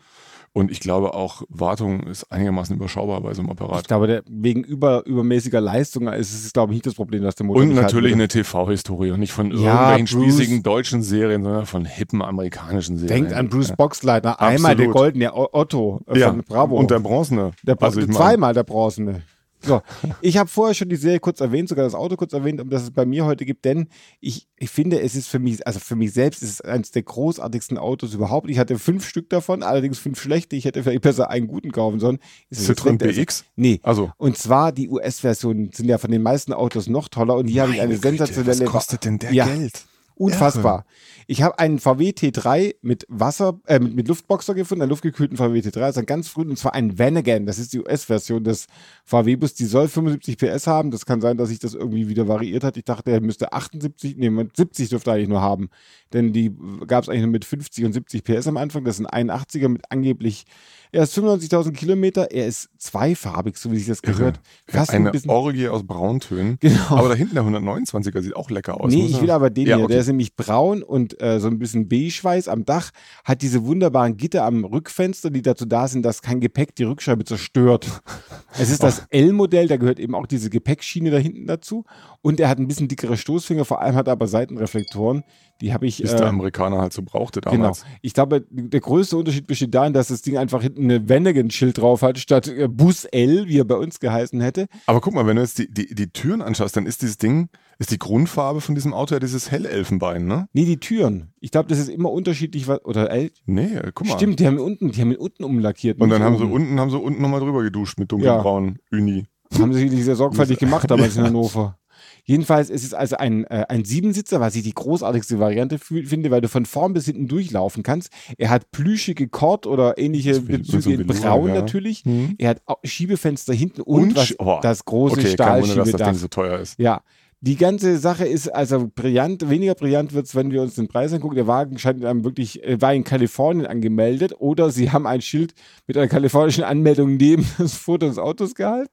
Und 0.56 0.70
ich 0.70 0.80
glaube 0.80 1.12
auch, 1.12 1.42
Wartung 1.50 2.04
ist 2.04 2.32
einigermaßen 2.32 2.74
überschaubar 2.74 3.20
bei 3.20 3.34
so 3.34 3.42
einem 3.42 3.50
Ich 3.50 3.60
Apparat. 3.60 3.86
glaube, 3.88 4.06
der, 4.06 4.22
wegen 4.26 4.64
über, 4.64 5.04
übermäßiger 5.04 5.60
Leistung 5.60 6.08
ist 6.08 6.32
es, 6.32 6.50
glaube 6.54 6.72
ich, 6.72 6.76
nicht 6.76 6.86
das 6.86 6.94
Problem, 6.94 7.22
dass 7.22 7.34
der 7.34 7.44
Motor 7.44 7.62
Und 7.62 7.74
natürlich 7.74 8.14
eine 8.14 8.26
TV-Historie 8.26 9.10
und 9.10 9.20
nicht 9.20 9.32
von 9.32 9.50
Ja, 9.50 9.90
irgendwelchen 9.90 10.18
Bruce. 10.18 10.34
spießigen 10.34 10.62
deutschen 10.62 11.02
Serien, 11.02 11.42
sondern 11.44 11.66
von 11.66 11.84
hippen 11.84 12.22
amerikanischen 12.22 12.96
Serien. 12.96 13.24
Denkt 13.24 13.34
an 13.34 13.50
Bruce 13.50 13.68
Ja. 13.68 13.74
Boxleitner, 13.76 14.40
einmal 14.40 14.76
der 14.76 14.86
Absolut. 14.86 14.94
goldene 14.96 15.34
O- 15.34 15.48
Otto 15.52 16.00
äh, 16.08 16.18
Ja, 16.18 16.28
von 16.30 16.42
Bravo. 16.42 16.76
und 16.78 16.90
der 16.90 17.00
Bronzene. 17.00 17.50
Der 17.62 17.76
also 17.82 18.00
ich 18.00 18.06
mein, 18.06 18.16
zweimal 18.16 18.54
der 18.54 18.64
Bronzene. 18.64 19.22
So, 19.66 19.82
ich 20.20 20.36
habe 20.38 20.48
vorher 20.48 20.74
schon 20.74 20.88
die 20.88 20.96
Serie 20.96 21.18
kurz 21.20 21.40
erwähnt, 21.40 21.68
sogar 21.68 21.84
das 21.84 21.94
Auto 21.94 22.16
kurz 22.16 22.32
erwähnt, 22.32 22.60
um 22.60 22.70
das 22.70 22.82
es 22.84 22.90
bei 22.90 23.04
mir 23.04 23.24
heute 23.24 23.44
gibt, 23.44 23.64
denn 23.64 23.88
ich, 24.20 24.46
ich 24.56 24.70
finde, 24.70 25.00
es 25.00 25.14
ist 25.14 25.28
für 25.28 25.38
mich, 25.38 25.66
also 25.66 25.80
für 25.80 25.96
mich 25.96 26.12
selbst 26.12 26.42
ist 26.42 26.50
es 26.50 26.60
eines 26.60 26.90
der 26.92 27.02
großartigsten 27.02 27.76
Autos 27.78 28.14
überhaupt. 28.14 28.48
Ich 28.50 28.58
hatte 28.58 28.78
fünf 28.78 29.06
Stück 29.08 29.28
davon, 29.30 29.62
allerdings 29.62 29.98
fünf 29.98 30.20
schlechte. 30.20 30.56
Ich 30.56 30.64
hätte 30.64 30.82
vielleicht 30.82 31.02
besser 31.02 31.30
einen 31.30 31.46
guten 31.48 31.72
kaufen 31.72 31.98
sollen. 32.00 32.18
Ist 32.50 32.68
ist- 32.68 32.98
BX? 32.98 33.44
Nee. 33.56 33.80
Also, 33.82 34.10
Und 34.16 34.38
zwar 34.38 34.72
die 34.72 34.88
US-Versionen 34.88 35.70
sind 35.72 35.88
ja 35.88 35.98
von 35.98 36.10
den 36.10 36.22
meisten 36.22 36.52
Autos 36.52 36.86
noch 36.88 37.08
toller 37.08 37.36
und 37.36 37.48
hier 37.48 37.62
habe 37.62 37.72
ich 37.74 37.80
eine 37.80 37.94
Güte, 37.94 38.08
sensationelle. 38.08 38.66
Was 38.66 38.70
kostet 38.70 39.04
denn 39.04 39.18
der 39.18 39.32
Ja. 39.32 39.46
Geld? 39.46 39.84
Unfassbar. 40.18 40.86
Ich 41.26 41.42
habe 41.42 41.58
einen 41.58 41.78
VW 41.78 42.10
T3 42.10 42.76
mit 42.80 43.04
Wasser, 43.08 43.60
äh, 43.66 43.78
mit, 43.78 43.94
mit 43.94 44.08
Luftboxer 44.08 44.54
gefunden, 44.54 44.82
einen 44.82 44.90
luftgekühlten 44.90 45.36
VW 45.36 45.58
T3, 45.60 45.80
also 45.82 46.02
ganz 46.04 46.28
früh, 46.28 46.42
und 46.42 46.58
zwar 46.58 46.74
ein 46.74 46.98
Vanagon. 46.98 47.44
Das 47.44 47.58
ist 47.58 47.74
die 47.74 47.80
US-Version 47.80 48.42
des 48.42 48.66
VW-Bus. 49.04 49.54
Die 49.54 49.66
soll 49.66 49.88
75 49.88 50.38
PS 50.38 50.66
haben. 50.66 50.90
Das 50.90 51.04
kann 51.04 51.20
sein, 51.20 51.36
dass 51.36 51.50
sich 51.50 51.58
das 51.58 51.74
irgendwie 51.74 52.08
wieder 52.08 52.28
variiert 52.28 52.64
hat. 52.64 52.78
Ich 52.78 52.84
dachte, 52.84 53.10
er 53.10 53.20
müsste 53.20 53.52
78, 53.52 54.16
nee, 54.16 54.30
70 54.56 54.88
dürfte 54.88 55.10
er 55.10 55.14
eigentlich 55.14 55.28
nur 55.28 55.42
haben. 55.42 55.68
Denn 56.14 56.32
die 56.32 56.56
gab 56.86 57.02
es 57.02 57.10
eigentlich 57.10 57.22
nur 57.22 57.32
mit 57.32 57.44
50 57.44 57.84
und 57.84 57.92
70 57.92 58.24
PS 58.24 58.46
am 58.46 58.56
Anfang. 58.56 58.84
Das 58.84 58.96
sind 58.96 59.08
81er 59.08 59.68
mit 59.68 59.82
angeblich 59.90 60.46
er 60.92 61.02
ist 61.02 61.18
95.000 61.18 61.72
Kilometer, 61.72 62.30
er 62.30 62.46
ist 62.46 62.70
zweifarbig, 62.78 63.56
so 63.56 63.70
wie 63.70 63.78
sich 63.78 63.86
das 63.86 64.02
gehört. 64.02 64.40
Fast 64.66 64.92
eine 64.92 65.08
ein 65.08 65.12
bisschen, 65.12 65.30
Orgie 65.30 65.68
aus 65.68 65.84
Brauntönen. 65.84 66.58
Genau. 66.60 66.96
Aber 66.96 67.08
da 67.10 67.14
hinten 67.14 67.34
der 67.34 67.44
129er 67.44 68.22
sieht 68.22 68.34
auch 68.34 68.50
lecker 68.50 68.80
aus. 68.80 68.92
Nee, 68.92 69.06
ich 69.06 69.20
will 69.20 69.30
aber 69.30 69.50
den 69.50 69.66
ja, 69.66 69.76
hier. 69.76 69.84
Okay. 69.84 69.94
Der 69.94 70.04
ist 70.06 70.12
nämlich 70.12 70.36
braun 70.36 70.82
und 70.82 71.20
äh, 71.20 71.40
so 71.40 71.48
ein 71.48 71.58
bisschen 71.58 71.88
beige-weiß 71.88 72.48
am 72.48 72.64
Dach, 72.64 72.90
hat 73.24 73.42
diese 73.42 73.64
wunderbaren 73.64 74.16
Gitter 74.16 74.44
am 74.44 74.64
Rückfenster, 74.64 75.30
die 75.30 75.42
dazu 75.42 75.66
da 75.66 75.88
sind, 75.88 76.04
dass 76.04 76.22
kein 76.22 76.40
Gepäck 76.40 76.74
die 76.76 76.84
Rückscheibe 76.84 77.24
zerstört. 77.24 78.02
es 78.58 78.70
ist 78.70 78.82
das 78.82 79.06
L-Modell, 79.10 79.68
da 79.68 79.76
gehört 79.76 79.98
eben 79.98 80.14
auch 80.14 80.26
diese 80.26 80.50
Gepäckschiene 80.50 81.10
da 81.10 81.18
hinten 81.18 81.46
dazu. 81.46 81.84
Und 82.22 82.40
er 82.40 82.48
hat 82.48 82.58
ein 82.58 82.68
bisschen 82.68 82.88
dickere 82.88 83.16
Stoßfinger, 83.16 83.64
vor 83.64 83.80
allem 83.80 83.96
hat 83.96 84.08
er 84.08 84.12
aber 84.12 84.28
Seitenreflektoren. 84.28 85.24
Die 85.60 85.72
habe 85.72 85.86
ich. 85.86 86.02
Bis 86.02 86.12
äh, 86.12 86.16
der 86.16 86.26
Amerikaner 86.26 86.78
halt 86.78 86.92
so 86.92 87.02
brauchte 87.02 87.40
damals. 87.40 87.82
Genau. 87.82 87.94
Ich 88.02 88.12
glaube, 88.12 88.44
der 88.50 88.80
größte 88.80 89.16
Unterschied 89.16 89.46
besteht 89.46 89.74
darin, 89.74 89.94
dass 89.94 90.08
das 90.08 90.22
Ding 90.22 90.36
einfach 90.36 90.62
hinten 90.62 90.84
eine 90.84 91.08
Vanagon-Schild 91.08 91.78
drauf 91.78 92.02
hat, 92.02 92.18
statt 92.18 92.48
äh, 92.48 92.68
Bus 92.68 93.06
L, 93.06 93.48
wie 93.48 93.58
er 93.58 93.64
bei 93.64 93.76
uns 93.76 93.98
geheißen 94.00 94.40
hätte. 94.40 94.66
Aber 94.86 95.00
guck 95.00 95.14
mal, 95.14 95.26
wenn 95.26 95.36
du 95.36 95.42
jetzt 95.42 95.58
die, 95.58 95.70
die, 95.70 95.94
die 95.94 96.08
Türen 96.08 96.42
anschaust, 96.42 96.76
dann 96.76 96.84
ist 96.84 97.00
dieses 97.00 97.16
Ding, 97.16 97.48
ist 97.78 97.90
die 97.90 97.98
Grundfarbe 97.98 98.60
von 98.60 98.74
diesem 98.74 98.94
Auto 98.94 99.14
ja 99.14 99.20
dieses 99.20 99.50
Hellelfenbein, 99.50 100.26
ne? 100.26 100.48
Nee, 100.52 100.64
die 100.64 100.78
Türen. 100.78 101.32
Ich 101.40 101.50
glaube, 101.50 101.68
das 101.68 101.78
ist 101.78 101.88
immer 101.88 102.10
unterschiedlich, 102.10 102.68
oder 102.68 103.10
L. 103.10 103.30
Nee, 103.44 103.80
guck 103.94 104.06
mal. 104.06 104.14
Stimmt, 104.14 104.40
die 104.40 104.46
haben 104.46 104.58
unten, 104.58 104.92
die 104.92 105.00
haben 105.00 105.14
unten 105.14 105.44
umlackiert. 105.44 106.00
Und 106.00 106.10
dann 106.10 106.22
haben 106.22 106.36
oben. 106.36 106.46
sie 106.46 106.52
unten, 106.52 106.80
haben 106.80 106.90
sie 106.90 106.98
unten 106.98 107.20
nochmal 107.20 107.40
drüber 107.40 107.62
geduscht 107.62 107.98
mit 107.98 108.10
dunkelbraunen 108.10 108.78
ja. 108.90 108.98
Uni. 108.98 109.26
Haben 109.58 109.72
sie 109.72 109.82
wirklich 109.82 110.04
sehr 110.04 110.16
sorgfältig 110.16 110.58
gemacht 110.60 110.90
damals 110.90 111.16
in 111.16 111.24
Hannover. 111.26 111.78
Jedenfalls 112.24 112.70
ist 112.70 112.84
es 112.84 112.92
also 112.92 113.16
ein, 113.16 113.44
äh, 113.44 113.66
ein 113.68 113.84
Siebensitzer, 113.84 114.40
was 114.40 114.56
ich 114.56 114.64
die 114.64 114.74
großartigste 114.74 115.38
Variante 115.38 115.78
finde, 115.78 116.30
weil 116.32 116.40
du 116.40 116.48
von 116.48 116.66
vorn 116.66 116.92
bis 116.92 117.06
hinten 117.06 117.28
durchlaufen 117.28 117.84
kannst. 117.84 118.10
Er 118.36 118.50
hat 118.50 118.72
plüschige 118.72 119.28
Kord 119.28 119.66
oder 119.66 119.96
ähnliche 119.96 120.40
Bezüge 120.40 120.94
in 120.94 121.06
Braun 121.06 121.48
ja. 121.50 121.54
natürlich. 121.54 122.04
Mhm. 122.04 122.34
Er 122.38 122.50
hat 122.50 122.62
Schiebefenster 122.82 123.54
hinten 123.54 123.80
und, 123.82 124.02
und 124.02 124.16
was, 124.16 124.34
oh. 124.40 124.58
das 124.60 124.84
große 124.84 125.20
okay, 125.20 125.28
Stahlschiebedach. 125.28 125.86
Wunder, 125.86 125.92
dass 125.92 126.00
das 126.00 126.08
Ding 126.08 126.18
so 126.18 126.28
teuer 126.28 126.58
ist. 126.58 126.78
Ja, 126.80 127.02
die 127.40 127.56
ganze 127.56 127.98
Sache 127.98 128.24
ist 128.24 128.48
also 128.48 128.90
brillant. 128.94 129.48
Weniger 129.48 129.74
brillant 129.74 130.14
wird 130.14 130.26
es, 130.26 130.34
wenn 130.34 130.50
wir 130.50 130.62
uns 130.62 130.74
den 130.74 130.88
Preis 130.88 131.12
angucken. 131.12 131.36
Der 131.36 131.46
Wagen 131.46 131.78
scheint 131.78 132.04
einem 132.04 132.24
wirklich, 132.24 132.64
äh, 132.64 132.80
war 132.80 132.94
in 132.94 133.04
Kalifornien 133.04 133.66
angemeldet 133.66 134.34
oder 134.38 134.70
sie 134.70 134.90
haben 134.90 135.06
ein 135.06 135.20
Schild 135.20 135.54
mit 135.86 135.96
einer 135.96 136.08
kalifornischen 136.08 136.64
Anmeldung 136.64 137.16
neben 137.16 137.46
das 137.58 137.74
Foto 137.74 138.06
des 138.06 138.18
Autos 138.18 138.54
gehalten. 138.54 138.92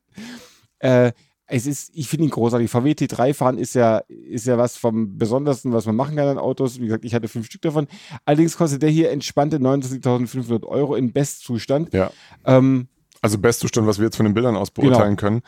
Äh, 0.79 1.13
es 1.45 1.67
ist, 1.67 1.91
ich 1.93 2.07
finde 2.07 2.25
ihn 2.25 2.31
großartig. 2.31 2.69
VW 2.69 2.91
T3 2.91 3.33
fahren 3.33 3.57
ist 3.57 3.75
ja, 3.75 3.99
ist 4.07 4.47
ja 4.47 4.57
was 4.57 4.77
vom 4.77 5.17
Besondersten, 5.17 5.71
was 5.71 5.85
man 5.85 5.95
machen 5.95 6.15
kann 6.15 6.27
an 6.27 6.37
Autos. 6.37 6.79
Wie 6.79 6.85
gesagt, 6.85 7.05
ich 7.05 7.13
hatte 7.13 7.27
fünf 7.27 7.45
Stück 7.45 7.61
davon. 7.61 7.87
Allerdings 8.25 8.57
kostet 8.57 8.81
der 8.81 8.89
hier 8.89 9.11
entspannte 9.11 9.57
29.500 9.57 10.65
Euro 10.65 10.95
in 10.95 11.11
Bestzustand. 11.13 11.93
Ja. 11.93 12.11
Ähm, 12.45 12.87
also 13.21 13.37
Bestzustand, 13.37 13.87
was 13.87 13.99
wir 13.99 14.05
jetzt 14.05 14.15
von 14.15 14.25
den 14.25 14.33
Bildern 14.33 14.55
aus 14.55 14.71
beurteilen 14.71 15.15
genau. 15.15 15.19
können. 15.19 15.41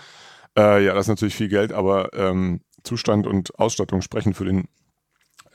Äh, 0.58 0.86
ja, 0.86 0.94
das 0.94 1.06
ist 1.06 1.10
natürlich 1.10 1.36
viel 1.36 1.50
Geld, 1.50 1.74
aber 1.74 2.14
ähm, 2.14 2.62
Zustand 2.86 3.28
und 3.28 3.58
Ausstattung 3.60 4.02
sprechen 4.02 4.34
für 4.34 4.46
den 4.46 4.68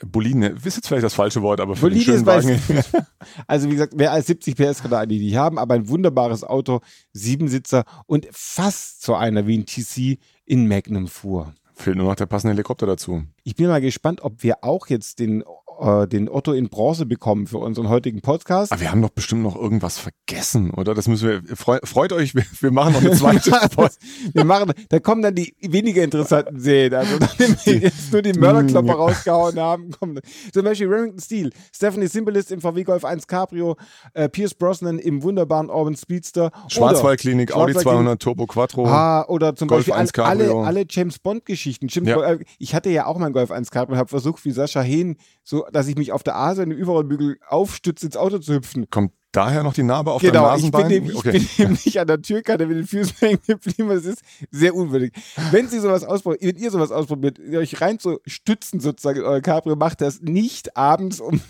Bolide, 0.05 0.47
ist 0.47 0.77
jetzt 0.77 0.87
vielleicht 0.87 1.03
das 1.03 1.13
falsche 1.13 1.41
Wort, 1.41 1.59
aber 1.59 1.75
für 1.75 1.87
Bolide 1.87 2.05
den 2.05 2.13
schönen 2.13 2.25
Wagen. 2.25 2.59
also 3.47 3.67
wie 3.69 3.73
gesagt, 3.73 3.93
mehr 3.93 4.11
als 4.11 4.27
70 4.27 4.55
PS 4.55 4.81
kann 4.81 4.93
eigentlich 4.93 5.21
nicht 5.21 5.35
haben, 5.35 5.59
aber 5.59 5.75
ein 5.75 5.87
wunderbares 5.89 6.43
Auto, 6.43 6.81
Siebensitzer 7.13 7.83
und 8.07 8.27
fast 8.31 9.03
so 9.03 9.15
einer 9.15 9.45
wie 9.45 9.57
ein 9.57 9.65
TC 9.65 10.19
in 10.45 10.67
Magnum 10.67 11.07
fuhr. 11.07 11.53
Fehlt 11.75 11.97
nur 11.97 12.07
noch 12.07 12.15
der 12.15 12.25
passende 12.25 12.53
Helikopter 12.53 12.85
dazu. 12.85 13.23
Ich 13.43 13.55
bin 13.55 13.67
mal 13.67 13.81
gespannt, 13.81 14.21
ob 14.21 14.43
wir 14.43 14.63
auch 14.63 14.87
jetzt 14.87 15.19
den 15.19 15.43
äh, 15.81 16.07
den 16.07 16.29
Otto 16.29 16.53
in 16.53 16.69
Bronze 16.69 17.05
bekommen 17.05 17.47
für 17.47 17.57
unseren 17.57 17.89
heutigen 17.89 18.21
Podcast. 18.21 18.71
Aber 18.71 18.81
wir 18.81 18.91
haben 18.91 19.01
doch 19.01 19.09
bestimmt 19.09 19.41
noch 19.41 19.55
irgendwas 19.55 19.97
vergessen, 19.97 20.71
oder? 20.71 20.93
Das 20.93 21.07
müssen 21.07 21.27
wir. 21.27 21.55
Freu, 21.55 21.79
freut 21.83 22.13
euch, 22.13 22.35
wir, 22.35 22.43
wir, 22.59 22.71
machen 22.71 22.93
noch 22.93 23.01
eine 23.01 23.11
zweite 23.11 23.51
Folge. 23.73 23.95
wir 24.33 24.45
machen, 24.45 24.73
da 24.89 24.99
kommen 24.99 25.21
dann 25.21 25.35
die 25.35 25.55
weniger 25.61 26.03
interessanten 26.03 26.59
Szenen. 26.59 26.93
Also, 26.93 27.17
nachdem 27.19 27.55
wir 27.63 27.77
jetzt 27.77 28.11
nur 28.13 28.21
die 28.21 28.33
Mörderklopper 28.33 28.93
rausgehauen 28.93 29.59
haben, 29.59 29.91
kommen 29.91 30.19
zum 30.53 30.63
Beispiel 30.63 30.87
Remington 30.87 31.19
Steel, 31.19 31.51
Stephanie 31.73 32.07
Symbolist 32.07 32.51
im 32.51 32.61
VW 32.61 32.83
Golf 32.83 33.03
1 33.03 33.27
Cabrio, 33.27 33.75
äh, 34.13 34.29
Pierce 34.29 34.53
Brosnan 34.53 34.99
im 34.99 35.23
wunderbaren 35.23 35.69
Urban 35.69 35.95
Speedster. 35.95 36.51
Schwarzwaldklinik, 36.67 37.55
Audi 37.55 37.73
200 37.73 38.21
Turbo 38.21 38.45
Quattro. 38.45 38.85
Ah, 38.85 39.25
oder 39.27 39.55
zum 39.55 39.67
Golf 39.67 39.87
Beispiel 39.87 39.93
1 39.93 40.13
alle, 40.19 40.53
alle 40.53 40.85
James 40.87 41.19
Bond 41.19 41.45
Geschichten. 41.45 41.87
Ja. 42.05 42.21
Äh, 42.21 42.39
ich 42.59 42.75
hatte 42.75 42.89
ja 42.89 43.05
auch 43.07 43.17
mein 43.17 43.33
Golf 43.33 43.51
1 43.51 43.71
Cabrio 43.71 43.93
und 43.93 43.99
habe 43.99 44.09
versucht, 44.09 44.45
wie 44.45 44.51
Sascha 44.51 44.81
Hehn 44.81 45.17
so 45.51 45.65
dass 45.73 45.87
ich 45.89 45.97
mich 45.97 46.13
auf 46.13 46.23
der 46.23 46.37
A 46.37 46.55
seine 46.55 46.73
Überrollbügel 46.73 47.37
aufstütze, 47.45 48.05
ins 48.05 48.15
Auto 48.15 48.39
zu 48.39 48.53
hüpfen. 48.53 48.89
Kommt 48.89 49.11
daher 49.33 49.63
noch 49.63 49.73
die 49.73 49.83
Narbe 49.83 50.13
auf 50.13 50.21
genau, 50.21 50.33
der 50.33 50.41
Nasenbein? 50.43 50.87
Genau, 50.87 51.09
ich, 51.09 51.15
okay. 51.17 51.37
ich 51.37 51.57
bin 51.57 51.65
eben 51.65 51.73
nicht 51.73 51.99
an 51.99 52.07
der 52.07 52.21
Türkante 52.21 52.67
mit 52.67 52.77
den 52.77 52.87
Füßen 52.87 53.15
hängen 53.19 53.41
geblieben. 53.45 53.89
Das 53.89 54.05
ist 54.05 54.21
sehr 54.49 54.73
unwürdig. 54.73 55.11
Wenn 55.51 55.67
Sie 55.67 55.81
sowas 55.81 56.05
ausprobieren, 56.05 56.55
wenn 56.55 56.63
ihr 56.63 56.71
sowas 56.71 56.91
ausprobiert, 56.91 57.37
euch 57.53 57.81
rein 57.81 57.99
zu 57.99 58.21
stützen 58.25 58.79
sozusagen 58.79 59.19
in 59.19 59.25
euer 59.25 59.41
Cabrio, 59.41 59.75
macht 59.75 59.99
das 59.99 60.21
nicht 60.21 60.77
abends 60.77 61.19
um 61.19 61.41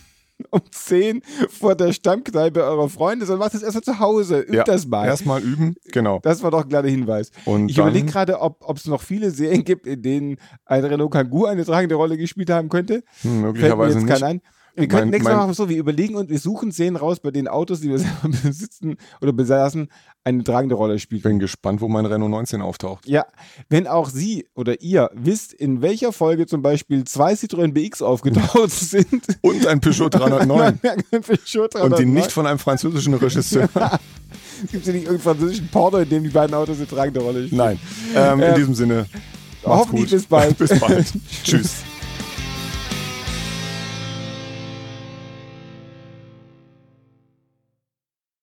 um 0.52 0.62
10 0.70 1.22
vor 1.50 1.76
der 1.76 1.94
Stammkneipe 1.94 2.64
eurer 2.64 2.90
Freunde, 2.90 3.26
sondern 3.26 3.46
macht 3.46 3.54
das 3.54 3.64
erstmal 3.64 3.84
zu 3.84 4.00
Hause. 4.00 4.40
Übt 4.40 4.58
ja, 4.58 4.64
das 4.64 4.88
mal. 4.88 5.06
Erstmal 5.06 5.42
üben, 5.42 5.76
genau. 5.92 6.20
Das 6.24 6.44
war 6.44 6.52
doch 6.52 6.64
ein 6.64 6.70
kleiner 6.70 6.88
Hinweis. 6.88 7.32
Und 7.46 7.70
ich 7.70 7.78
überlege 7.78 8.08
gerade, 8.08 8.40
ob 8.40 8.78
es 8.78 8.86
noch 8.88 9.02
viele 9.02 9.32
Serien 9.32 9.64
gibt, 9.64 9.88
in 9.88 10.02
denen 10.02 10.38
ein 10.66 10.84
Renault 10.84 11.12
Kangoo 11.12 11.46
eine 11.46 11.66
tragende 11.66 11.96
Rolle 11.96 12.18
gespielt 12.18 12.50
haben 12.50 12.70
könnte. 12.70 13.04
Hm, 13.22 13.42
möglicherweise 13.42 13.94
Fällt 13.94 14.06
mir 14.06 14.10
jetzt 14.12 14.22
nicht. 14.22 14.30
An. 14.30 14.42
Wir 14.76 14.88
können 14.88 15.10
nächstes 15.10 15.34
Mal 15.34 15.38
machen 15.38 15.54
so, 15.54 15.70
wir 15.70 15.78
überlegen 15.78 16.16
und 16.16 16.30
wir 16.30 16.40
suchen 16.40 16.72
Szenen 16.72 16.96
raus 16.96 17.20
bei 17.20 17.32
den 17.32 17.48
Autos, 17.48 17.82
die 17.82 17.90
wir 17.90 18.00
besitzen 18.44 18.98
oder 19.22 19.34
besaßen, 19.34 19.90
eine 20.24 20.44
tragende 20.44 20.76
Rolle 20.76 21.00
spielen. 21.00 21.18
Ich 21.20 21.24
bin 21.24 21.40
gespannt, 21.40 21.82
wo 21.82 21.88
mein 21.88 22.06
Renault 22.06 22.32
19 22.32 22.62
auftaucht. 22.62 23.08
Ja, 23.08 23.26
wenn 23.70 23.88
auch 23.88 24.10
Sie 24.10 24.48
oder 24.56 24.82
ihr 24.82 25.10
wisst, 25.14 25.54
in 25.54 25.82
welcher 25.82 26.14
Folge 26.14 26.46
zum 26.46 26.62
Beispiel 26.62 27.04
zwei 27.04 27.34
Citroën 27.34 27.74
BX 27.74 28.02
aufgetaucht 28.02 28.70
sind. 28.72 29.24
Und 29.42 29.68
ein 29.68 29.82
Peugeot 29.82 30.10
309. 30.10 30.80
ein 31.12 31.22
Peugeot 31.22 31.68
309. 31.68 31.82
Und 31.82 32.00
die 32.00 32.06
nicht 32.06 32.32
von 32.32 32.48
einem 32.48 32.60
französischen 32.60 33.14
Regisseur. 33.16 33.68
Gibt 34.72 34.82
es 34.82 34.88
ja 34.88 34.94
nicht 34.94 35.06
irgendeinen 35.06 35.20
französischen 35.20 35.68
Porno, 35.70 35.98
in 35.98 36.10
dem 36.10 36.24
die 36.24 36.30
beiden 36.30 36.56
Autos 36.56 36.78
eine 36.78 36.88
tragende 36.88 37.20
Rolle 37.20 37.48
spielen? 37.48 37.58
Nein. 37.58 37.80
Ähm, 38.16 38.40
in 38.40 38.50
ähm, 38.50 38.56
diesem 38.56 38.76
Sinne. 38.76 39.06
Hoffentlich 39.66 40.12
bis 40.12 40.26
bald. 40.26 40.58
bis 40.58 40.80
bald. 40.80 41.06
Tschüss. 41.44 41.84